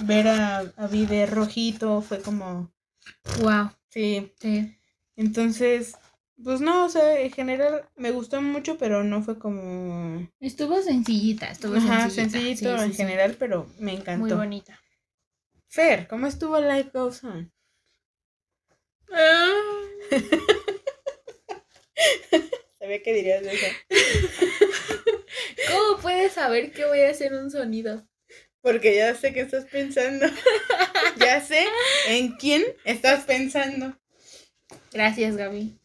[0.03, 2.71] ver a, a Vi de rojito fue como,
[3.41, 3.71] Wow.
[3.89, 4.31] sí.
[4.39, 4.75] Sí.
[5.15, 5.95] Entonces,
[6.43, 11.49] pues no, o sea, en general me gustó mucho, pero no fue como, Estuvo sencillita,
[11.51, 12.31] estuvo ajá, sencillita.
[12.31, 12.97] sencillito Sí, en sí.
[12.97, 14.37] general, pero me Muy encantó.
[14.37, 14.79] bonita.
[15.67, 17.51] Fer, ¿cómo estuvo Life Goes On?
[22.79, 23.67] Sabía que dirías eso.
[25.71, 28.07] ¿Cómo puedes saber que voy a hacer un sonido?
[28.61, 30.25] Porque ya sé qué estás pensando.
[31.17, 31.65] ya sé
[32.07, 33.97] en quién estás pensando.
[34.91, 35.78] Gracias, Gaby.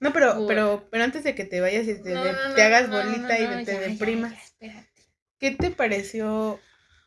[0.00, 0.46] No, pero, Uy.
[0.48, 2.90] pero, pero antes de que te vayas y te, No, de- no, no, te hagas
[2.90, 4.34] bolita y te deprimas.
[5.38, 6.58] ¿qué te pareció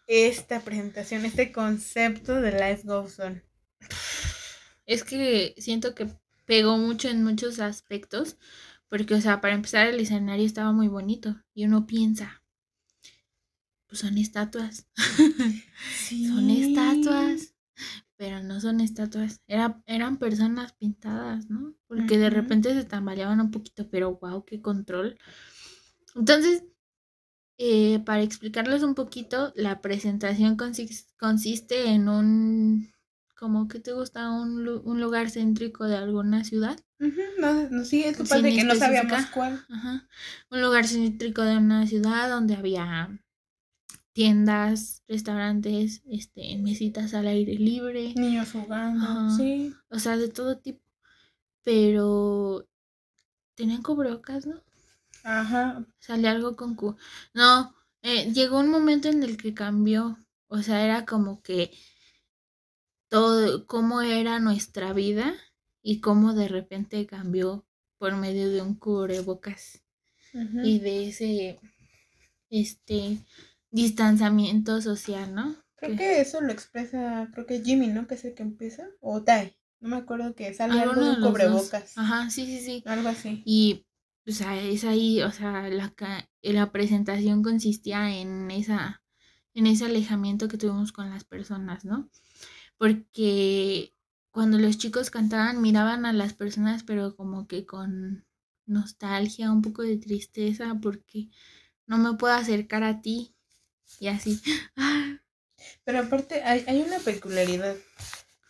[0.07, 3.43] esta presentación, este concepto de Life Goes On?
[4.85, 6.07] Es que siento que
[6.45, 8.37] pegó mucho en muchos aspectos,
[8.89, 12.43] porque, o sea, para empezar el escenario estaba muy bonito y uno piensa,
[13.87, 14.87] pues son estatuas,
[16.27, 17.53] son estatuas,
[18.23, 21.75] pero no son estatuas, Era, eran personas pintadas, ¿no?
[21.87, 25.17] Porque de repente se tambaleaban un poquito, pero wow, qué control.
[26.15, 26.63] Entonces,
[27.57, 32.93] eh, para explicarles un poquito, la presentación consiste en un,
[33.35, 36.79] como que te gusta, un, un lugar céntrico de alguna ciudad.
[36.99, 39.65] no, no, sí, es padre que no sabíamos cuál.
[40.49, 43.19] Un lugar céntrico de una ciudad donde había
[44.13, 48.13] tiendas, restaurantes, este, mesitas al aire libre.
[48.15, 49.73] Niños jugando, sí.
[49.89, 50.81] O sea, de todo tipo.
[51.63, 52.67] Pero
[53.55, 54.61] tenían cubrebocas, ¿no?
[55.23, 55.85] Ajá.
[55.99, 56.95] Sale algo con Q.
[57.33, 60.17] No, eh, llegó un momento en el que cambió.
[60.47, 61.71] O sea, era como que
[63.07, 65.33] todo, cómo era nuestra vida
[65.81, 67.65] y cómo de repente cambió
[67.97, 69.81] por medio de un cubrebocas
[70.63, 71.59] y de ese,
[72.49, 73.19] este,
[73.73, 75.55] distanciamiento social, ¿no?
[75.75, 78.07] Creo que, eso lo expresa, creo que Jimmy, ¿no?
[78.07, 81.21] Que es el que empieza, o Tai, no me acuerdo que sale algo de un
[81.21, 81.97] cubrebocas.
[81.97, 82.83] Ajá, sí, sí, sí.
[82.85, 83.43] Algo así.
[83.45, 83.85] Y
[84.25, 85.93] o sea, es ahí, o sea, la,
[86.41, 89.03] la presentación consistía en esa,
[89.53, 92.09] en ese alejamiento que tuvimos con las personas, ¿no?
[92.77, 93.93] Porque
[94.31, 98.25] cuando los chicos cantaban miraban a las personas, pero como que con
[98.65, 101.29] nostalgia, un poco de tristeza, porque
[101.85, 103.35] no me puedo acercar a ti.
[103.99, 104.41] Y así.
[105.85, 107.75] Pero aparte hay, hay una peculiaridad,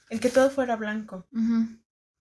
[0.09, 1.27] en que todo fuera blanco.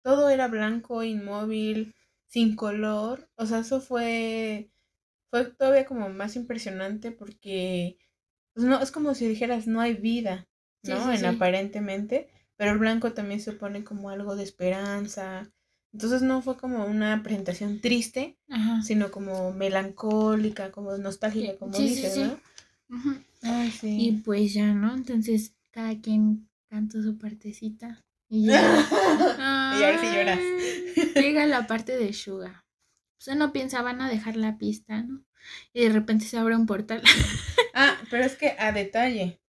[0.03, 1.95] Todo era blanco, inmóvil,
[2.27, 3.29] sin color.
[3.37, 4.71] O sea, eso fue,
[5.31, 7.99] fue todavía como más impresionante porque
[8.55, 10.47] pues no, es como si dijeras no hay vida,
[10.83, 11.13] ¿no?
[11.13, 15.51] en aparentemente, pero el blanco también se pone como algo de esperanza.
[15.93, 18.39] Entonces no fue como una presentación triste,
[18.83, 22.41] sino como melancólica, como nostálgica, como dices, ¿no?
[23.83, 24.95] Y pues ya, ¿no?
[24.95, 28.01] Entonces cada quien canta su partecita.
[28.29, 28.63] Y, ya,
[29.79, 31.15] y ahí sí lloras.
[31.15, 32.65] Llega la parte de Suga.
[33.23, 35.25] Pues no piensa, van a dejar la pista, ¿no?
[35.73, 37.03] Y de repente se abre un portal.
[37.75, 39.41] ah, pero es que a detalle.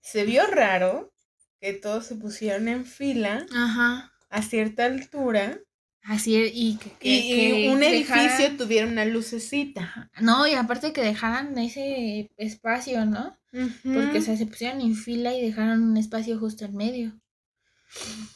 [0.00, 1.12] Se vio raro
[1.60, 4.12] que todos se pusieron en fila Ajá.
[4.30, 5.60] a cierta altura.
[6.04, 10.10] Así y que, un edificio tuviera una lucecita.
[10.20, 13.38] No, y aparte que dejaran ese espacio, ¿no?
[13.84, 17.12] Porque o sea, se pusieron en fila y dejaron un espacio justo en medio.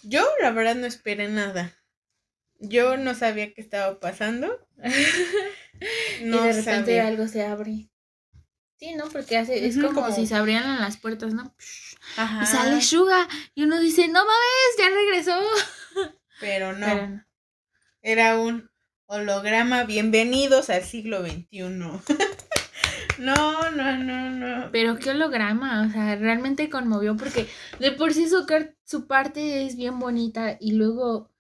[0.03, 1.73] Yo la verdad no esperé nada.
[2.61, 4.67] Yo no sabía qué estaba pasando.
[6.23, 7.89] no y de repente algo se abre.
[8.79, 9.09] Sí, ¿no?
[9.09, 11.55] Porque hace, es como, si se abrieran las puertas, ¿no?
[12.17, 12.43] Ajá.
[12.43, 13.27] Y sale Suga.
[13.55, 15.41] Y uno dice, no mames, ya regresó.
[16.41, 17.26] Pero no.
[18.09, 18.71] Era un
[19.07, 19.83] holograma.
[19.83, 21.49] Bienvenidos al siglo XXI.
[23.19, 24.71] No, no, no, no.
[24.73, 27.49] Pero qué holograma, o sea, realmente conmovió porque
[27.79, 28.47] de por sí su,
[28.85, 31.33] su parte es bien bonita y luego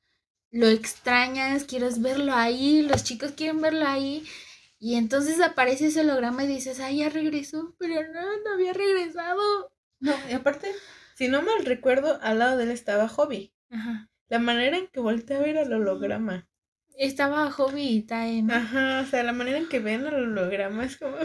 [0.51, 4.25] lo extrañas, quieres verlo ahí, los chicos quieren verlo ahí
[4.79, 9.71] y entonces aparece ese holograma y dices, ay, ya regresó, pero no, no había regresado.
[10.01, 10.73] No, y aparte,
[11.15, 13.53] si no mal recuerdo, al lado de él estaba Hobby.
[13.69, 14.09] Ajá.
[14.29, 16.49] La manera en que volteé a ver al holograma.
[16.99, 20.97] Estaba Hobby y Tae, Ajá, o sea, la manera en que ven el holograma es
[20.97, 21.19] como...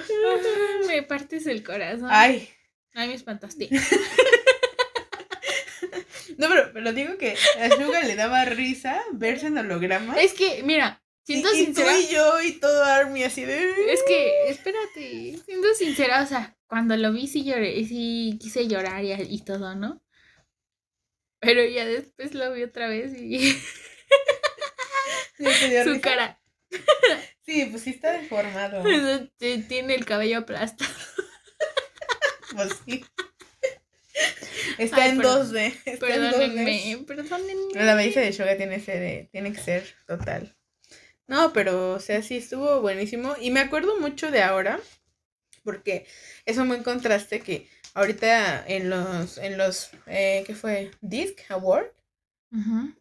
[0.88, 2.10] me partes el corazón.
[2.12, 2.50] Ay.
[2.94, 3.70] Ay, me espantaste.
[6.38, 10.20] no, pero, pero digo que a Suga le daba risa verse en holograma.
[10.20, 11.98] Es que, mira, siendo y, sincera...
[11.98, 13.72] Y tú y yo y todo Army así de...
[13.94, 19.06] Es que, espérate, siendo sincera, o sea, cuando lo vi sí lloré, sí quise llorar
[19.06, 20.04] y, y todo, ¿no?
[21.40, 23.40] Pero ya después lo vi otra vez y...
[25.84, 26.40] Su cara.
[27.44, 28.84] Sí, pues sí está deformado.
[29.68, 30.94] Tiene el cabello aplastado.
[32.56, 33.04] Pues sí.
[34.78, 35.74] Está en 2D.
[35.86, 37.74] Está perdónenme, en 2D.
[37.74, 40.56] La belleza de Shoga tiene, ese tiene que ser total.
[41.28, 43.36] No, pero, o sea, sí estuvo buenísimo.
[43.40, 44.80] Y me acuerdo mucho de ahora,
[45.64, 46.06] porque
[46.46, 50.92] es un buen contraste que ahorita en los, en los, eh, ¿qué fue?
[51.02, 51.92] Disc Award,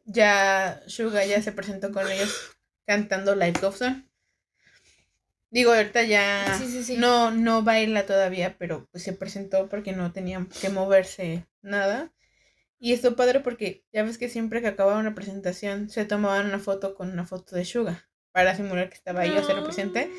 [0.04, 3.82] ya Suga ya se presentó con ellos cantando Life Goes
[5.50, 6.60] Digo, ahorita ya
[6.96, 12.12] no no baila todavía, pero pues se presentó porque no tenía que moverse nada.
[12.78, 16.60] Y esto padre porque ya ves que siempre que acababa una presentación se tomaban una
[16.60, 20.10] foto con una foto de Suga para simular que estaba ahí a ser presente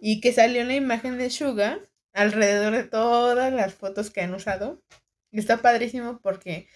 [0.00, 1.78] y que salió la imagen de Suga
[2.12, 4.82] alrededor de todas las fotos que han usado.
[5.30, 6.68] Y está padrísimo porque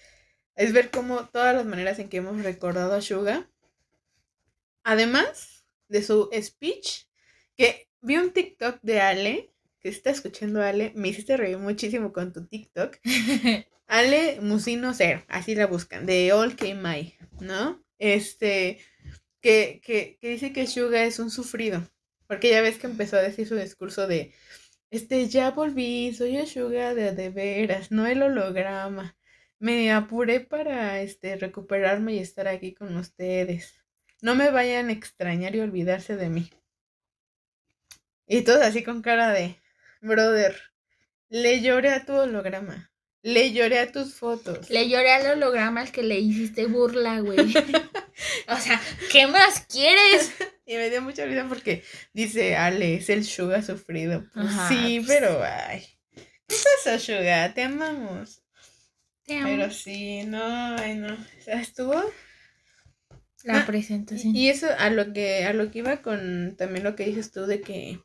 [0.57, 3.47] es ver cómo todas las maneras en que hemos recordado a Suga,
[4.83, 7.05] además de su speech,
[7.55, 12.33] que vi un TikTok de Ale, que está escuchando Ale, me hiciste reír muchísimo con
[12.33, 12.97] tu TikTok.
[13.87, 17.81] Ale Musino Cero, así la buscan, de All K My, ¿no?
[17.99, 18.79] Este,
[19.39, 21.87] que, que, que dice que Suga es un sufrido,
[22.27, 24.33] porque ya ves que empezó a decir su discurso de
[24.89, 29.15] Este, ya volví, soy Ashuga de de veras, no el holograma.
[29.59, 33.73] Me apuré para este recuperarme y estar aquí con ustedes.
[34.21, 36.51] No me vayan a extrañar y olvidarse de mí.
[38.27, 39.55] Y todos así con cara de,
[40.01, 40.55] brother,
[41.29, 42.91] le lloré a tu holograma.
[43.23, 44.69] Le lloré a tus fotos.
[44.69, 47.39] Le lloré al holograma al que le hiciste burla, güey.
[48.47, 48.81] o sea,
[49.11, 50.33] ¿qué más quieres?
[50.69, 51.81] Y me dio mucha risa porque
[52.11, 54.25] dice, Ale, es el Suga sufrido.
[54.33, 55.07] Pues Ajá, sí, pues.
[55.07, 55.81] pero ay.
[56.45, 57.53] ¿Qué pasa, Suga?
[57.53, 58.41] Te amamos.
[59.27, 59.47] Te amo.
[59.47, 60.43] Pero sí, no,
[60.77, 61.13] ay no.
[61.13, 61.93] O sea, estuvo.
[63.43, 64.35] La Ah, presentación.
[64.35, 67.45] Y eso a lo que, a lo que iba con también lo que dices tú
[67.45, 67.99] de que,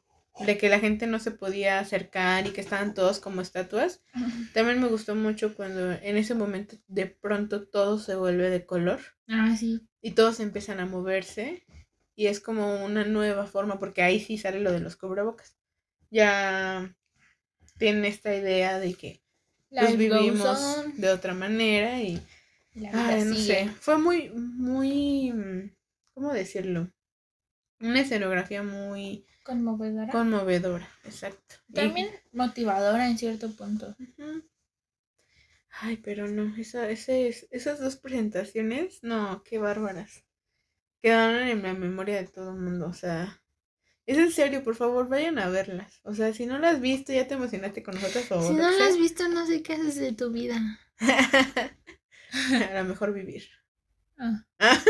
[0.46, 4.02] de que la gente no se podía acercar y que estaban todos como estatuas.
[4.54, 9.00] También me gustó mucho cuando en ese momento de pronto todo se vuelve de color.
[9.28, 9.80] Ah, sí.
[10.02, 11.64] y todos empiezan a moverse
[12.16, 15.56] y es como una nueva forma porque ahí sí sale lo de los cubrebocas.
[16.10, 16.96] Ya
[17.78, 19.21] tienen esta idea de que
[19.72, 22.22] Life goes vivimos de otra manera y
[22.92, 23.64] ay, no sigue.
[23.64, 25.70] sé, fue muy muy mm,
[26.14, 26.90] ¿cómo decirlo?
[27.80, 30.12] Una escenografía muy Conmovedora.
[30.12, 31.56] conmovedora, exacto.
[31.68, 33.94] Y- También motivadora en cierto punto.
[35.80, 40.24] Ay, pero no, esa, ese, esas dos presentaciones, no, qué bárbaras.
[41.02, 43.41] Quedaron en la memoria de todo el mundo, o sea,
[44.06, 46.00] es en serio, por favor, vayan a verlas.
[46.04, 48.70] O sea, si no las has visto, ya te emocionaste con nosotros o Si no
[48.70, 50.80] lo has visto, no sé qué haces de tu vida.
[50.98, 53.44] a lo mejor vivir.
[54.18, 54.44] Ah,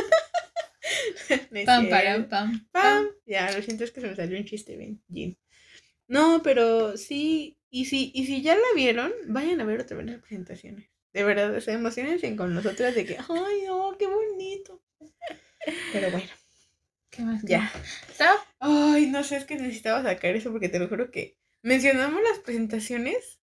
[1.50, 3.06] No pam, param, pam, Pam.
[3.26, 5.38] Ya, lo siento, es que se me salió un chiste bien, Jin.
[6.08, 10.06] No, pero sí, y si, y si ya la vieron, vayan a ver otra vez
[10.06, 10.90] las presentaciones.
[11.12, 14.82] De verdad, se emocionen con nosotras de que, ay, no, qué bonito.
[15.92, 16.28] Pero bueno,
[17.12, 17.42] ¿Qué más?
[17.42, 17.70] ya.
[18.10, 18.32] ¿Está?
[18.58, 22.38] Ay, no sé, es que necesitaba sacar eso porque te lo juro que mencionamos las
[22.40, 23.38] presentaciones.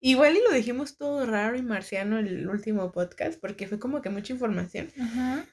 [0.00, 4.10] Igual y lo dijimos todo raro y marciano el último podcast porque fue como que
[4.10, 4.90] mucha información.
[5.00, 5.46] Ajá.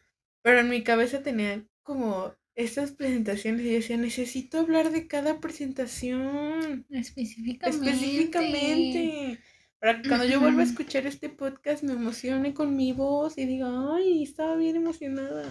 [0.43, 5.39] Pero en mi cabeza tenía como estas presentaciones y yo decía, necesito hablar de cada
[5.39, 7.89] presentación Específicamente.
[7.89, 9.39] específicamente.
[9.80, 13.45] Para que cuando yo vuelva a escuchar este podcast me emocione con mi voz y
[13.45, 15.47] diga, ay, estaba bien emocionada.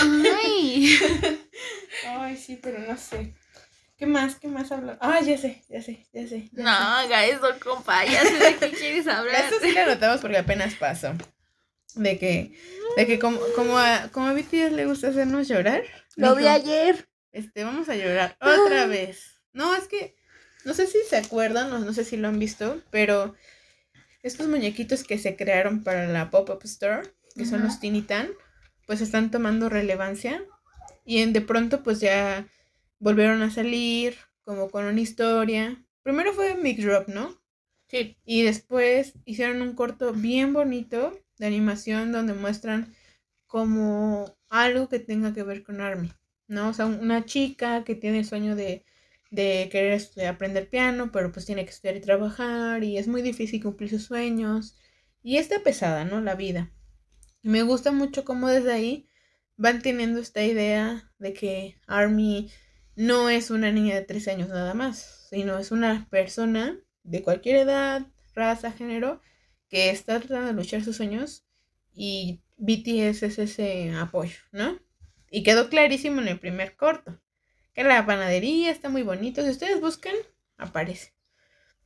[0.00, 0.96] Ay.
[2.06, 3.34] Ay, sí, pero no sé.
[3.96, 4.36] ¿Qué más?
[4.36, 4.96] ¿Qué más hablar?
[5.00, 6.48] Ah, ya sé, ya sé, ya sé.
[6.52, 8.04] ya No, haga eso, compa.
[8.04, 9.34] Ya sé de qué quieres hablar.
[9.34, 11.14] Esto sí lo anotamos porque apenas pasó.
[11.96, 12.56] De que,
[12.96, 15.82] de que como, como, a, como a BTS le gusta hacernos llorar.
[16.14, 17.08] Lo vi ayer.
[17.32, 19.42] Este, vamos a llorar otra vez.
[19.52, 20.17] No, es que
[20.68, 23.34] no sé si se acuerdan o no sé si lo han visto, pero
[24.22, 28.28] estos muñequitos que se crearon para la Pop-Up Store, que son los Tinitan,
[28.86, 30.44] pues están tomando relevancia
[31.06, 32.46] y en, de pronto pues ya
[32.98, 35.82] volvieron a salir como con una historia.
[36.02, 37.34] Primero fue Mix Drop, ¿no?
[37.88, 38.18] Sí.
[38.26, 42.94] Y después hicieron un corto bien bonito de animación donde muestran
[43.46, 46.12] como algo que tenga que ver con Army,
[46.46, 46.68] ¿no?
[46.68, 48.84] O sea, una chica que tiene el sueño de,
[49.30, 53.22] de querer este, aprender piano, pero pues tiene que estudiar y trabajar y es muy
[53.22, 54.76] difícil cumplir sus sueños.
[55.22, 56.20] Y está pesada, ¿no?
[56.20, 56.72] La vida.
[57.42, 59.08] Me gusta mucho cómo desde ahí
[59.56, 62.50] van teniendo esta idea de que Army
[62.94, 67.56] no es una niña de 13 años nada más, sino es una persona de cualquier
[67.56, 69.20] edad, raza, género,
[69.68, 71.44] que está tratando de luchar sus sueños
[71.92, 74.78] y BTS es ese apoyo, ¿no?
[75.30, 77.20] Y quedó clarísimo en el primer corto,
[77.78, 80.16] que la panadería está muy bonito, si ustedes buscan,
[80.56, 81.14] aparece.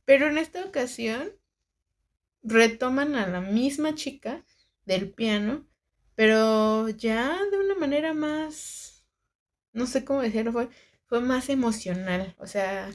[0.05, 1.31] Pero en esta ocasión
[2.41, 4.43] retoman a la misma chica
[4.85, 5.67] del piano,
[6.15, 9.05] pero ya de una manera más,
[9.71, 10.69] no sé cómo decirlo, fue,
[11.05, 12.89] fue más emocional, o sea,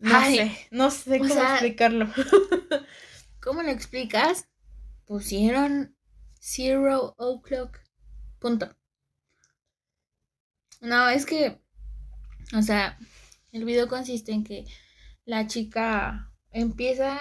[0.00, 2.12] no Ay, sé, no sé cómo sea, explicarlo.
[3.40, 4.48] ¿Cómo lo explicas?
[5.04, 5.96] Pusieron
[6.40, 7.78] Zero O'Clock.
[8.40, 8.76] Punto.
[10.80, 11.60] No, es que,
[12.54, 12.98] o sea,
[13.52, 14.66] el video consiste en que
[15.24, 17.18] la chica empieza,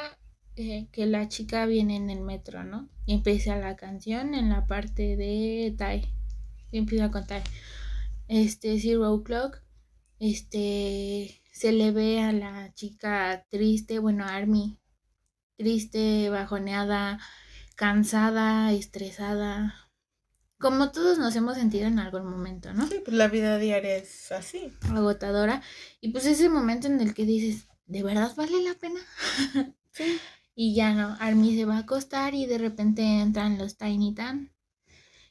[0.55, 2.89] eh, que la chica viene en el metro, ¿no?
[3.05, 6.07] Y empieza la canción en la parte de Tai.
[6.71, 7.43] Y empieza a contar,
[8.27, 9.61] este, Zero O'Clock,
[10.19, 14.77] este, se le ve a la chica triste, bueno, Army,
[15.57, 17.19] triste, bajoneada,
[17.75, 19.84] cansada, estresada,
[20.65, 22.87] como todos nos hemos sentido en algún momento, ¿no?
[22.87, 24.73] Sí, pues la vida diaria es así.
[24.89, 25.61] Agotadora.
[26.01, 28.99] Y pues ese momento en el que dices, ¿de verdad vale la pena?
[29.91, 30.19] Sí.
[30.55, 34.51] Y ya no, Army se va a acostar y de repente entran los Tiny Tan.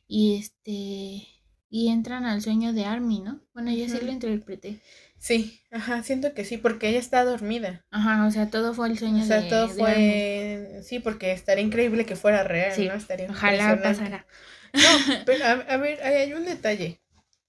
[0.06, 1.26] Y este,
[1.68, 3.42] y entran al sueño de Army, ¿no?
[3.52, 4.80] Bueno, yo sí lo interpreté.
[5.18, 7.84] Sí, ajá, siento que sí, porque ella está dormida.
[7.90, 10.80] Ajá, o sea, todo fue el sueño O sea, de todo de fue...
[10.82, 12.94] Sí, porque estaría increíble que fuera real, Sí, ¿no?
[12.94, 13.28] Estaría.
[13.28, 14.26] Ojalá pasara.
[14.74, 17.00] No, pero a, a ver, hay un detalle.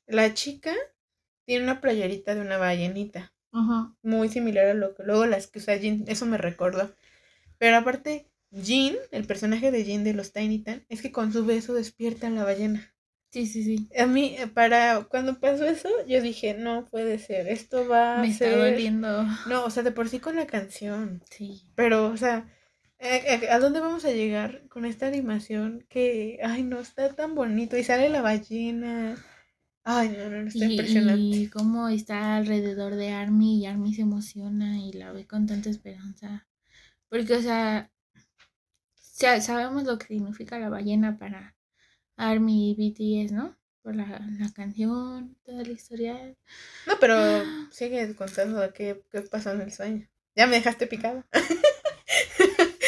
[0.08, 0.74] La chica
[1.46, 3.96] tiene una playerita de una ballenita, Ajá.
[4.04, 6.96] muy similar a lo que luego las que usa Jean, eso me recordó.
[7.60, 11.46] Pero aparte, Jean, el personaje de Jean de los Tiny Tan, es que con su
[11.46, 12.94] beso despierta a la ballena.
[13.32, 13.90] Sí, sí, sí.
[14.00, 18.28] A mí, eh, para cuando pasó eso, yo dije, no puede ser, esto va Me
[18.28, 18.58] a está ser...
[18.58, 19.26] doliendo.
[19.46, 21.22] No, o sea, de por sí con la canción.
[21.30, 21.62] Sí.
[21.76, 22.50] Pero, o sea,
[23.06, 27.36] ¿a, a- a dónde vamos a llegar con esta animación que, ay, no, está tan
[27.36, 27.78] bonito?
[27.78, 29.18] Y sale la ballena.
[29.84, 31.38] Ay, no, no, no, está Y, impresionante.
[31.44, 35.70] y cómo está alrededor de Army y Army se emociona y la ve con tanta
[35.70, 36.48] esperanza.
[37.10, 37.92] Porque, o sea,
[38.96, 41.56] sa- sabemos lo que significa la ballena para
[42.18, 43.58] Army y BTS, ¿no?
[43.84, 44.06] Por la,
[44.40, 46.36] la canción, toda la historia.
[46.88, 47.16] No, pero
[47.72, 50.08] sigue contando qué, qué pasó en el sueño.
[50.36, 51.24] Ya me dejaste picado.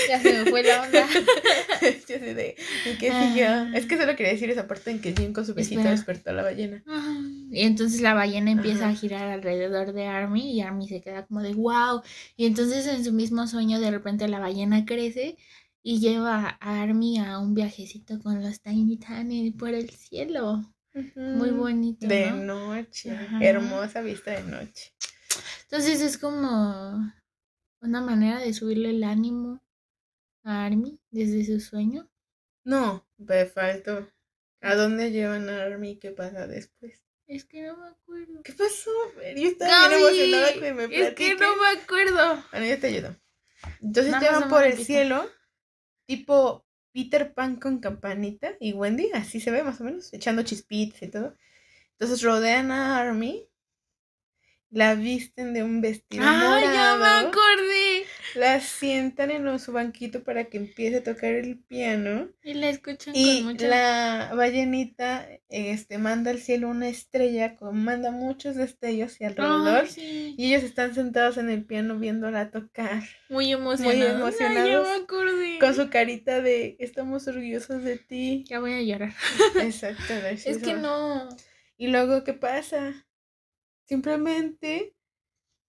[0.07, 1.07] Ya se me fue la onda.
[1.81, 2.55] Yo así de,
[2.85, 3.63] ¿y qué siguió?
[3.73, 5.91] Es que solo quería decir esa parte en que Jim con su besito Espera.
[5.95, 6.83] despertó a la ballena.
[6.87, 7.15] Ajá.
[7.51, 8.89] Y entonces la ballena empieza Ajá.
[8.89, 12.01] a girar alrededor de Army y Army se queda como de wow.
[12.35, 15.37] Y entonces en su mismo sueño de repente la ballena crece
[15.83, 20.73] y lleva a Army a un viajecito con los Tiny Tiny por el cielo.
[21.15, 22.75] Muy bonito, De ¿no?
[22.75, 23.11] noche.
[23.11, 23.39] Ajá.
[23.41, 24.91] Hermosa vista de noche.
[25.63, 27.13] Entonces es como
[27.81, 29.61] una manera de subirle el ánimo
[30.47, 32.09] a Army desde su sueño.
[32.63, 34.09] No, me faltó.
[34.61, 35.99] ¿A dónde llevan a Army?
[35.99, 37.03] ¿Qué pasa después?
[37.27, 38.41] Es que no me acuerdo.
[38.43, 38.91] ¿Qué pasó?
[39.35, 42.43] Yo estaba bien emocionada que me es que no me acuerdo.
[42.51, 43.15] Bueno, yo te ayudo.
[43.81, 45.29] Entonces llevan dame por el cielo,
[46.05, 51.01] tipo Peter Pan con campanita y Wendy, así se ve más o menos, echando chispitas
[51.01, 51.35] y todo.
[51.91, 53.49] Entonces rodean a Army,
[54.69, 57.66] la visten de un vestido ¡Ah, ya me morado, acordé!
[58.37, 63.13] La sientan en su banquito para que empiece a tocar el piano Y la escuchan
[63.15, 63.67] y con mucha...
[63.67, 69.83] la ballenita este manda al cielo una estrella, con, manda muchos destellos y alrededor.
[69.83, 70.35] Ay, sí.
[70.37, 73.03] Y ellos están sentados en el piano viéndola tocar.
[73.29, 74.01] Muy emocionados.
[74.01, 74.87] Ay, emocionados.
[75.59, 78.45] Con su carita de estamos orgullosos de ti.
[78.47, 79.13] Ya voy a llorar.
[79.61, 80.13] Exacto.
[80.45, 81.27] Es que no.
[81.77, 83.07] Y luego, ¿qué pasa?
[83.85, 84.96] Simplemente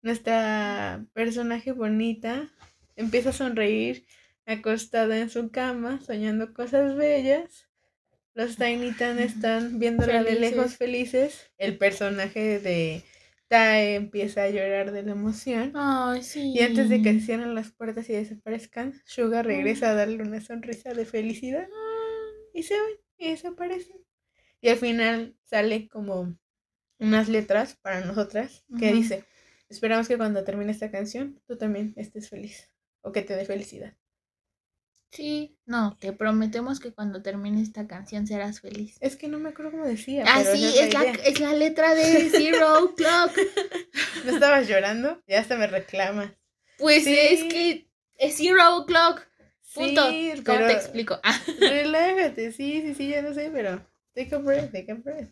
[0.02, 2.50] nuestra personaje bonita
[2.96, 4.06] empieza a sonreír
[4.46, 7.68] acostada en su cama, soñando cosas bellas.
[8.34, 11.50] Los Tiny Tan están viéndola de lejos felices.
[11.58, 13.02] El personaje de
[13.48, 15.72] Tae empieza a llorar de la emoción.
[16.22, 16.52] Sí.
[16.54, 20.40] Y antes de que se cierren las puertas y desaparezcan, Suga regresa a darle una
[20.40, 21.68] sonrisa de felicidad
[22.54, 23.96] y se van y desaparecen.
[24.60, 26.36] Y al final sale como
[26.98, 29.24] unas letras para nosotras que dice,
[29.68, 32.70] esperamos que cuando termine esta canción tú también estés feliz
[33.02, 33.94] o que te dé felicidad.
[35.10, 35.56] Sí.
[35.64, 38.98] No, te prometemos que cuando termine esta canción serás feliz.
[39.00, 40.24] Es que no me acuerdo cómo decía.
[40.26, 43.36] Ah, pero sí, es la es la letra de Zero Clock.
[44.26, 45.22] ¿No estabas llorando?
[45.26, 46.32] Ya hasta me reclamas.
[46.76, 47.16] Pues Sí.
[47.18, 49.26] es que es Zero Clock.
[49.74, 50.10] Punto.
[50.10, 51.20] Sí, ¿Cómo pero te explico?
[51.22, 55.30] Ah, relájate, sí, sí, sí, ya no sé, pero take a breath, take a breath.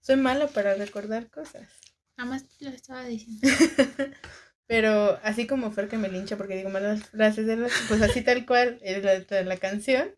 [0.00, 1.68] Soy mala para recordar cosas.
[2.16, 3.46] Nada más te lo estaba diciendo.
[4.66, 8.22] Pero así como Fer que me lincha porque digo malas frases de las, pues así
[8.22, 10.14] tal cual es la, de la canción.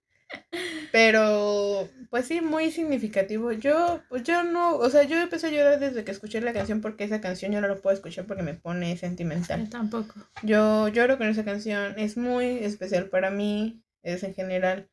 [0.93, 3.53] Pero pues sí, muy significativo.
[3.53, 6.81] Yo, pues yo no, o sea, yo empecé a llorar desde que escuché la canción
[6.81, 9.69] porque esa canción yo no la puedo escuchar porque me pone Yo sentimental.
[9.71, 10.15] tampoco.
[10.43, 14.89] Yo lloro con esa canción, es muy especial para mí, es en general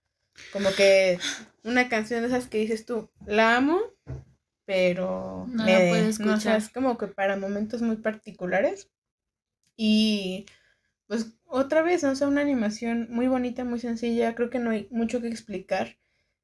[0.54, 1.20] como que
[1.64, 3.80] una canción de esas que dices tú, la amo,
[4.72, 6.58] pero No la puedo no, o sea, escuchar.
[6.58, 8.90] es como que para momentos muy particulares.
[9.76, 10.46] Y
[11.08, 12.12] pues otra vez, ¿no?
[12.12, 15.98] O sea, una animación muy bonita, muy sencilla, creo que no hay mucho que explicar.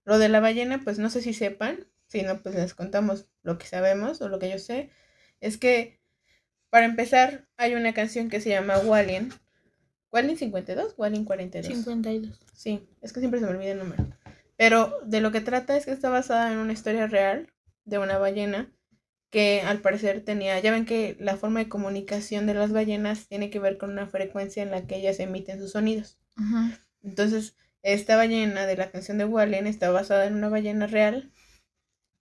[0.04, 3.58] Lo de la ballena, pues no sé si sepan, si no, pues les contamos lo
[3.58, 4.90] que sabemos o lo que yo sé.
[5.40, 6.02] Es que,
[6.70, 9.30] para empezar, hay una canción que se llama Wallin.
[10.12, 10.96] ¿Wallin 52?
[10.98, 11.74] Wallin 42.
[11.74, 12.40] 52.
[12.54, 14.06] Sí, es que siempre se me olvida el número.
[14.58, 17.48] Pero de lo que trata es que está basada en una historia real
[17.88, 18.72] de una ballena
[19.30, 23.50] que al parecer tenía, ya ven que la forma de comunicación de las ballenas tiene
[23.50, 26.20] que ver con una frecuencia en la que ellas emiten sus sonidos.
[27.02, 31.32] Entonces, esta ballena de la canción de Wallen está basada en una ballena real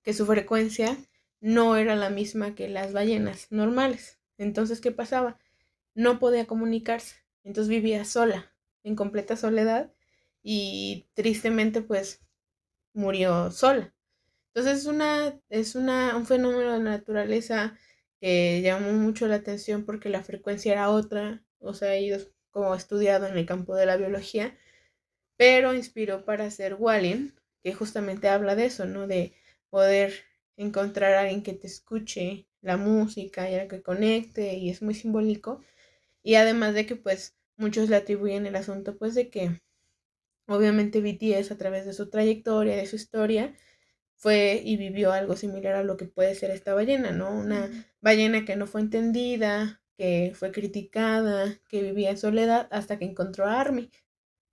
[0.03, 0.97] que su frecuencia
[1.41, 4.21] no era la misma que las ballenas normales.
[4.39, 5.39] Entonces, ¿qué pasaba?
[5.95, 7.17] No podía comunicarse.
[7.43, 8.53] Entonces vivía sola,
[8.85, 9.93] en completa soledad
[10.43, 12.21] y tristemente pues
[12.93, 13.96] murió sola.
[14.57, 17.79] Entonces es, una, es una, un fenómeno de naturaleza
[18.23, 23.27] que llamó mucho la atención porque la frecuencia era otra, o sea, ellos como estudiado
[23.27, 24.57] en el campo de la biología,
[25.37, 29.07] pero inspiró para hacer Wallen, que justamente habla de eso, ¿no?
[29.07, 29.35] De
[29.69, 30.15] poder
[30.57, 34.95] encontrar a alguien que te escuche la música y a que conecte y es muy
[34.95, 35.61] simbólico.
[36.23, 39.61] Y además de que pues muchos le atribuyen el asunto pues de que
[40.49, 43.55] obviamente BTS a través de su trayectoria, de su historia,
[44.17, 47.31] fue y vivió algo similar a lo que puede ser esta ballena, ¿no?
[47.31, 47.71] Una
[48.01, 53.47] ballena que no fue entendida, que fue criticada, que vivía en soledad hasta que encontró
[53.47, 53.91] a Army.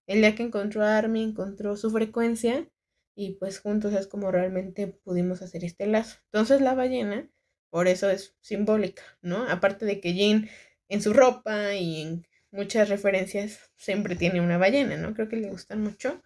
[0.07, 2.69] El día que encontró a Army, encontró su frecuencia
[3.15, 6.17] y pues juntos es como realmente pudimos hacer este lazo.
[6.25, 7.29] Entonces la ballena,
[7.69, 9.47] por eso es simbólica, ¿no?
[9.49, 10.49] Aparte de que Jane
[10.89, 15.13] en su ropa y en muchas referencias siempre tiene una ballena, ¿no?
[15.13, 16.21] Creo que le gustan mucho.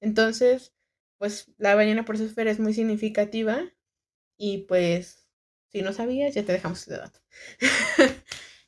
[0.00, 0.74] Entonces,
[1.18, 3.62] pues la ballena por su esfera es muy significativa
[4.36, 5.28] y pues
[5.68, 7.20] si no sabías ya te dejamos ese dato.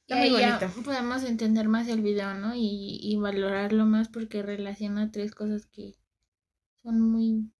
[0.09, 0.70] Está muy bonito.
[0.85, 2.55] podemos entender más el video, ¿no?
[2.55, 5.97] Y, y valorarlo más porque relaciona tres cosas que
[6.82, 7.51] son muy...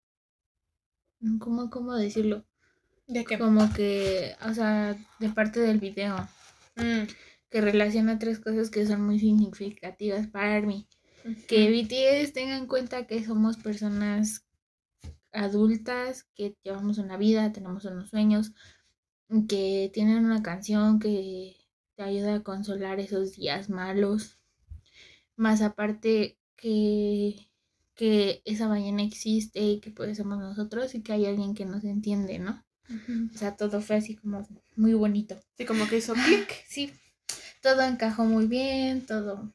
[1.41, 2.47] ¿Cómo, cómo decirlo?
[3.09, 3.37] ¿De qué?
[3.39, 6.17] Como que, o sea, de parte del video.
[6.77, 7.07] Mm
[7.51, 10.87] que relaciona tres cosas que son muy significativas para mí.
[11.49, 14.46] Que BTS tenga en cuenta que somos personas
[15.37, 18.53] adultas, que llevamos una vida, tenemos unos sueños,
[19.49, 21.57] que tienen una canción que
[21.97, 24.37] te ayuda a consolar esos días malos.
[25.37, 27.51] Más aparte que,
[27.95, 31.85] que esa ballena existe y que pues somos nosotros y que hay alguien que nos
[31.85, 32.65] entiende, ¿no?
[33.35, 34.47] O sea, todo fue así como
[34.77, 35.41] muy bonito.
[35.57, 36.53] Sí, como que hizo clic.
[36.67, 36.93] Sí,
[37.61, 39.53] todo encajó muy bien, todo.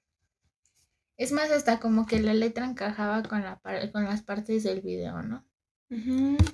[1.17, 5.21] Es más, hasta como que la letra encajaba con, la, con las partes del video,
[5.21, 5.45] ¿no?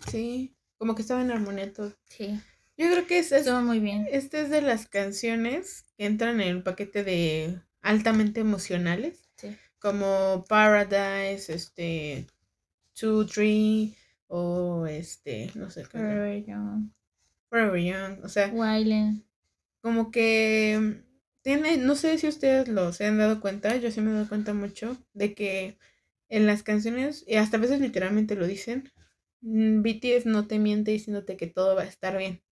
[0.09, 1.93] Sí, como que estaba en armonía todo.
[2.09, 2.39] Sí.
[2.77, 4.07] Yo creo que es, Estuvo muy bien.
[4.11, 9.29] Este es de las canciones que entran en el paquete de altamente emocionales.
[9.35, 9.55] Sí.
[9.79, 12.27] Como Paradise, este,
[12.93, 13.95] Two, Three,
[14.27, 15.85] o este, no sé.
[15.85, 16.91] Forever Young.
[17.49, 18.49] Forever Young, o sea.
[18.49, 19.23] Wildland.
[19.81, 21.03] Como que
[21.41, 24.27] tiene, no sé si ustedes lo se han dado cuenta, yo sí me he dado
[24.27, 25.77] cuenta mucho de que
[26.29, 28.91] en las canciones, y hasta a veces literalmente lo dicen,
[29.41, 32.43] BTS no te miente diciéndote que todo va a estar bien.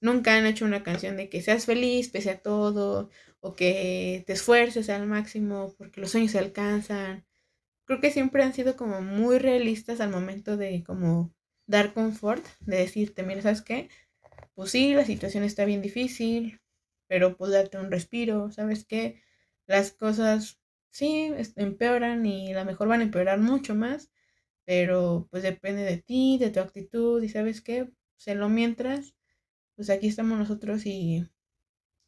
[0.00, 3.10] Nunca han hecho una canción de que seas feliz pese a todo,
[3.40, 7.26] o que te esfuerces al máximo porque los sueños se alcanzan.
[7.86, 11.34] Creo que siempre han sido como muy realistas al momento de como
[11.66, 13.88] dar confort, de decirte, mira, ¿sabes qué?
[14.54, 16.60] Pues sí, la situación está bien difícil,
[17.08, 19.22] pero pues darte un respiro, ¿sabes qué?
[19.66, 20.60] Las cosas
[20.90, 24.10] sí empeoran y a lo mejor van a empeorar mucho más,
[24.66, 27.90] pero pues depende de ti, de tu actitud y ¿sabes qué?
[28.18, 29.14] Se lo mientras,
[29.76, 31.26] pues aquí estamos nosotros y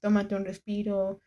[0.00, 1.22] tómate un respiro,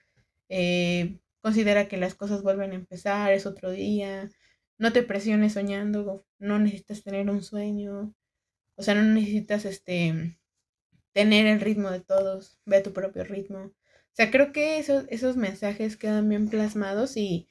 [0.50, 4.30] eh, considera que las cosas vuelven a empezar, es otro día,
[4.78, 8.14] no te presiones soñando, no necesitas tener un sueño,
[8.76, 10.38] o sea, no necesitas este
[11.14, 13.60] tener el ritmo de todos, ve a tu propio ritmo.
[13.66, 17.48] O sea, creo que esos, esos mensajes quedan bien plasmados y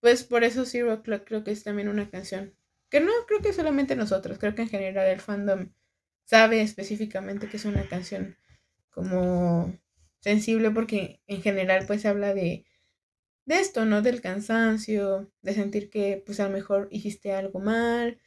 [0.00, 2.54] pues por eso Zero Clock creo que es también una canción
[2.90, 5.72] que no creo que solamente nosotros, creo que en general el fandom
[6.24, 8.36] sabe específicamente que es una canción
[8.90, 9.78] como
[10.20, 12.64] sensible porque en general pues habla de
[13.46, 14.00] de esto, ¿no?
[14.00, 18.18] Del cansancio, de sentir que pues a lo mejor hiciste algo mal,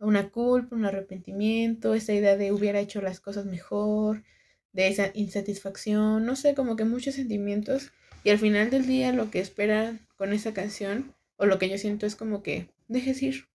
[0.00, 4.24] una culpa, un arrepentimiento, esa idea de hubiera hecho las cosas mejor,
[4.72, 7.92] de esa insatisfacción, no sé, como que muchos sentimientos.
[8.24, 11.78] Y al final del día lo que espera con esa canción, o lo que yo
[11.78, 13.46] siento es como que dejes ir,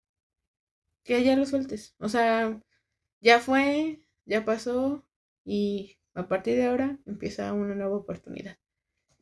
[1.07, 1.95] que ya lo sueltes.
[1.99, 2.61] O sea,
[3.21, 5.07] ya fue, ya pasó
[5.43, 8.57] y a partir de ahora empieza una nueva oportunidad.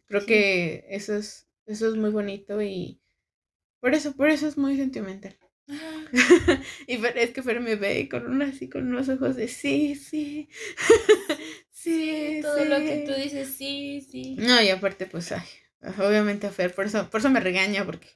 [0.08, 3.00] Creo que eso es, eso es muy bonito y
[3.80, 5.38] por eso, por eso es muy sentimental.
[6.88, 10.50] y es que Fer me ve con una así, con unos ojos de sí, sí.
[11.72, 14.36] sí, Todo lo que tú dices, sí, sí.
[14.40, 15.48] No, y aparte, pues, ay,
[16.00, 18.08] obviamente a Fer, por eso, por eso me regaña, porque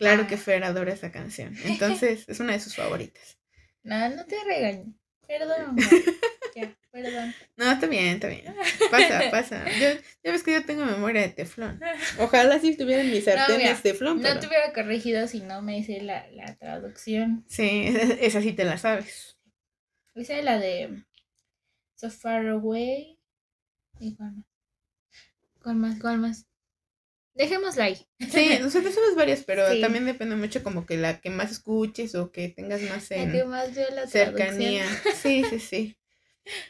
[0.00, 1.54] claro que Fer adora esa canción.
[1.64, 3.38] Entonces, es una de sus favoritas.
[3.82, 4.92] No, no te regaño.
[5.26, 5.76] Perdón.
[6.56, 7.34] ya, perdón.
[7.56, 8.52] No, está bien, está bien.
[8.90, 9.64] Pasa, pasa.
[9.78, 11.80] ya ves que yo tengo memoria de teflón.
[12.18, 14.20] Ojalá si tuviera mis sartenes no, teflón.
[14.20, 17.44] No te hubiera corregido si no me hice la, la traducción.
[17.46, 19.38] Sí, esa sí te la sabes.
[20.16, 21.04] Esa es la de
[21.94, 23.16] So Far Away.
[24.00, 24.46] ¿Y cuál más?
[25.62, 26.00] ¿Cuál más?
[26.00, 26.49] ¿Cuál más?
[27.40, 28.06] Dejémosla ahí.
[28.30, 32.30] Sí, nosotros somos varias, pero también depende mucho como que la que más escuches o
[32.32, 34.84] que tengas más, en la que más la cercanía.
[35.22, 35.96] Sí, sí, sí.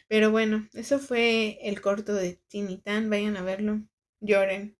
[0.06, 2.38] Pero bueno, eso fue el corto de
[2.84, 3.10] Tan.
[3.10, 3.82] Vayan a verlo.
[4.20, 4.76] Lloren.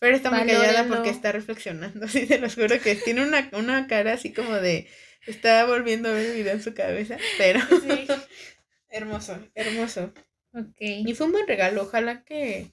[0.00, 2.08] Pero está muy callada porque está reflexionando.
[2.08, 4.88] Sí, te lo juro que tiene una, una cara así como de.
[5.28, 7.18] Está volviendo a ver el video en su cabeza.
[7.38, 7.60] Pero.
[7.60, 8.08] Sí.
[8.88, 10.12] hermoso, hermoso.
[10.54, 10.76] Ok.
[10.80, 11.82] Y fue un buen regalo.
[11.82, 12.72] Ojalá que,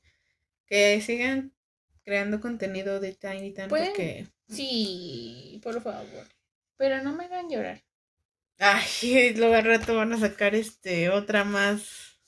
[0.65, 1.53] que sigan
[2.11, 3.69] creando contenido de Tiny Tan.
[3.69, 4.27] Porque...
[4.49, 6.27] Sí, por favor.
[6.75, 7.81] Pero no me hagan llorar.
[8.59, 12.19] Ay, luego al rato van a sacar este otra más.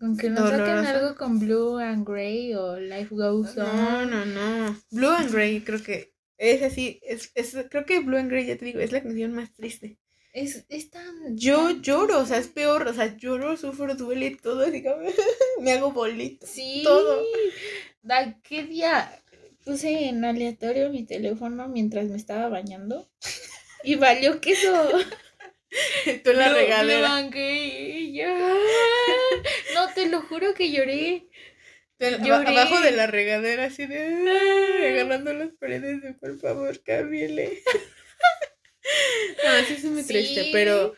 [0.00, 3.76] Con que no saquen algo con Blue and Grey o Life Goes On.
[3.76, 4.76] No, no, no.
[4.90, 6.98] Blue and Grey creo que es así.
[7.04, 9.96] Es, es, creo que Blue and Grey, ya te digo, es la canción más triste.
[10.34, 11.38] Es, es tan.
[11.38, 12.88] Yo lloro, o sea, es peor.
[12.88, 14.64] O sea, lloro, sufro, duele todo.
[14.66, 14.92] Así que
[15.60, 16.44] me hago bolito.
[16.44, 16.82] Sí.
[16.82, 17.24] Todo.
[18.02, 19.22] Da, ¿Qué día
[19.64, 23.08] puse en aleatorio mi teléfono mientras me estaba bañando?
[23.84, 24.90] Y valió que eso.
[26.24, 27.08] Tú la no, regadera.
[29.74, 31.28] No, te lo juro que lloré.
[32.00, 32.48] lloré.
[32.48, 34.98] Abajo de la regadera, así de.
[34.98, 37.62] agarrando las paredes de por favor, cámbiale.
[39.44, 40.94] no, sí es muy triste, pero.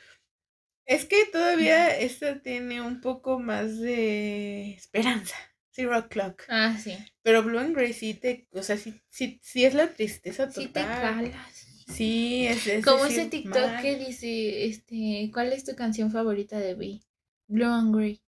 [0.87, 5.35] Es que todavía esta tiene un poco más de esperanza.
[5.73, 6.45] Zero Clock.
[6.49, 6.97] Ah, sí.
[7.23, 10.63] Pero Blue and Grey sí te, o sea, sí, sí, sí es la tristeza total.
[10.63, 11.67] Sí te calas.
[11.89, 17.01] Sí, es, Como ese TikTok que dice, este, ¿cuál es tu canción favorita de B?
[17.49, 18.23] Blue and Grey.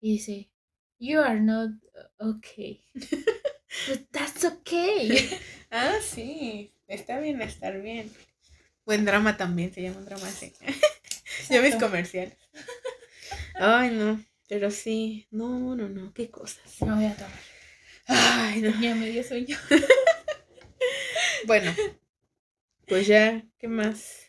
[0.00, 0.50] Y dice,
[0.98, 1.72] You are not
[2.18, 2.84] okay.
[3.88, 5.38] But that's okay.
[5.70, 6.72] ah, sí.
[6.86, 8.10] Está bien estar bien.
[8.84, 10.52] Buen drama también, se llama un drama así.
[11.50, 12.36] ya mis comerciales.
[13.54, 14.22] Ay, no.
[14.48, 15.26] Pero sí.
[15.30, 16.12] No, no, no.
[16.12, 16.80] Qué cosas.
[16.80, 17.32] No voy a tomar.
[18.06, 18.80] Ay, no.
[18.80, 19.56] Ya me dio sueño.
[21.46, 21.74] bueno,
[22.86, 24.26] pues ya, ¿qué más?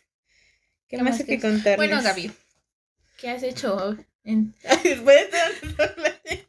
[0.88, 1.76] ¿Qué, más hay que contar?
[1.76, 2.32] Bueno, Gaby,
[3.18, 3.96] ¿qué has hecho?
[4.24, 4.54] En...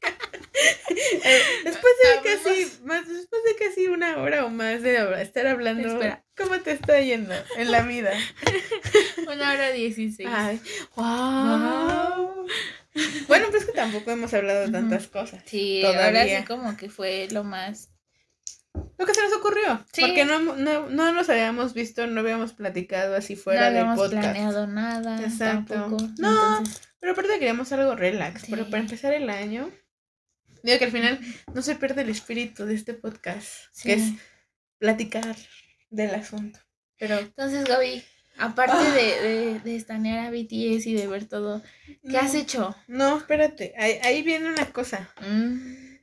[1.63, 5.99] después de casi más, después de casi una hora o más de estar hablando,
[6.35, 8.11] ¿cómo te está yendo en la vida?
[9.27, 10.29] una hora dieciséis.
[10.31, 10.61] Ay,
[10.95, 12.45] wow.
[13.27, 15.43] Bueno, pues que tampoco hemos hablado de tantas cosas.
[15.45, 17.89] Sí, ahora sí como que fue lo más
[18.97, 19.85] lo que se nos ocurrió.
[19.99, 24.13] Porque no, no, no, nos habíamos visto, no habíamos platicado así fuera del podcast.
[24.13, 25.21] No habíamos planeado nada.
[25.21, 25.97] Exacto.
[26.17, 26.63] no,
[26.99, 28.45] pero aparte queríamos algo relax.
[28.49, 29.69] Pero para empezar el año,
[30.63, 31.19] digo que al final
[31.53, 33.47] no se pierde el espíritu de este podcast,
[33.81, 34.03] que es
[34.77, 35.35] platicar
[35.89, 36.59] del asunto.
[36.99, 37.19] Pero...
[37.19, 38.03] Entonces, Gaby,
[38.37, 41.63] aparte de, de, de estanear a BTS y de ver todo,
[42.09, 42.75] ¿qué has hecho?
[42.87, 45.09] No, espérate, ahí, viene una cosa.
[45.21, 45.97] Mm.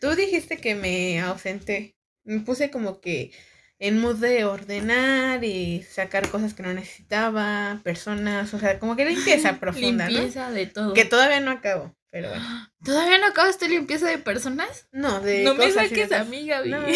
[0.00, 3.32] Tú dijiste que me ausenté me puse como que
[3.80, 9.06] en mood de ordenar y sacar cosas que no necesitaba, personas, o sea, como que
[9.06, 10.92] limpieza profunda, limpieza de todo.
[10.92, 12.70] Que todavía no acabo, pero bueno.
[12.84, 14.86] ¿Todavía no acabas tu limpieza de personas?
[14.92, 16.70] No, de No me saques a mí, Gaby.
[16.70, 16.86] No,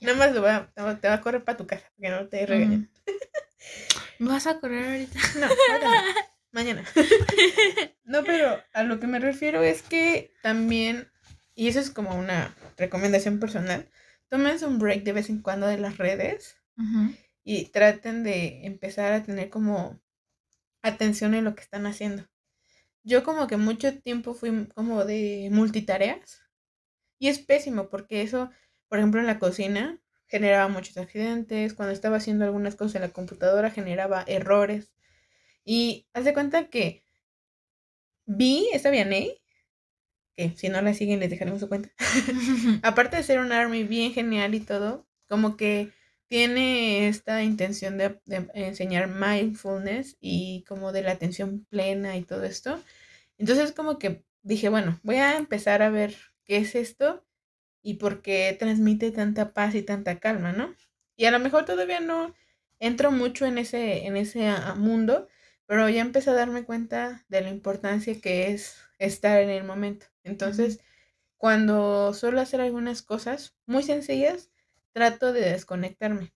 [0.00, 2.90] Nada más lo te va a correr para tu casa, porque no te regañen.
[4.20, 5.18] ¿Me vas a correr ahorita?
[5.40, 5.48] No,
[6.52, 6.84] mañana.
[8.04, 11.10] no, pero a lo que me refiero es que también,
[11.56, 13.88] y eso es como una recomendación personal,
[14.28, 16.56] tómense un break de vez en cuando de las redes
[17.44, 20.00] y traten de empezar a tener como
[20.82, 22.28] atención en lo que están haciendo.
[23.02, 26.42] Yo como que mucho tiempo fui como de multitareas
[27.18, 28.50] y es pésimo porque eso,
[28.88, 33.08] por ejemplo, en la cocina generaba muchos accidentes, cuando estaba haciendo algunas cosas en la
[33.08, 34.92] computadora generaba errores
[35.64, 37.02] y haz de cuenta que
[38.26, 39.40] vi, esta Vianey,
[40.38, 41.90] que si no la siguen les dejaremos su cuenta.
[42.84, 45.90] Aparte de ser un army bien genial y todo, como que
[46.28, 48.20] tiene esta intención de,
[48.54, 52.80] enseñar mindfulness y como de la atención plena y todo esto.
[53.36, 57.26] Entonces como que dije, bueno, voy a empezar a ver qué es esto
[57.82, 60.72] y por qué transmite tanta paz y tanta calma, ¿no?
[61.16, 62.32] Y a lo mejor todavía no
[62.78, 65.26] entro mucho en ese, en ese mundo,
[65.66, 70.06] pero ya empecé a darme cuenta de la importancia que es estar en el momento.
[70.24, 70.80] Entonces,
[71.38, 74.50] cuando suelo hacer algunas cosas muy sencillas,
[74.92, 76.34] trato de desconectarme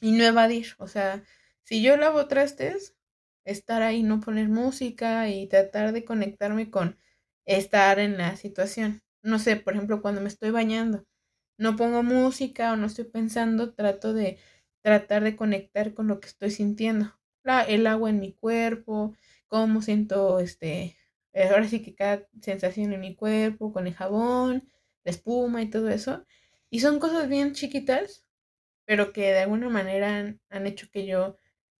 [0.00, 0.68] y no evadir.
[0.78, 1.22] O sea,
[1.64, 2.96] si yo lavo trastes,
[3.44, 6.98] estar ahí, no poner música y tratar de conectarme con
[7.44, 9.02] estar en la situación.
[9.22, 11.06] No sé, por ejemplo, cuando me estoy bañando,
[11.58, 14.38] no pongo música o no estoy pensando, trato de
[14.82, 17.14] tratar de conectar con lo que estoy sintiendo.
[17.44, 19.14] La, el agua en mi cuerpo,
[19.48, 20.96] cómo siento este
[21.32, 24.68] eh, ahora sí que cada sensación en mi cuerpo, con el jabón,
[25.04, 26.24] la espuma y todo eso.
[26.70, 28.26] Y son cosas bien chiquitas,
[28.84, 31.36] pero que de alguna manera han, hecho que yo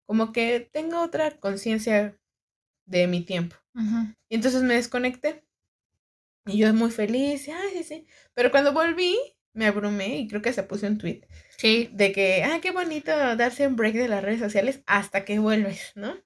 [0.07, 2.19] como que tenga otra conciencia
[2.87, 3.57] de mi tiempo.
[4.29, 5.45] Y entonces me desconecté.
[6.47, 8.07] Y yo muy feliz, ay, sí, sí.
[8.35, 9.17] Pero cuando volví,
[9.53, 11.23] me abrumé y creo que se puso un tweet.
[11.57, 11.89] Sí.
[11.93, 15.93] De que, ah, qué bonito darse un break de las redes sociales hasta que vuelves,
[15.95, 16.17] ¿no?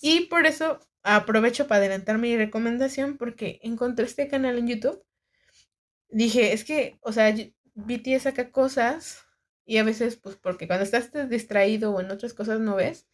[0.00, 5.04] Y por eso aprovecho para adelantar mi recomendación porque encontré este canal en YouTube.
[6.08, 7.34] Dije, es que, o sea,
[7.74, 9.24] BTS saca cosas
[9.64, 13.06] y a veces, pues, porque cuando estás distraído o en otras cosas no ves.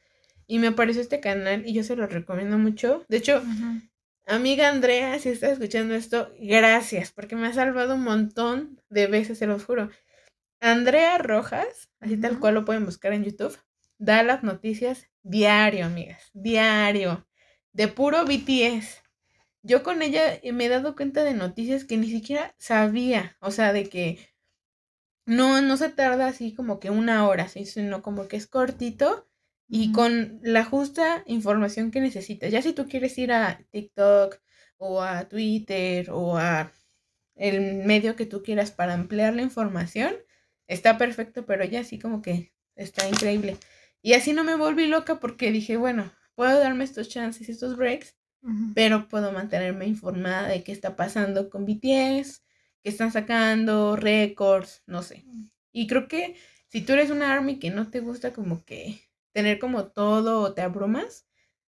[0.46, 3.04] Y me apareció este canal y yo se lo recomiendo mucho.
[3.08, 3.42] De hecho,
[4.26, 9.38] amiga Andrea, si estás escuchando esto, gracias, porque me ha salvado un montón de veces,
[9.38, 9.90] se lo juro.
[10.60, 13.56] Andrea Rojas, así tal cual lo pueden buscar en YouTube,
[13.98, 17.27] da las noticias diario, amigas, diario,
[17.72, 19.02] de puro BTS.
[19.62, 23.72] Yo con ella me he dado cuenta de noticias que ni siquiera sabía, o sea,
[23.72, 24.18] de que
[25.26, 29.28] no, no se tarda así como que una hora, sino como que es cortito
[29.68, 32.50] y con la justa información que necesitas.
[32.50, 34.40] Ya si tú quieres ir a TikTok
[34.78, 36.72] o a Twitter o a
[37.36, 40.14] el medio que tú quieras para ampliar la información,
[40.66, 43.58] está perfecto, pero ya así como que está increíble.
[44.02, 48.14] Y así no me volví loca porque dije, bueno, puedo darme estos chances, estos breaks,
[48.72, 52.44] pero puedo mantenerme informada de qué está pasando con BTS,
[52.80, 55.24] que están sacando, récords, no sé.
[55.72, 56.36] Y creo que
[56.68, 59.00] si tú eres una army que no te gusta como que
[59.32, 61.26] tener como todo o te abrumas,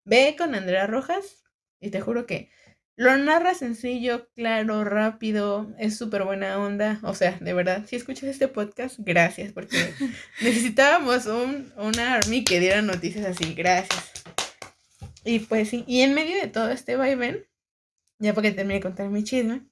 [0.03, 1.43] ve con Andrea Rojas
[1.79, 2.49] y te juro que
[2.95, 6.99] lo narra sencillo, claro, rápido, es súper buena onda.
[7.03, 9.93] O sea, de verdad, si escuchas este podcast, gracias, porque
[10.41, 14.15] necesitábamos un, una army que diera noticias así, gracias.
[15.25, 17.45] Y pues sí, y en medio de todo este vaivén,
[18.19, 19.65] ya porque terminé de contar mi chisme,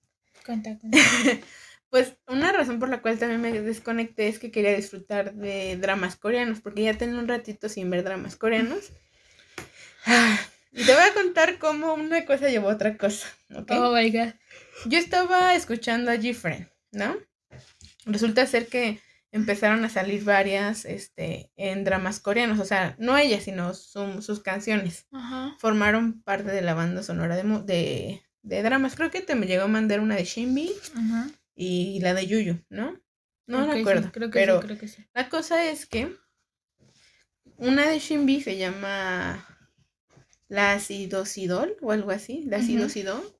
[1.89, 6.15] pues una razón por la cual también me desconecté es que quería disfrutar de dramas
[6.15, 8.91] coreanos, porque ya tengo un ratito sin ver dramas coreanos.
[10.75, 13.27] Y te voy a contar cómo una cosa llevó a otra cosa,
[13.69, 14.33] Oh my god.
[14.87, 17.15] Yo estaba escuchando a Gfriend, ¿no?
[18.07, 18.99] Resulta ser que
[19.33, 25.07] empezaron a salir varias este, en dramas coreanos, o sea, no ellas, sino sus canciones.
[25.57, 28.95] Formaron parte de la banda sonora de, de, de dramas.
[28.95, 30.71] Creo que te me llegó a mandar una de Shinbi
[31.55, 33.01] y la de Yuyu, ¿no?
[33.47, 34.11] No me acuerdo.
[34.11, 35.03] creo que pero creo que sí.
[35.15, 36.15] La cosa es que
[37.57, 39.47] una de Shinbi se llama
[40.47, 42.43] La Acidosidol o algo así.
[42.45, 43.35] La Acidosidol.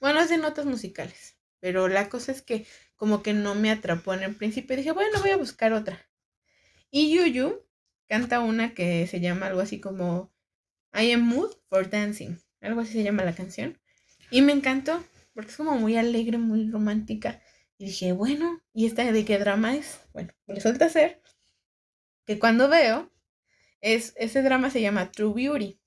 [0.00, 1.36] Bueno, es de notas musicales.
[1.60, 2.66] Pero la cosa es que
[3.00, 4.76] como que no me atrapó en el principio.
[4.76, 6.06] Dije, bueno, voy a buscar otra.
[6.90, 7.64] Y Yuyu
[8.06, 10.30] canta una que se llama algo así como
[10.92, 12.36] I am mood for dancing.
[12.60, 13.78] Algo así se llama la canción.
[14.30, 15.02] Y me encantó,
[15.32, 17.40] porque es como muy alegre, muy romántica.
[17.78, 20.00] Y dije, bueno, ¿y esta de qué drama es?
[20.12, 21.22] Bueno, resulta ser
[22.26, 23.10] que cuando veo,
[23.80, 25.80] es, ese drama se llama True Beauty.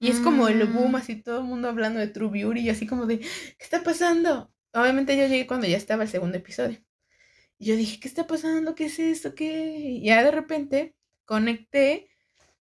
[0.00, 0.96] Y es como el boom, mm.
[0.96, 4.50] así todo el mundo hablando de True Beauty, y así como de, ¿qué está pasando?
[4.80, 6.78] Obviamente yo llegué cuando ya estaba el segundo episodio.
[7.58, 8.74] Y yo dije, ¿qué está pasando?
[8.74, 9.34] ¿Qué es esto?
[9.34, 9.80] ¿Qué?
[9.80, 12.08] Y ya de repente conecté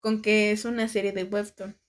[0.00, 1.80] con que es una serie de webtoon.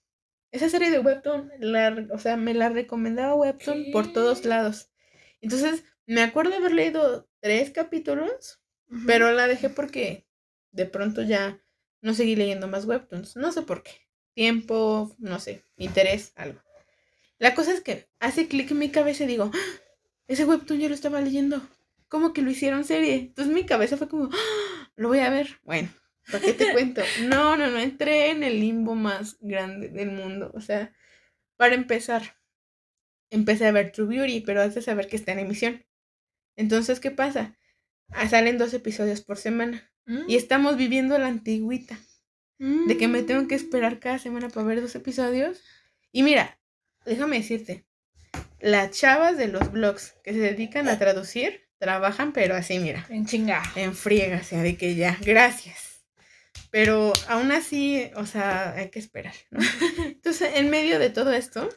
[0.53, 4.91] Esa serie de Webtoon, la, o sea, me la recomendaba Webtoon por todos lados.
[5.41, 8.61] Entonces, me acuerdo haber leído tres capítulos,
[9.07, 10.27] pero la dejé porque
[10.69, 11.60] de pronto ya
[12.02, 13.35] no seguí leyendo más Webtoons.
[13.35, 13.94] No sé por qué.
[14.35, 16.61] Tiempo, no sé, interés, algo.
[17.40, 19.82] La cosa es que hace clic en mi cabeza y digo, ¡Ah!
[20.28, 21.62] Ese Webtoon yo lo estaba leyendo.
[22.08, 23.16] ¿Cómo que lo hicieron serie?
[23.16, 24.91] Entonces mi cabeza fue como, ¡Ah!
[24.95, 25.60] lo voy a ver.
[25.64, 25.90] Bueno,
[26.32, 27.02] ¿Para qué te cuento?
[27.28, 30.52] No, no, no, entré en el limbo más grande del mundo.
[30.54, 30.94] O sea,
[31.58, 32.38] para empezar,
[33.30, 35.86] empecé a ver True Beauty, pero antes de saber que está en emisión.
[36.56, 37.58] Entonces, ¿qué pasa?
[38.10, 39.90] Ah, salen dos episodios por semana.
[40.06, 40.26] Y mm.
[40.30, 41.98] estamos viviendo la antigüita.
[42.60, 45.62] De que me tengo que esperar cada semana para ver dos episodios.
[46.14, 46.62] Y mira,
[47.04, 47.86] déjame decirte,
[48.64, 53.06] las chavas de los blogs que se dedican a traducir trabajan, pero así, mira.
[53.10, 53.61] En chinga.
[53.76, 56.06] En friega, o sea, de que ya, gracias.
[56.72, 59.60] Pero aún así, o sea, hay que esperar, ¿no?
[60.06, 61.68] Entonces, en medio de todo esto,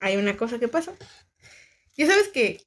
[0.00, 0.94] hay una cosa que pasa.
[1.94, 2.62] Ya sabes que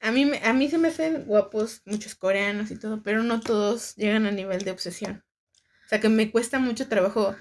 [0.00, 3.94] a mí, a mí se me hacen guapos muchos coreanos y todo, pero no todos
[3.96, 5.22] llegan a nivel de obsesión.
[5.84, 7.36] O sea, que me cuesta mucho trabajo,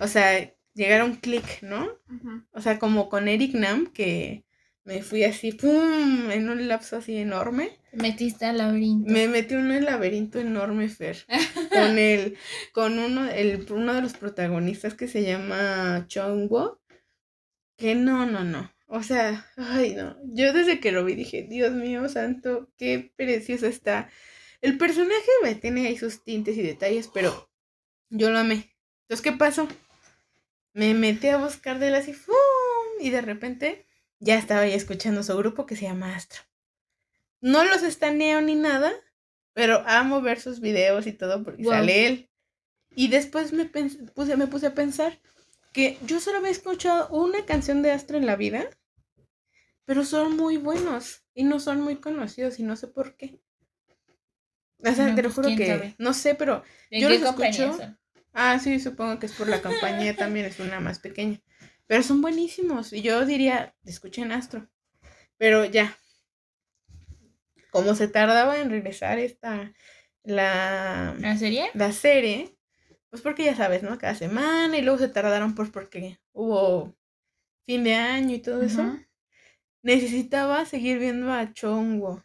[0.00, 1.96] o sea, llegar a un clic, ¿no?
[2.50, 4.43] O sea, como con Eric Nam, que
[4.84, 6.30] me fui así, ¡pum!
[6.30, 7.78] en un lapso así enorme.
[7.92, 9.10] Metiste al laberinto.
[9.10, 11.24] Me metí en un laberinto enorme, Fer.
[11.72, 12.36] con el,
[12.72, 16.80] con uno, el, uno de los protagonistas que se llama Chongwo.
[17.76, 18.72] Que no, no, no.
[18.86, 20.16] O sea, ay no.
[20.24, 24.10] Yo desde que lo vi dije, Dios mío santo, qué precioso está.
[24.60, 27.50] El personaje me tiene ahí sus tintes y detalles, pero
[28.10, 28.70] yo lo amé.
[29.02, 29.66] Entonces, ¿qué pasó?
[30.74, 32.34] Me metí a buscar de las y ¡fum!
[33.00, 33.86] y de repente
[34.20, 36.42] ya estaba ahí escuchando su grupo que se llama Astro.
[37.40, 38.92] No los estaneo ni nada,
[39.52, 42.30] pero amo ver sus videos y todo porque sale él.
[42.96, 45.18] Y después me, puse, me puse a pensar
[45.72, 48.70] que yo solo había escuchado una canción de Astro en la vida,
[49.84, 53.40] pero son muy buenos y no son muy conocidos y no sé por qué.
[54.78, 57.78] O sea, te lo pues, juro que no sé, pero yo los escucho.
[58.32, 61.40] Ah, sí, supongo que es por la compañía también, es una más pequeña.
[61.86, 62.92] Pero son buenísimos.
[62.92, 64.68] Y yo diría, escuchen Astro.
[65.36, 65.96] Pero ya.
[67.70, 69.72] Como se tardaba en regresar esta.
[70.22, 71.70] La, ¿La serie?
[71.74, 72.56] La serie.
[73.10, 73.98] Pues porque ya sabes, ¿no?
[73.98, 74.76] Cada semana.
[74.76, 76.96] Y luego se tardaron pues porque hubo
[77.66, 78.98] fin de año y todo eso.
[79.82, 82.24] Necesitaba seguir viendo a Chongwo.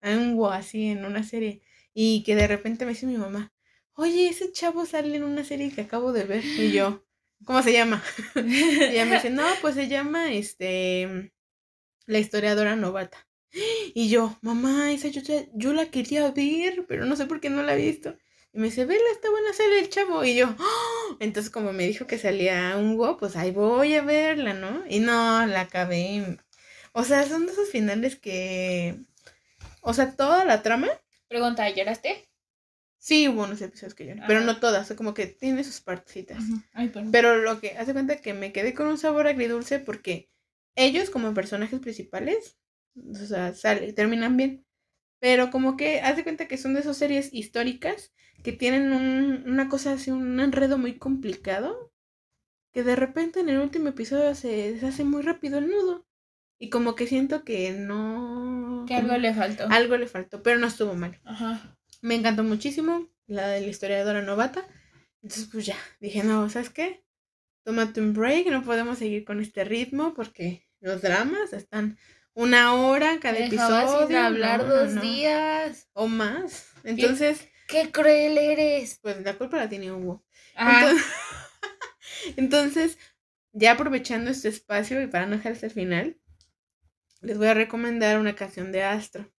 [0.00, 1.62] A Unwo así en una serie.
[1.94, 3.52] Y que de repente me dice mi mamá,
[3.94, 6.44] oye, ese chavo sale en una serie que acabo de ver.
[6.44, 7.04] Y yo,
[7.44, 8.02] ¿cómo se llama?
[8.34, 11.32] y ella me dice, no, pues se llama, este,
[12.06, 13.26] La historiadora novata.
[13.94, 15.22] Y yo, mamá, esa yo,
[15.54, 18.16] yo la quería ver, pero no sé por qué no la he visto.
[18.52, 20.24] Y me dice, vela, está buena sale el chavo.
[20.24, 21.16] Y yo, ¡Oh!
[21.20, 24.84] entonces como me dijo que salía un go, pues ahí voy a verla, ¿no?
[24.88, 26.38] Y no, la acabé.
[26.92, 28.96] O sea, son de esos finales que...
[29.82, 30.88] O sea, toda la trama
[31.32, 32.28] Pregunta, ¿lloraste?
[33.02, 34.44] Sí, hubo unos episodios que lloré, pero ah.
[34.44, 36.40] no todas, como que tiene sus partecitas.
[37.10, 40.30] pero lo que hace cuenta que me quedé con un sabor agridulce porque
[40.76, 42.60] ellos como personajes principales,
[42.94, 44.64] o sea, sale, terminan bien.
[45.18, 48.12] Pero como que hace cuenta que son de esas series históricas
[48.44, 51.92] que tienen un, una cosa así, un enredo muy complicado,
[52.72, 56.06] que de repente en el último episodio se, se hace muy rápido el nudo.
[56.56, 58.84] Y como que siento que no...
[58.86, 59.66] Que algo le faltó.
[59.70, 61.20] Algo le faltó, pero no estuvo mal.
[61.24, 61.76] Ajá.
[62.02, 64.66] Me encantó muchísimo la de la historiadora novata.
[65.22, 67.04] Entonces, pues ya, dije, no, ¿sabes qué?
[67.64, 71.96] Tómate un break, no podemos seguir con este ritmo porque los dramas están
[72.34, 74.08] una hora cada episodio.
[74.08, 75.88] Sin hablar dos días.
[75.92, 76.66] O más.
[76.84, 77.48] Entonces...
[77.68, 78.98] ¿Qué, cruel eres.
[79.00, 80.24] Pues la culpa la tiene Hugo.
[80.56, 81.06] Entonces,
[82.36, 82.98] entonces,
[83.52, 86.18] ya aprovechando este espacio y para no dejar hasta el final,
[87.20, 89.32] les voy a recomendar una canción de Astro,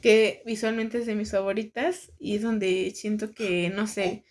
[0.00, 4.24] que visualmente es de mis favoritas y es donde siento que, no sé,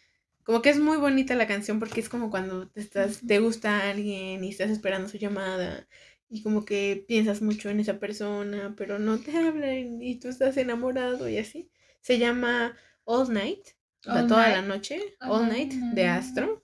[0.44, 3.90] como que es muy bonita la canción porque es como cuando te, estás, te gusta
[3.90, 5.88] alguien y estás esperando su llamada
[6.30, 10.58] y como que piensas mucho en esa persona, pero no te hablan y tú estás
[10.58, 11.70] enamorado y así.
[12.02, 12.76] Se llama
[13.06, 13.68] All Night,
[14.06, 15.74] o toda la noche, All Night.
[15.94, 16.64] De Astro.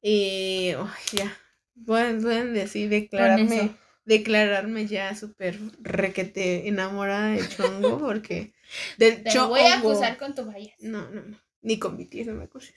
[0.00, 0.72] Y
[1.12, 1.36] ya,
[1.84, 3.74] pueden, decir, declararme
[4.06, 8.54] declararme ya súper requete enamorada de Chongo porque
[8.96, 10.76] del Te voy a acusar con tu vallas.
[10.80, 11.38] No, no, no.
[11.60, 12.74] Ni con BTS no me acuses.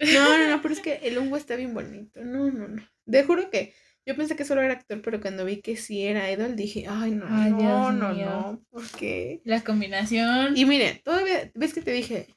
[0.00, 2.22] No, no, no, pero es que el hongo está bien bonito.
[2.22, 2.88] No, no, no.
[3.10, 3.74] Te juro que
[4.06, 7.10] yo pensé que solo era actor, pero cuando vi que sí era idol, dije, ay,
[7.10, 9.40] no, no, no, no, ¿por qué?
[9.44, 10.56] La combinación.
[10.56, 12.28] Y mire, todavía, ves que te dije,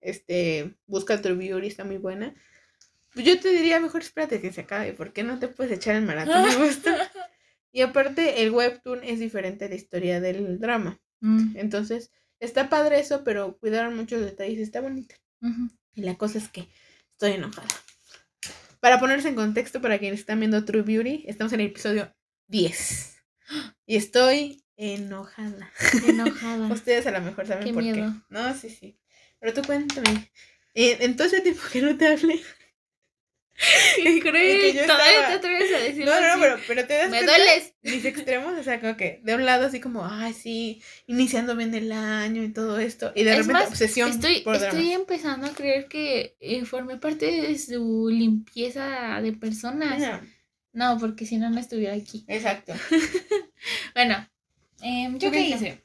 [0.00, 2.34] este, busca tu Beauty, está muy buena.
[3.14, 6.02] Pues yo te diría, mejor espérate que se acabe, porque no te puedes echar el
[6.02, 6.42] maratón.
[6.42, 7.10] Me gusta.
[7.74, 11.00] Y aparte, el webtoon es diferente a la historia del drama.
[11.18, 11.56] Mm.
[11.56, 14.60] Entonces, está padre eso, pero cuidaron muchos detalles.
[14.60, 15.16] Está bonita.
[15.92, 16.68] Y la cosa es que
[17.10, 17.66] estoy enojada.
[18.78, 22.14] Para ponerse en contexto, para quienes están viendo True Beauty, estamos en el episodio
[22.46, 23.16] 10.
[23.86, 25.72] Y estoy enojada.
[26.06, 26.68] Enojada.
[26.72, 28.08] Ustedes a lo mejor saben por qué.
[28.28, 29.00] No, sí, sí.
[29.40, 30.30] Pero tú cuéntame.
[30.74, 32.40] En, todo ese tiempo que no te hablé,
[34.04, 34.82] Increíble.
[34.86, 36.12] Todavía te atreves a decirlo.
[36.12, 37.74] No, no, no, pero, pero te das Me dueles.
[37.82, 41.74] Mis extremos, o sea, como que de un lado así como, ay, sí, iniciando bien
[41.74, 43.12] el año y todo esto.
[43.14, 47.58] Y de repente obsesión estoy, por Estoy empezando a creer que eh, formé parte de
[47.58, 50.22] su limpieza de personas.
[50.72, 52.24] No, porque si no, no estuviera aquí.
[52.26, 52.72] Exacto.
[53.94, 54.28] bueno,
[54.82, 55.80] em, ¿yo qué hice?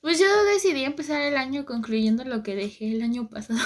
[0.00, 3.58] Pues yo decidí empezar el año concluyendo lo que dejé el año pasado.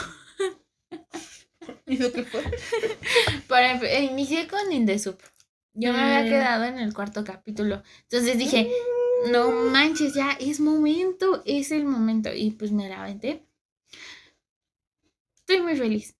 [1.86, 2.42] ¿Y lo que fue?
[3.48, 5.20] Para, eh, inicié con Indesup.
[5.74, 6.28] Yo me había mm.
[6.28, 7.82] quedado en el cuarto capítulo.
[8.02, 8.70] Entonces dije,
[9.30, 9.72] no mm.
[9.72, 12.30] manches, ya es momento, es el momento.
[12.34, 13.44] Y pues me la aventé.
[15.36, 16.16] Estoy muy feliz.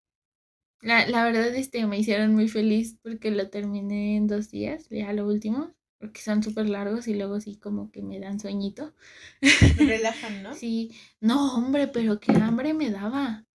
[0.81, 5.13] La, la verdad, este, me hicieron muy feliz porque lo terminé en dos días, ya
[5.13, 8.95] lo último, porque son súper largos y luego sí como que me dan sueñito.
[9.41, 9.51] Me
[9.99, 10.55] relajan, ¿no?
[10.55, 10.93] Sí.
[11.21, 13.48] No, hombre, pero qué hambre me daba.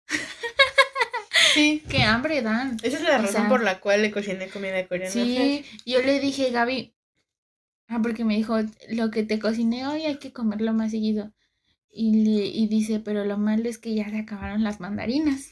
[1.53, 1.83] Sí.
[1.89, 2.77] Qué hambre dan.
[2.83, 5.11] Esa es la razón por la cual le cociné comida coreana.
[5.11, 6.93] Sí, yo le dije, Gaby,
[7.87, 8.57] ah, porque me dijo,
[8.89, 11.33] lo que te cociné hoy hay que comerlo más seguido.
[11.93, 15.51] Y, le, y dice, pero lo malo es que ya se acabaron las mandarinas.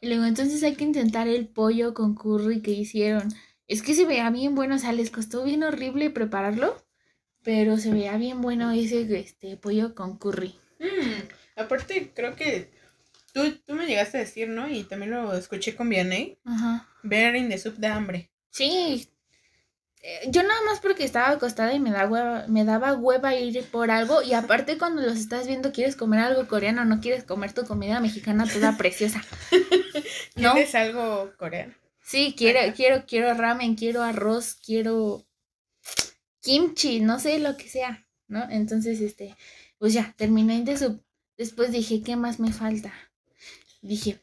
[0.00, 3.32] Y luego, entonces hay que intentar el pollo con curry que hicieron.
[3.66, 6.76] Es que se veía bien bueno, o sea, les costó bien horrible prepararlo,
[7.42, 10.54] pero se veía bien bueno ese este pollo con curry.
[10.78, 12.70] Mm, aparte, creo que
[13.34, 14.66] tú, tú me llegaste a decir, ¿no?
[14.70, 16.38] Y también lo escuché con Vianney.
[16.46, 16.88] Ajá.
[17.02, 18.30] Ver in the soup de hambre.
[18.50, 19.10] Sí.
[20.00, 23.62] Eh, Yo nada más porque estaba acostada y me, da hueva- me daba hueva ir
[23.70, 24.22] por algo.
[24.22, 28.00] Y aparte cuando los estás viendo quieres comer algo coreano, no quieres comer tu comida
[28.00, 29.22] mexicana toda preciosa.
[30.36, 30.52] ¿No?
[30.54, 31.74] ¿Quieres algo coreano?
[32.02, 32.72] Sí, quiero, Ajá.
[32.74, 35.24] quiero, quiero ramen, quiero arroz, quiero
[36.42, 38.46] kimchi, no sé lo que sea, ¿no?
[38.50, 39.34] Entonces, este,
[39.78, 41.02] pues ya, terminé de su.
[41.38, 42.92] Después dije, ¿qué más me falta?
[43.84, 44.18] Dije,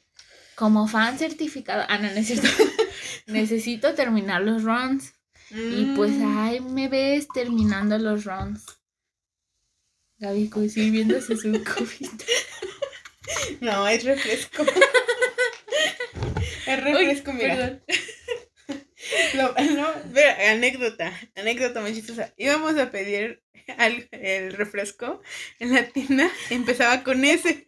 [0.55, 1.83] como fan certificado.
[1.87, 2.47] Ah, no, no es cierto.
[3.27, 5.13] Necesito terminar los runs.
[5.51, 6.37] Y pues Mm.
[6.39, 8.63] ahí me ves terminando los rounds.
[10.17, 12.25] Gaby pues, sirviéndose su copita.
[13.59, 14.63] No, es refresco.
[16.65, 17.55] es refresco, mira.
[17.55, 17.83] perdón.
[19.33, 22.33] Lo- no, mira, anécdota, anécdota muy chistosa.
[22.37, 23.43] Íbamos a pedir
[23.77, 25.21] al- el refresco
[25.59, 27.65] en la tienda, empezaba con ese.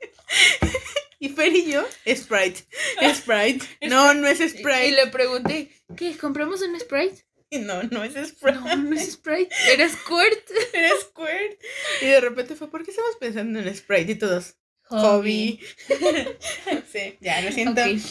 [1.24, 2.66] Y Fer y yo, Sprite,
[3.14, 3.66] Sprite.
[3.90, 4.91] No, no es Y Sprite.
[4.91, 6.18] le pregunté, ¿qué?
[6.18, 7.24] ¿Compramos un Sprite?
[7.62, 8.60] No, no es Sprite.
[8.60, 10.50] No, no es Sprite, era Squirt.
[10.74, 11.62] Era Squirt.
[12.02, 14.12] Y de repente fue, ¿por qué estamos pensando en Sprite?
[14.12, 14.58] Y todos,
[14.90, 15.62] hobby.
[16.91, 17.82] sí, ya, lo siento.
[17.82, 18.02] Ok.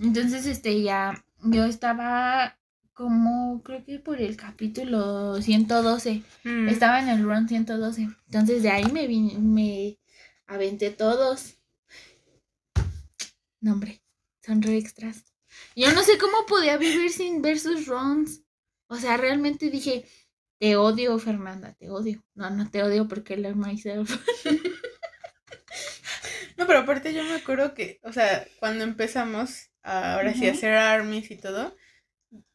[0.00, 2.58] Entonces, este, ya, yo estaba
[2.94, 6.22] como, creo que por el capítulo 112.
[6.44, 6.68] Mm.
[6.70, 8.08] Estaba en el run 112.
[8.24, 9.98] Entonces, de ahí me vine, me
[10.46, 11.58] aventé todos.
[13.64, 14.02] No, hombre,
[14.42, 15.24] son re extras.
[15.74, 18.42] Yo no sé cómo podía vivir sin ver sus runs.
[18.88, 20.04] O sea, realmente dije,
[20.58, 22.22] te odio, Fernanda, te odio.
[22.34, 24.20] No, no te odio porque love myself.
[26.56, 30.52] No, pero aparte yo me acuerdo que, o sea, cuando empezamos a, ahora sí a
[30.52, 31.74] hacer armies y todo,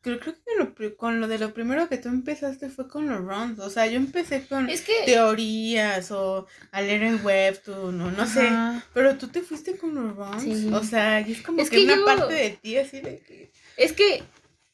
[0.01, 3.19] creo, creo que lo con lo de lo primero que tú empezaste fue con los
[3.19, 3.59] runs.
[3.59, 4.93] O sea, yo empecé con Es que...
[5.05, 8.47] teorías o a leer el webtoon o no sé.
[8.47, 8.85] Ajá.
[8.93, 10.43] Pero tú te fuiste con los runs.
[10.43, 10.69] Sí.
[10.73, 13.51] O sea, y es como Es que, que una parte de ti así de que.
[13.77, 14.23] Es que,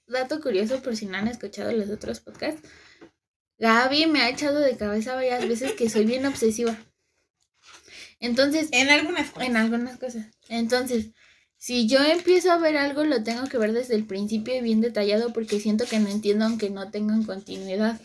[0.07, 2.68] dato curioso, por si no han escuchado los otros podcasts,
[3.57, 6.76] Gaby me ha echado de cabeza varias veces que soy bien obsesiva.
[8.19, 9.49] Entonces, En algunas cosas.
[9.49, 10.26] en algunas cosas.
[10.49, 11.11] Entonces,
[11.66, 14.82] si yo empiezo a ver algo, lo tengo que ver desde el principio y bien
[14.82, 18.00] detallado porque siento que no entiendo aunque no tengan continuidad.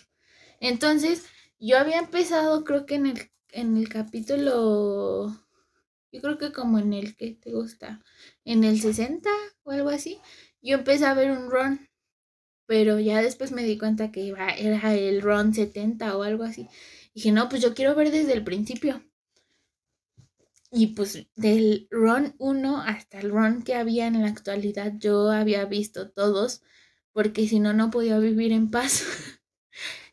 [0.61, 1.27] Entonces,
[1.59, 5.27] yo había empezado, creo que en el, en el capítulo,
[6.11, 8.03] yo creo que como en el que te gusta,
[8.47, 9.29] en el 60
[9.65, 10.19] o algo así,
[10.63, 11.87] yo empecé a ver un run.
[12.65, 16.67] Pero ya después me di cuenta que iba, era el run 70 o algo así.
[17.15, 19.03] Dije, no, pues yo quiero ver desde el principio.
[20.73, 25.65] Y pues del run 1 hasta el run que había en la actualidad, yo había
[25.65, 26.63] visto todos,
[27.13, 29.05] porque si no, no podía vivir en paz.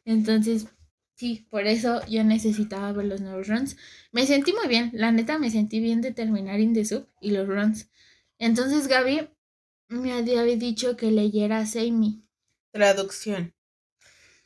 [0.05, 0.67] Entonces,
[1.15, 3.77] sí, por eso yo necesitaba ver los nuevos runs.
[4.11, 7.31] Me sentí muy bien, la neta me sentí bien de terminar In The Soup y
[7.31, 7.89] los runs.
[8.39, 9.29] Entonces Gaby
[9.89, 12.23] me había dicho que leyera Seimi.
[12.71, 13.53] Traducción.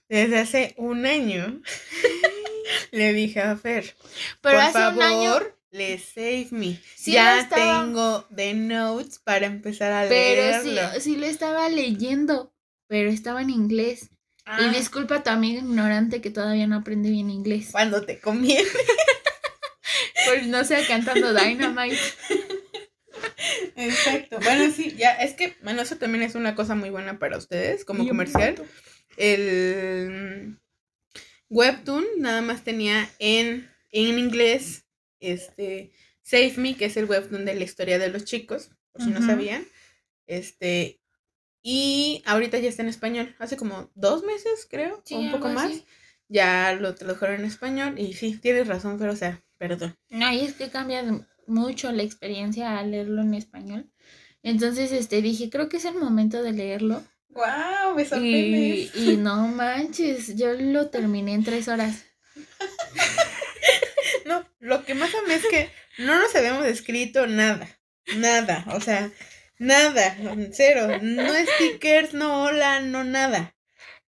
[0.09, 1.61] Desde hace un año
[2.91, 3.95] le dije a Fer,
[4.41, 5.39] Pero por hace favor, un año,
[5.72, 6.80] le save me.
[6.95, 10.99] Sí ya estaba- tengo the notes para empezar a pero sí, leerlo.
[10.99, 12.53] sí lo estaba leyendo,
[12.88, 14.10] pero estaba en inglés.
[14.45, 17.69] Ah, Y disculpa a tu amiga ignorante que todavía no aprende bien inglés.
[17.72, 18.68] cuando te conviene.
[20.23, 21.98] Pues no sea cantando Dynamite.
[23.76, 24.39] Exacto.
[24.41, 27.84] Bueno, sí, ya, es que, bueno, eso también es una cosa muy buena para ustedes
[27.85, 28.56] como comercial.
[29.18, 30.60] El
[31.49, 34.80] webtoon nada más tenía en, en inglés
[35.22, 35.91] este
[36.23, 39.26] Save Me, que es el webtoon de la historia de los chicos, por si no
[39.26, 39.65] sabían.
[40.27, 40.99] Este,
[41.64, 43.35] y ahorita ya está en español.
[43.39, 45.65] Hace como dos meses, creo, Sí, o un poco más.
[45.72, 45.85] así.
[46.27, 47.99] Ya lo tradujeron en español.
[47.99, 49.95] Y sí, tienes razón, pero o sea, perdón.
[50.10, 51.03] No, y es que cambia
[51.48, 53.91] mucho la experiencia al leerlo en español.
[54.43, 57.03] Entonces, este, dije, creo que es el momento de leerlo.
[57.30, 57.95] ¡Wow!
[57.95, 62.06] Me Y, y no manches, yo lo terminé en tres horas.
[64.26, 67.80] No, lo que más amé es que no nos habíamos escrito nada.
[68.15, 68.65] Nada.
[68.69, 69.11] O sea,
[69.57, 70.18] nada.
[70.52, 70.99] Cero.
[71.02, 73.56] No stickers, no hola, no nada.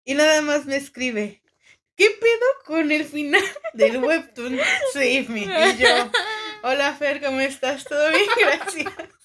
[0.05, 1.41] Y nada más me escribe.
[1.95, 3.43] ¿Qué pedo con el final
[3.73, 4.59] del webtoon
[4.93, 5.41] Save Me?
[5.41, 6.11] Y yo,
[6.61, 7.83] hola Fer, ¿cómo estás?
[7.85, 8.29] ¿Todo bien?
[8.39, 8.93] Gracias.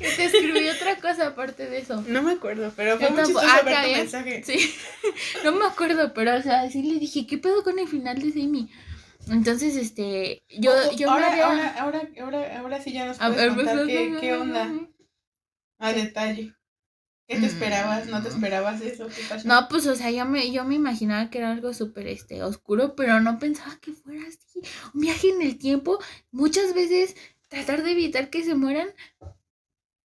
[0.00, 2.04] Y te escribí otra cosa aparte de eso.
[2.06, 4.42] No me acuerdo, pero fue muy chistoso ah, ver tu mensaje.
[4.44, 4.74] Sí,
[5.44, 8.30] no me acuerdo, pero o sea, sí le dije, ¿qué pedo con el final de
[8.30, 8.70] Semi?
[9.30, 11.46] Entonces, este, yo, Oh, yo ahora, me había...
[11.46, 14.40] ahora, ahora, ahora, ahora sí ya nos puedes ver, contar pues, qué, pues, qué pues,
[14.40, 14.88] onda pues,
[15.78, 16.54] a detalle.
[17.28, 18.06] ¿Qué te esperabas?
[18.06, 19.06] ¿No te esperabas eso?
[19.08, 19.46] ¿Qué pasó?
[19.46, 22.96] No, pues, o sea, yo me, yo me imaginaba que era algo súper este, oscuro,
[22.96, 24.62] pero no pensaba que fuera así.
[24.94, 25.98] Un viaje en el tiempo,
[26.30, 27.14] muchas veces
[27.48, 28.88] tratar de evitar que se mueran.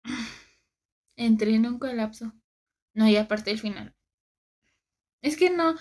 [1.17, 2.33] Entré en un colapso.
[2.93, 3.93] No, y aparte el final.
[5.21, 5.75] Es que no,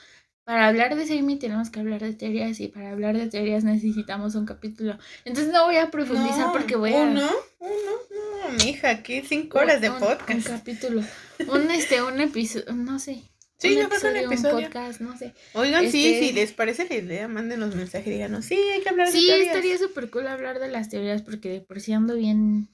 [0.49, 4.35] para hablar de Semi tenemos que hablar de teorías y para hablar de teorías necesitamos
[4.35, 4.97] un capítulo.
[5.27, 7.03] Entonces no voy a profundizar No, porque voy a...
[7.03, 7.70] Uno, uno,
[8.49, 10.31] no, mija, aquí cinco horas de un- podcast.
[10.49, 11.03] Un capítulo.
[11.49, 13.25] Un, este, un episodio, no sé.
[13.59, 14.57] Sí, creo que un episodio.
[14.57, 15.35] Un podcast, no sé.
[15.53, 18.89] Oigan, sí, Este- si les parece la idea, mándenos mensaje y díganos, sí, hay que
[18.89, 19.49] hablar de Sí, teorías.
[19.49, 22.70] estaría súper cool hablar de las teorías porque de por sí ando bien,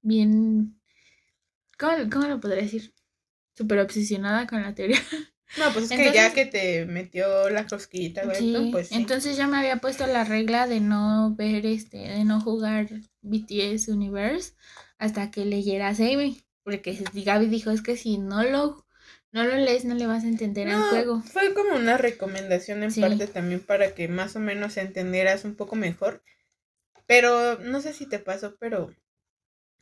[0.00, 0.80] bien,
[1.78, 2.94] ¿cómo, cómo lo podría decir?
[3.54, 4.96] Súper obsesionada con la teoría.
[5.56, 8.96] No, pues es que ya que te metió la cosquillita, güey, Sí, pues sí.
[8.96, 12.88] entonces yo me había puesto la regla de no ver este, de no jugar
[13.22, 14.52] BTS Universe
[14.98, 16.44] hasta que leyera Amy.
[16.64, 18.84] Porque Gaby dijo es que si no lo,
[19.32, 21.22] no lo lees no le vas a entender el No, juego.
[21.22, 23.00] Fue como una recomendación en Sí.
[23.00, 26.22] parte también para que más o menos entendieras un poco mejor.
[27.06, 28.94] Pero no sé si te pasó, pero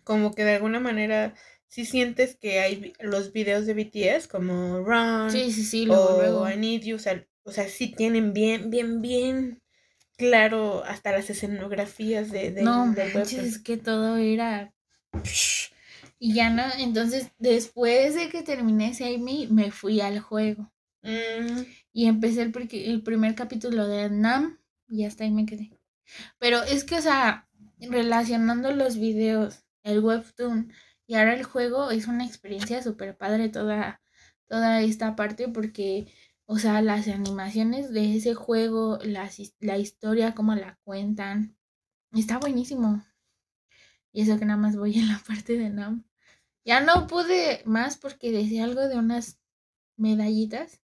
[0.05, 1.35] como que de alguna manera
[1.73, 6.17] sí sientes que hay los videos de BTS como Run Sí, sí, sí, luego, o
[6.19, 6.51] luego.
[6.51, 9.63] I Need You, o sea, o sea, sí tienen bien, bien, bien
[10.19, 14.73] claro hasta las escenografías de, de No manches, es que todo era.
[16.19, 20.71] Y ya no, entonces después de que terminé Amy, me fui al juego.
[21.03, 21.63] Mm,
[21.93, 24.59] Y empecé el, el primer capítulo de Nam
[24.89, 25.71] y hasta ahí me quedé.
[26.39, 27.49] Pero es que, o sea,
[27.81, 30.73] relacionando los videos, el webtoon
[31.13, 34.01] y ahora el juego, es una experiencia súper padre toda,
[34.49, 36.07] toda esta parte porque,
[36.47, 38.99] o sea, las animaciones de ese juego,
[39.39, 41.57] his- la historia, cómo la cuentan,
[42.13, 43.05] está buenísimo.
[44.13, 46.05] Y eso que nada más voy en la parte de Nam.
[46.65, 49.41] Ya no pude más porque decía algo de unas
[49.97, 50.83] medallitas.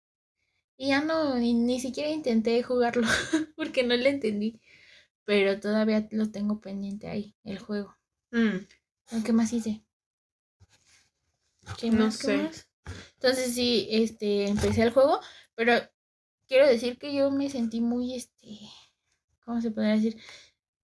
[0.78, 3.08] Y ya no, ni, ni siquiera intenté jugarlo
[3.58, 4.62] porque no le entendí.
[5.26, 7.98] Pero todavía lo tengo pendiente ahí, el juego.
[8.32, 8.66] mm,
[9.26, 9.85] ¿Qué más hice?
[11.80, 12.18] ¿Qué No más?
[12.18, 12.38] ¿Qué sé.
[12.38, 12.70] más?
[13.16, 15.20] Entonces sí, este, empecé el juego,
[15.56, 15.74] pero
[16.48, 18.60] quiero decir que yo me sentí muy, este,
[19.44, 20.18] ¿cómo se podría decir?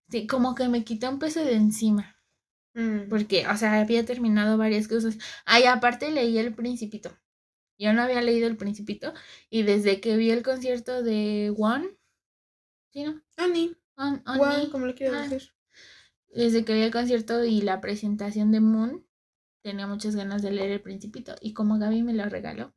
[0.10, 2.16] Sí, como que me quité un peso de encima.
[2.74, 3.10] mm.
[3.10, 5.18] Porque, o sea, había terminado varias cosas.
[5.46, 7.16] Ay, aparte leí El Principito.
[7.78, 9.14] Yo no había leído El Principito.
[9.50, 11.90] Y desde que vi el concierto de One,
[12.92, 13.22] ¿sí, no?
[13.38, 15.30] Ani, On, Oni, guau, como le quieras Ah.
[15.30, 15.52] decir.
[16.34, 19.06] desde que vi el concierto y la presentación de Moon,
[19.62, 21.36] tenía muchas ganas de leer El Principito.
[21.42, 22.74] Y como Gaby me lo regaló,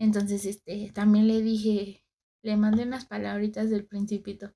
[0.00, 2.02] entonces, este, también le dije,
[2.42, 4.54] le mandé unas palabritas del Principito.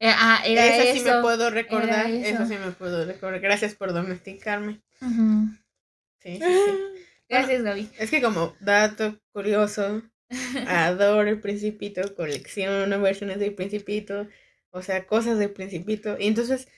[0.00, 0.98] Eh, ah, era Esa eso.
[0.98, 2.46] sí me puedo recordar, eso eso.
[2.46, 3.40] sí me puedo recordar.
[3.40, 4.80] Gracias por domesticarme.
[6.20, 7.02] Sí, sí, sí.
[7.28, 7.90] Gracias, Gaby.
[7.98, 10.02] Es que como dato curioso,
[10.66, 14.26] adoro el Principito, colecciono versiones del Principito,
[14.70, 16.16] o sea, cosas del Principito.
[16.18, 16.68] Y entonces,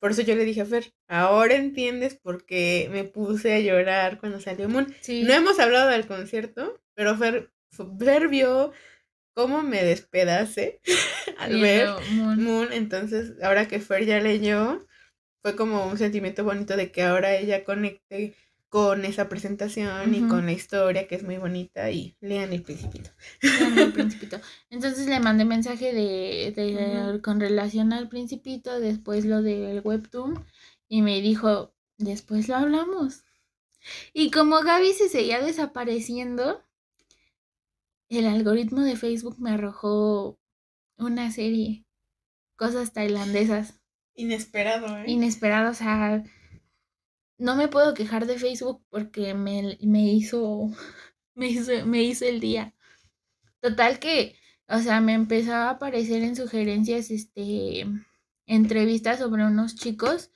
[0.00, 4.18] por eso yo le dije a Fer, ahora entiendes por qué me puse a llorar
[4.18, 4.92] cuando salió Moon.
[5.02, 5.22] Sí.
[5.24, 7.50] No hemos hablado del concierto, pero Fer,
[7.98, 8.72] Fer vio
[9.34, 10.80] cómo me despedacé
[11.38, 12.42] al ver Moon.
[12.42, 14.86] Moon, entonces ahora que Fer ya leyó,
[15.42, 18.34] fue como un sentimiento bonito de que ahora ella conecte
[18.70, 23.10] con esa presentación y con la historia que es muy bonita y lean el principito.
[23.58, 24.40] Con el principito.
[24.70, 30.44] Entonces le mandé mensaje de, de- con relación al principito, después lo del webtoon
[30.88, 33.24] y me dijo, después lo hablamos.
[34.14, 36.62] Y como Gaby se seguía desapareciendo,
[38.08, 40.38] el algoritmo de Facebook me arrojó
[40.96, 41.86] una serie,
[42.56, 43.80] cosas tailandesas,
[44.14, 45.04] Inesperado, ¿eh?
[45.06, 46.22] inesperadas, o sea,
[47.40, 50.70] no me puedo quejar de Facebook porque me, me hizo,
[51.34, 52.74] me hizo, me hizo el día.
[53.60, 54.36] Total que,
[54.68, 57.86] o sea, me empezaba a aparecer en sugerencias, este,
[58.46, 60.30] entrevistas sobre unos chicos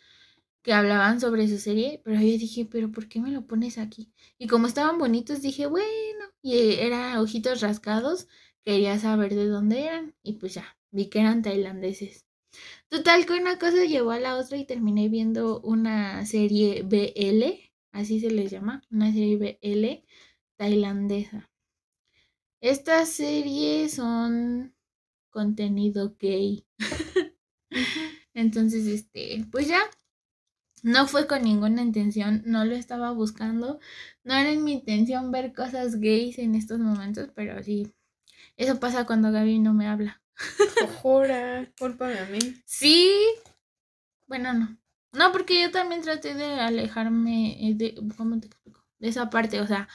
[0.63, 4.13] que hablaban sobre su serie, pero yo dije, pero ¿por qué me lo pones aquí?
[4.39, 5.87] Y como estaban bonitos, dije, bueno,
[6.43, 8.29] y era ojitos rascados,
[8.65, 12.24] quería saber de dónde eran, y pues ya, vi que eran tailandeses.
[12.89, 18.21] Total que una cosa llevó a la otra y terminé viendo una serie BL, así
[18.21, 20.05] se les llama, una serie BL
[20.57, 21.51] tailandesa.
[22.61, 24.75] Estas series son
[25.31, 26.67] contenido gay.
[28.35, 29.81] Entonces, este, pues ya,
[30.83, 33.81] no fue con ninguna intención, no lo estaba buscando,
[34.23, 37.95] no era en mi intención ver cosas gays en estos momentos, pero sí,
[38.57, 40.24] eso pasa cuando Gaby no me habla.
[41.03, 42.39] Jora, cúlpame a mí.
[42.65, 43.11] Sí,
[44.27, 44.79] bueno, no.
[45.13, 48.85] No, porque yo también traté de alejarme eh, de, ¿cómo te explico?
[48.99, 49.87] de esa parte, o sea,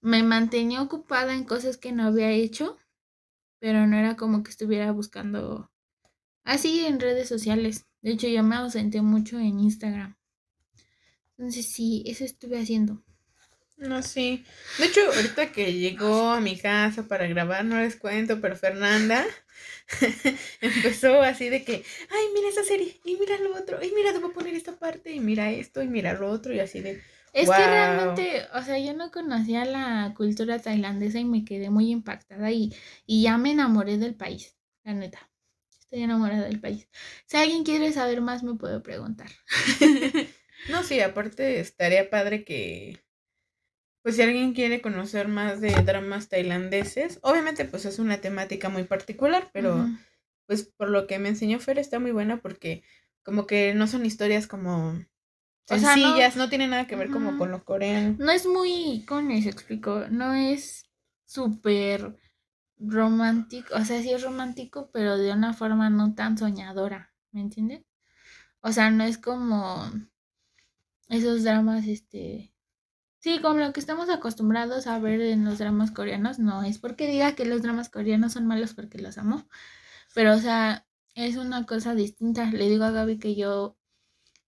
[0.00, 2.76] me mantenía ocupada en cosas que no había hecho,
[3.58, 5.70] pero no era como que estuviera buscando
[6.44, 7.86] así en redes sociales.
[8.02, 10.16] De hecho, yo me ausenté mucho en Instagram.
[11.36, 13.02] Entonces sí, eso estuve haciendo.
[13.76, 14.44] No, sí.
[14.78, 19.24] De hecho, ahorita que llegó a mi casa para grabar, no les cuento, pero Fernanda
[20.60, 24.18] empezó así de que, ay, mira esa serie, y mira lo otro, y mira, te
[24.18, 27.02] voy a poner esta parte, y mira esto, y mira lo otro, y así de...
[27.32, 31.90] Es que realmente, o sea, yo no conocía la cultura tailandesa y me quedé muy
[31.90, 32.74] impactada y,
[33.06, 34.54] y ya me enamoré del país,
[34.84, 35.30] la neta.
[35.70, 36.88] Estoy enamorada del país.
[37.26, 39.30] Si alguien quiere saber más, me puede preguntar.
[40.68, 43.02] no, sí, aparte estaría padre que
[44.02, 48.84] pues si alguien quiere conocer más de dramas tailandeses, obviamente pues es una temática muy
[48.84, 49.88] particular, pero
[50.46, 52.82] pues por lo que me enseñó Fer está muy buena porque
[53.22, 55.00] como que no son historias como
[55.64, 58.16] sencillas, no, tiene nada que ver como con lo coreano.
[58.18, 60.06] No es muy, ¿cómo les explico?
[60.10, 60.90] No es
[61.24, 62.16] súper
[62.78, 67.86] romántico, o sea, sí es romántico, pero de una forma no tan soñadora, ¿me entienden?
[68.60, 69.88] O sea, no es como
[71.08, 72.51] esos dramas, este,
[73.22, 77.06] Sí, como lo que estamos acostumbrados a ver en los dramas coreanos, no es porque
[77.06, 79.46] diga que los dramas coreanos son malos porque los amo,
[80.14, 82.50] pero o sea, es una cosa distinta.
[82.50, 83.76] Le digo a Gaby que yo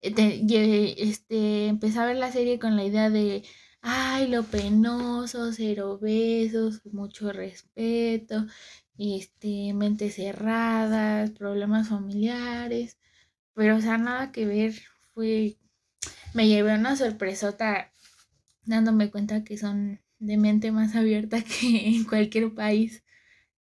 [0.01, 3.43] este, este, empecé a ver la serie con la idea de,
[3.81, 8.47] ay, lo penoso, cero besos, mucho respeto,
[8.97, 12.97] este, mentes cerradas, problemas familiares,
[13.55, 14.73] pero o sea, nada que ver,
[15.13, 15.57] fue,
[16.33, 17.92] me llevé una sorpresota
[18.65, 23.03] dándome cuenta que son de mente más abierta que en cualquier país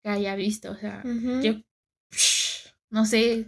[0.04, 0.72] que haya visto.
[0.72, 1.04] O sea,
[1.44, 1.62] yo
[2.90, 3.48] no sé,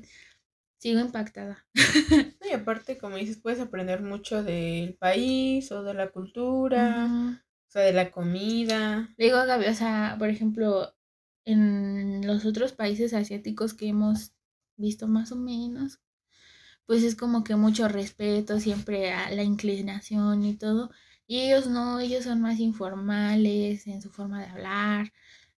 [0.78, 1.66] sigo impactada.
[2.50, 7.84] y aparte, como dices, puedes aprender mucho del país o de la cultura, o sea,
[7.84, 9.14] de la comida.
[9.18, 10.96] digo a Gaby, o sea, por ejemplo,
[11.46, 14.34] en los otros países asiáticos que hemos
[14.78, 16.00] visto más o menos,
[16.86, 20.90] pues es como que mucho respeto siempre a la inclinación y todo.
[21.30, 25.14] Y ellos no, ellos son más informales en su forma de hablar.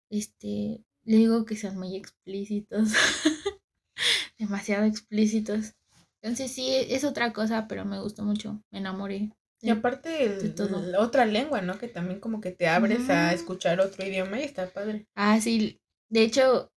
[0.10, 2.90] Este, le digo que son muy explícitos.
[4.38, 5.76] Demasiado explícitos.
[6.22, 8.62] Entonces sí, es otra cosa, pero me gustó mucho.
[8.70, 9.32] Me enamoré.
[9.62, 11.78] y aparte, el, otra lengua, ¿no?
[11.78, 15.08] Que también como que te abres a escuchar otro idioma y está padre.
[15.16, 15.80] Ah, sí.
[16.10, 16.70] De hecho,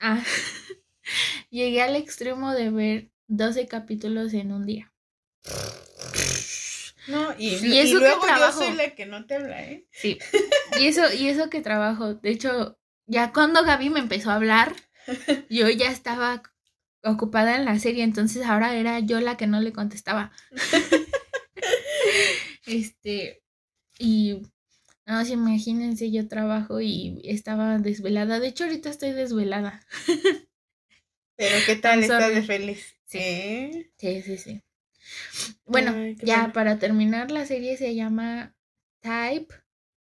[0.00, 0.22] ah,
[1.50, 4.92] llegué al extremo de ver 12 capítulos en un día.
[7.08, 7.58] No, y,
[7.90, 9.86] luego yo soy la que no te habla, ¿eh?
[9.90, 10.18] Sí.
[10.78, 12.14] Y eso, y eso que trabajo.
[12.14, 14.76] De hecho, ya cuando Gaby me empezó a hablar,
[15.50, 16.42] yo ya estaba
[17.02, 20.30] ocupada en la serie, entonces ahora era yo la que no le contestaba.
[22.66, 23.42] este,
[23.98, 24.42] y
[25.06, 28.38] no, si imagínense, yo trabajo y estaba desvelada.
[28.38, 29.80] De hecho, ahorita estoy desvelada.
[31.36, 32.02] Pero ¿qué tal?
[32.02, 32.96] ¿Estás de feliz?
[33.06, 33.90] Sí.
[33.96, 34.62] Sí, sí, sí.
[35.64, 38.54] Bueno, ya para terminar, la serie se llama
[39.00, 39.54] Type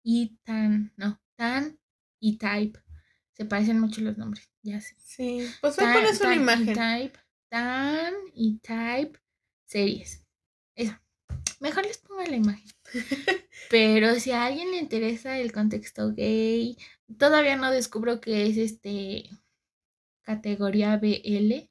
[0.02, 0.92] y Tan.
[0.96, 1.78] No, Tan
[2.18, 2.80] y Type.
[3.32, 4.94] Se parecen mucho los nombres, ya sé.
[4.98, 6.74] Sí, pues ahí pones una imagen.
[6.74, 7.18] type,
[7.48, 9.18] tan y Type
[9.66, 10.26] series.
[10.74, 10.98] Eso.
[11.60, 12.68] Mejor les pongo la imagen.
[13.70, 16.76] Pero si a alguien le interesa el contexto gay,
[17.18, 19.30] todavía no descubro que es este
[20.22, 21.70] categoría BL,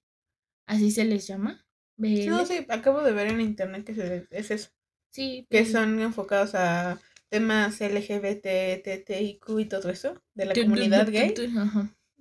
[0.66, 1.66] así se les llama.
[2.00, 4.70] No, sí, acabo de ver en internet que es eso.
[5.12, 5.46] Sí.
[5.50, 7.00] Que son enfocados a
[7.30, 11.34] temas LGBT, TTIQ y todo eso, de la comunidad gay.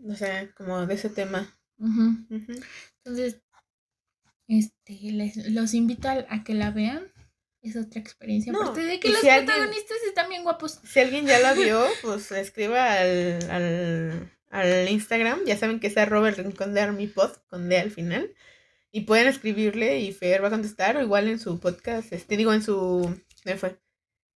[0.05, 1.53] O sea, como de ese tema.
[1.79, 3.41] Entonces,
[4.49, 7.13] este, les, los invito a, que la vean.
[7.61, 8.53] Es otra experiencia.
[8.53, 10.81] Aparte de que los protagonistas están bien guapos.
[10.85, 15.41] Si alguien ya la vio, pues escriba al, al, al Instagram.
[15.45, 18.33] Ya saben que es arroba el rincón de Armipod con D al final.
[18.91, 22.53] Y pueden escribirle y Fer va a contestar, o igual en su podcast, este digo
[22.53, 23.15] en su.
[23.59, 23.79] fue?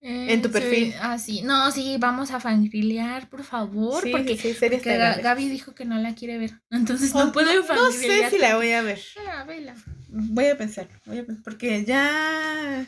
[0.01, 0.93] en tu perfil.
[1.01, 1.41] ah, sí.
[1.41, 4.09] No, sí, vamos a fangrilear, por favor.
[4.09, 6.51] porque, sí, Gaby dijo que no la quiere ver.
[6.71, 9.01] Entonces no oh, puedo no, No sé si la voy a ver.
[9.27, 9.75] Ah, vela.
[10.07, 11.43] Voy a pensar, voy a pensar.
[11.43, 12.85] Porque ya.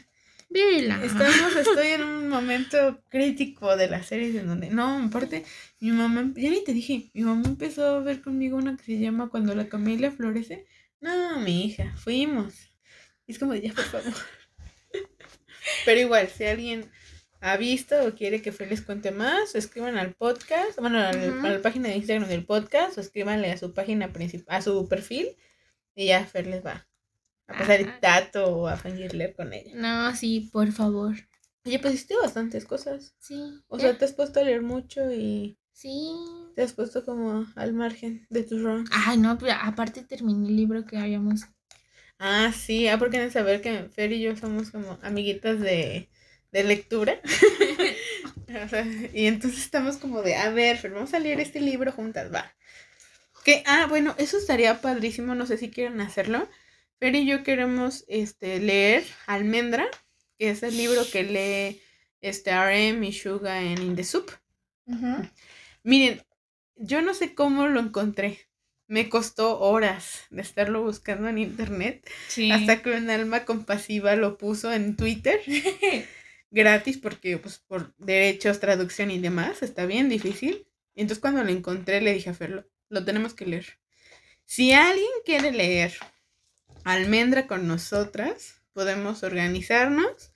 [0.50, 1.04] Vela.
[1.04, 4.70] Estamos, estoy en un momento crítico de la serie en donde.
[4.70, 5.46] No, aparte,
[5.80, 6.32] mi mamá.
[6.36, 9.54] Ya ni te dije, mi mamá empezó a ver conmigo una que se llama Cuando
[9.54, 10.66] la camelia florece.
[11.02, 12.54] No, mi hija, fuimos.
[13.28, 14.14] es como, ya, por favor.
[15.86, 16.90] Pero igual, si alguien
[17.40, 21.62] ha visto o quiere que Fer les cuente más, escriban al podcast, bueno, a la
[21.62, 25.36] página de Instagram del podcast, o escríbanle a su página principal, a su perfil,
[25.96, 26.88] y ya Fer les va
[27.48, 29.72] a pasar el tato o a fingir leer con ella.
[29.76, 31.16] No, sí, por favor.
[31.66, 33.14] Oye, pues hiciste bastantes cosas.
[33.20, 33.36] Sí.
[33.68, 33.84] O ¿Ya?
[33.90, 36.12] sea, te has puesto a leer mucho y Sí.
[36.54, 38.90] Te has puesto como al margen de tus runs.
[38.92, 41.42] Ay, no, pero aparte terminé el libro que habíamos.
[42.20, 46.10] Ah, sí, ah, porque de saber que Fer y yo somos como amiguitas de,
[46.52, 47.20] de lectura.
[48.66, 51.94] O sea, y entonces estamos como de, a ver, Fer, vamos a leer este libro
[51.94, 52.54] juntas, va.
[53.46, 56.50] Que, ah, bueno, eso estaría padrísimo, no sé si quieren hacerlo.
[57.00, 59.88] Fer y yo queremos este, leer Almendra,
[60.38, 61.82] que es el libro que lee
[62.22, 64.32] este RM y Suga en In the Soup.
[65.84, 66.22] Miren,
[66.82, 68.40] yo no sé cómo lo encontré.
[68.88, 72.10] Me costó horas de estarlo buscando en internet.
[72.28, 72.52] Sí.
[72.52, 75.40] Hasta que un alma compasiva lo puso en Twitter
[76.52, 80.68] gratis porque pues por derechos, traducción y demás está bien difícil.
[80.94, 83.80] Y entonces cuando lo encontré le dije a Fer, lo, lo tenemos que leer.
[84.46, 85.94] Si alguien quiere leer
[86.84, 90.34] Almendra con nosotras, podemos organizarnos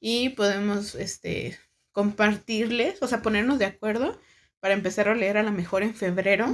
[0.00, 1.58] y podemos este
[1.92, 4.18] compartirles, o sea, ponernos de acuerdo
[4.62, 6.46] para empezar a leer a lo mejor en febrero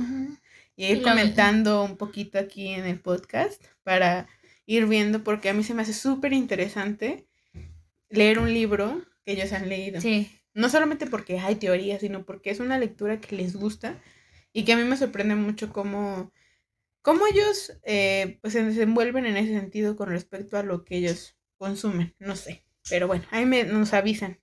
[0.77, 4.27] y ir Y comentando un poquito aquí en el podcast para
[4.65, 7.27] ir viendo, porque a mí se me hace súper interesante
[8.09, 10.01] leer un libro que ellos han leído.
[10.01, 10.31] Sí.
[10.55, 14.01] No solamente porque hay teorías, sino porque es una lectura que les gusta
[14.55, 16.33] y que a mí me sorprende mucho cómo,
[17.03, 21.37] cómo ellos eh, pues se desenvuelven en ese sentido con respecto a lo que ellos
[21.59, 22.15] consumen.
[22.19, 24.41] No sé, pero bueno, ahí me, nos avisan.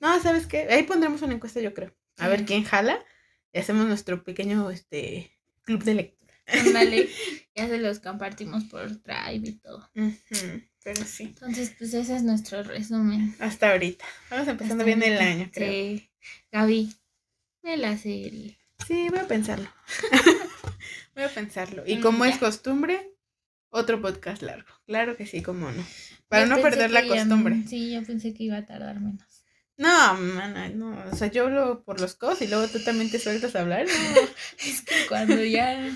[0.00, 0.68] No, ¿sabes qué?
[0.70, 1.94] Ahí pondremos una encuesta, yo creo.
[2.18, 2.98] A ver quién jala
[3.52, 5.32] y hacemos nuestro pequeño este,
[5.62, 6.34] club de lectura.
[6.46, 7.08] Ándale.
[7.56, 9.90] ya se los compartimos por Drive y todo.
[9.94, 13.34] Pero sí, Entonces, pues ese es nuestro resumen.
[13.40, 14.04] hasta ahorita.
[14.30, 15.70] Vamos empezando Hasta bien el año, creo.
[15.72, 16.10] Sí.
[16.52, 16.94] Gaby,
[17.62, 18.58] de la serie.
[18.86, 19.68] Sí, voy a pensarlo.
[21.14, 21.84] voy a pensarlo.
[21.86, 23.16] Y Mm, como es costumbre,
[23.70, 24.68] otro podcast largo.
[24.86, 25.84] Claro que sí, cómo no.
[26.28, 27.62] Para Yo no perder la ya- costumbre.
[27.66, 29.33] sí, yo pensé que iba a tardar menos.
[29.76, 30.96] No, mana, no.
[31.10, 33.86] O sea, yo hablo por los cos y luego tú también te sueltas a hablar.
[33.86, 34.20] No,
[34.66, 35.90] Es que cuando ya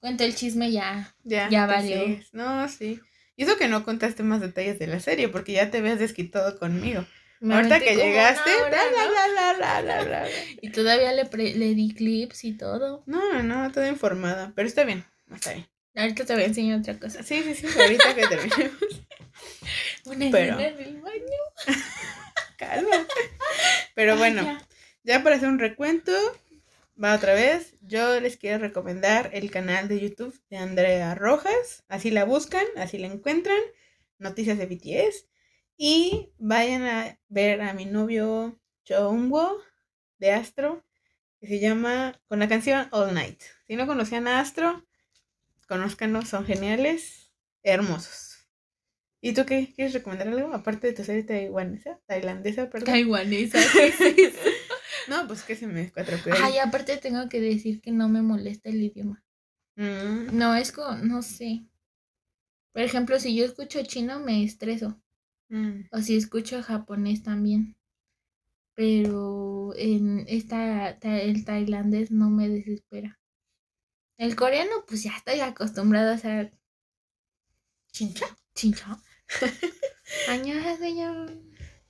[0.00, 1.14] cuento el chisme ya.
[1.24, 1.48] ya.
[1.50, 2.00] Ya valió.
[2.00, 2.32] sigues.
[2.32, 3.00] No, sí.
[3.36, 6.58] Y eso que no contaste más detalles de la serie, porque ya te habías desquitado
[6.58, 7.06] conmigo.
[7.40, 8.50] me Ahorita que llegaste.
[10.62, 13.04] Y todavía le, pre- le di clips y todo.
[13.06, 14.52] No, no, no, toda informada.
[14.56, 15.68] Pero está bien, está bien.
[15.94, 17.22] Ahorita te voy a enseñar otra cosa.
[17.22, 18.78] Sí, sí, sí, ahorita que terminemos.
[20.06, 21.22] Una Pero- en el baño.
[22.58, 23.06] Calma.
[23.94, 24.68] Pero Ay, bueno, ya.
[25.04, 26.12] ya para hacer un recuento,
[27.02, 27.76] va otra vez.
[27.80, 31.84] Yo les quiero recomendar el canal de YouTube de Andrea Rojas.
[31.88, 33.60] Así la buscan, así la encuentran.
[34.18, 35.26] Noticias de BTS.
[35.76, 39.62] Y vayan a ver a mi novio Choungwo
[40.18, 40.84] de Astro,
[41.40, 43.40] que se llama con la canción All Night.
[43.68, 44.84] Si no conocían a Astro,
[45.68, 47.30] conózcanlo, son geniales,
[47.62, 48.27] hermosos.
[49.20, 49.72] ¿Y tú qué?
[49.74, 50.52] ¿Quieres recomendar algo?
[50.54, 52.86] Aparte de tu serie taiwanesa, tailandesa, perdón.
[52.86, 53.58] Taiwanesa.
[55.08, 56.34] No, pues que se me escuatropeó.
[56.42, 59.24] Ay, aparte tengo que decir que no me molesta el idioma.
[59.76, 61.64] Mm, No, es como, no sé.
[62.74, 65.00] Por ejemplo, si yo escucho chino me estreso.
[65.48, 65.88] mm.
[65.92, 67.74] O si escucho japonés también.
[68.74, 73.18] Pero en esta, ta- el tailandés no me desespera.
[74.18, 76.52] El coreano, pues ya estoy acostumbrada a ser
[77.92, 78.26] ¿Chincha?
[78.54, 78.98] chincha.
[80.28, 81.26] Annyeonghaseyo.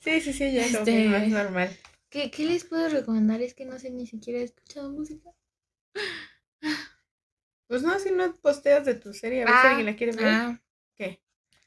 [0.00, 1.76] Sí, sí, sí, ya es Este- más normal.
[2.10, 3.42] ¿Qué, ¿Qué les puedo recomendar?
[3.42, 5.30] Es que no sé ni siquiera he escuchado música.
[7.66, 10.12] Pues no, si no posteas de tu serie, a ver si Ah, alguien la quiere
[10.16, 10.24] ver.
[10.26, 10.62] Ah,
[10.96, 11.22] ¿Qué?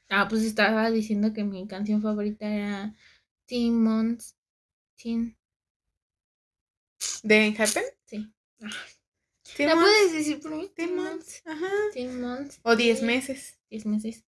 [0.08, 2.92] ah, pues estaba diciendo que mi canción favorita era
[3.46, 4.36] Teen Months.
[4.96, 5.36] Teen.
[7.22, 7.84] ¿De Happen?
[8.06, 8.32] Sí.
[9.58, 10.72] ¿La puedes decir por mí?
[10.74, 11.70] Teen Months, Ajá.
[11.92, 12.58] Teen Months.
[12.64, 13.60] O 10 y- meses.
[13.70, 14.24] 10 meses.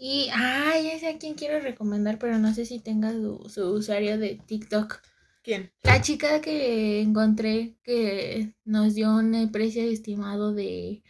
[0.00, 3.62] Y, ah, ya sé a quién quiero recomendar, pero no sé si tenga su, su
[3.72, 5.00] usuario de TikTok.
[5.42, 5.70] ¿Quién?
[5.84, 11.02] La chica que encontré que nos dio un precio estimado de,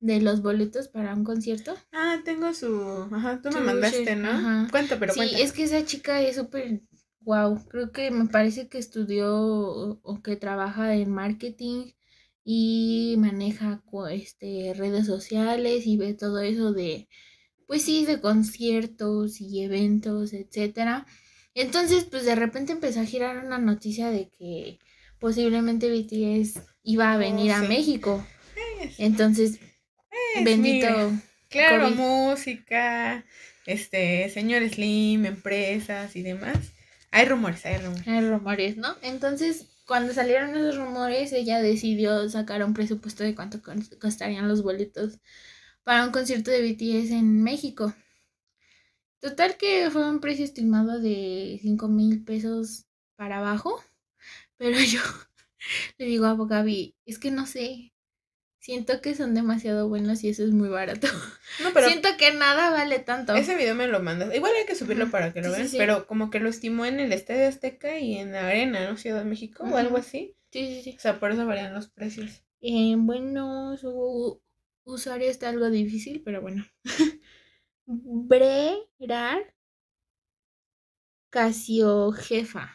[0.00, 1.74] de los boletos para un concierto.
[1.92, 3.08] Ah, tengo su.
[3.12, 4.30] Ajá, tú me Su mandaste, share, ¿no?
[4.30, 4.68] ajá.
[4.70, 5.38] Cuenta, pero sí, cuenta.
[5.38, 6.82] es que esa chica es súper
[7.20, 7.58] wow.
[7.68, 11.92] Creo que me parece que estudió o, o que trabaja en marketing
[12.44, 17.08] y maneja este redes sociales y ve todo eso de
[17.70, 21.06] pues sí, de conciertos y eventos, etcétera.
[21.54, 24.80] Entonces, pues de repente empezó a girar una noticia de que
[25.20, 27.62] posiblemente BTS iba a Oh, venir a.
[27.62, 28.26] México.
[28.82, 29.60] Es- Entonces,
[30.34, 30.88] es, bendito.
[30.88, 31.94] mira, Claro, COVID.
[31.96, 33.24] música,
[33.66, 36.58] este, señor Slim, empresas y demás.
[37.12, 38.08] Hay rumores, hay rumores.
[38.08, 38.96] Hay rumores, ¿no?
[39.02, 44.64] Entonces, cuando salieron esos rumores, ella decidió sacar un presupuesto de cuánto cos- costarían los
[44.64, 45.20] boletos
[45.84, 47.94] para un concierto de BTS en México.
[49.20, 52.86] Total que fue un precio estimado de 5 mil pesos
[53.16, 53.82] para abajo.
[54.56, 55.00] Pero yo
[55.98, 57.92] le digo a Gaby, es que no sé.
[58.58, 61.08] Siento que son demasiado buenos y eso es muy barato.
[61.62, 63.34] No, pero Siento que nada vale tanto.
[63.34, 64.34] Ese video me lo mandas.
[64.34, 65.74] Igual hay que subirlo para que lo veas.
[65.74, 68.98] Pero como que lo estimó en el Estadio Azteca y en la Arena, ¿no?
[68.98, 70.36] Ciudad de México o algo así.
[70.52, 70.94] Sí, sí, sí.
[70.98, 72.42] O sea, por eso varían los precios.
[72.60, 74.42] Eh, bueno, su
[74.94, 76.64] usuario está algo difícil, pero bueno.
[77.86, 79.54] Brerar
[81.30, 82.70] Casio Jefa.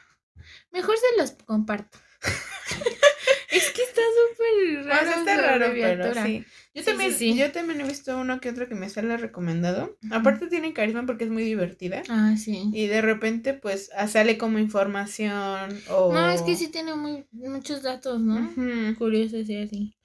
[0.72, 1.98] Mejor se los comparto.
[3.52, 5.10] es que está súper raro.
[5.10, 6.46] está raro, pero sí.
[6.74, 9.98] Yo, también, yo también he visto uno que otro que me sale recomendado.
[10.12, 12.04] Aparte tiene carisma porque es muy divertida.
[12.10, 12.70] Ah, sí.
[12.74, 16.14] Y de repente, pues, ah, sale como información o...
[16.14, 18.54] No, es que sí tiene muy, muchos datos, ¿no?
[18.98, 19.96] Curiosos y así.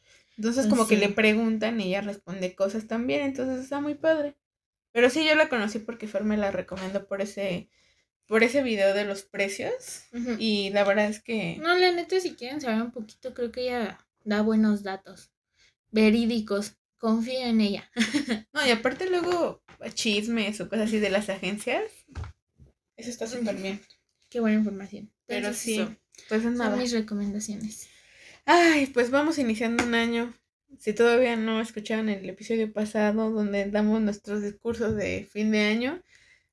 [0.41, 3.21] Entonces, como que le preguntan y ella responde cosas también.
[3.21, 4.39] Entonces, está muy padre.
[4.91, 7.69] Pero sí, yo la conocí porque Fer me la recomendó por ese
[8.25, 10.05] por ese video de los precios.
[10.39, 11.59] Y la verdad es que.
[11.59, 15.31] No, la neta, si quieren saber un poquito, creo que ella da buenos datos.
[15.91, 16.79] Verídicos.
[16.97, 17.91] Confío en ella.
[18.55, 19.63] no, y aparte luego
[19.93, 21.83] chismes o cosas así de las agencias.
[22.97, 23.83] Eso está súper bien.
[24.31, 25.13] Qué buena información.
[25.27, 25.87] Pero sí,
[26.31, 26.71] pues nada.
[26.71, 27.91] Son mis recomendaciones.
[28.47, 30.35] Ay, pues vamos iniciando un año.
[30.79, 36.03] Si todavía no escucharon el episodio pasado donde damos nuestros discursos de fin de año,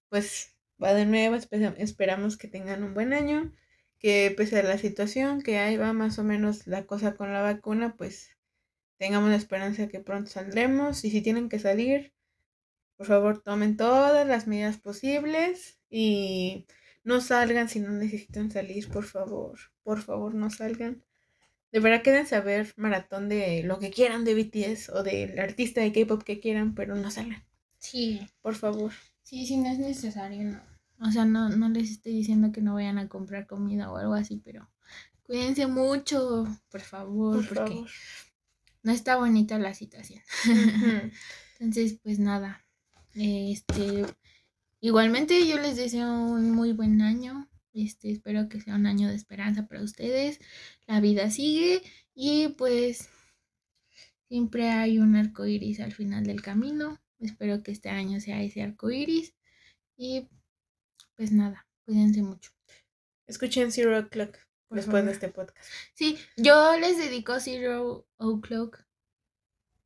[0.09, 3.53] pues va de nuevo, esperamos que tengan un buen año,
[3.99, 7.41] que pese a la situación que ahí va más o menos la cosa con la
[7.41, 8.31] vacuna, pues
[8.97, 12.13] tengamos la esperanza que pronto saldremos y si tienen que salir,
[12.97, 16.67] por favor tomen todas las medidas posibles y
[17.03, 21.03] no salgan si no necesitan salir, por favor, por favor no salgan.
[21.71, 25.81] De verdad quédense a ver maratón de lo que quieran de BTS o del artista
[25.81, 27.43] de K-pop que quieran, pero no salgan.
[27.77, 28.27] Sí.
[28.41, 28.93] Por favor.
[29.23, 30.61] Sí, si no es necesario, no.
[30.99, 34.13] O sea, no, no les estoy diciendo que no vayan a comprar comida o algo
[34.13, 34.67] así, pero
[35.23, 37.83] cuídense mucho, por favor, porque
[38.81, 40.21] no está bonita la situación.
[41.59, 42.65] Entonces, pues nada.
[43.13, 44.05] Este,
[44.79, 47.47] igualmente yo les deseo un muy buen año.
[47.77, 50.39] Este, espero que sea un año de esperanza para ustedes.
[50.87, 51.83] La vida sigue
[52.15, 53.09] y pues
[54.27, 56.99] siempre hay un arco iris al final del camino.
[57.19, 59.35] Espero que este año sea ese arco iris.
[59.95, 60.27] Y
[61.15, 62.51] pues nada, cuídense mucho.
[63.27, 64.37] Escuchen Zero O'Clock
[64.69, 65.69] después de este podcast.
[65.93, 68.83] Sí, yo les dedico Zero O'Clock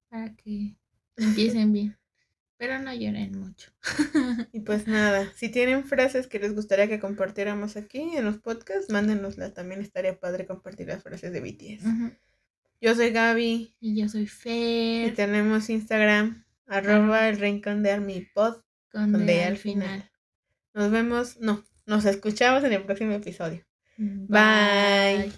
[0.09, 0.77] para que
[1.18, 2.01] empiecen bien.
[2.61, 3.71] Pero no lloren mucho.
[4.53, 8.91] y pues nada, si tienen frases que les gustaría que compartiéramos aquí en los podcasts,
[8.91, 9.55] mándenoslas.
[9.55, 11.83] También estaría padre compartir las frases de BTS.
[12.79, 13.75] Yo soy Gaby.
[13.79, 15.07] Y yo soy Fer.
[15.07, 18.57] Y tenemos Instagram, arroba el rincón de Armipod,
[18.91, 20.11] con D al final.
[20.75, 23.65] Nos vemos, no, nos escuchamos en el próximo episodio.
[23.97, 25.31] Bye.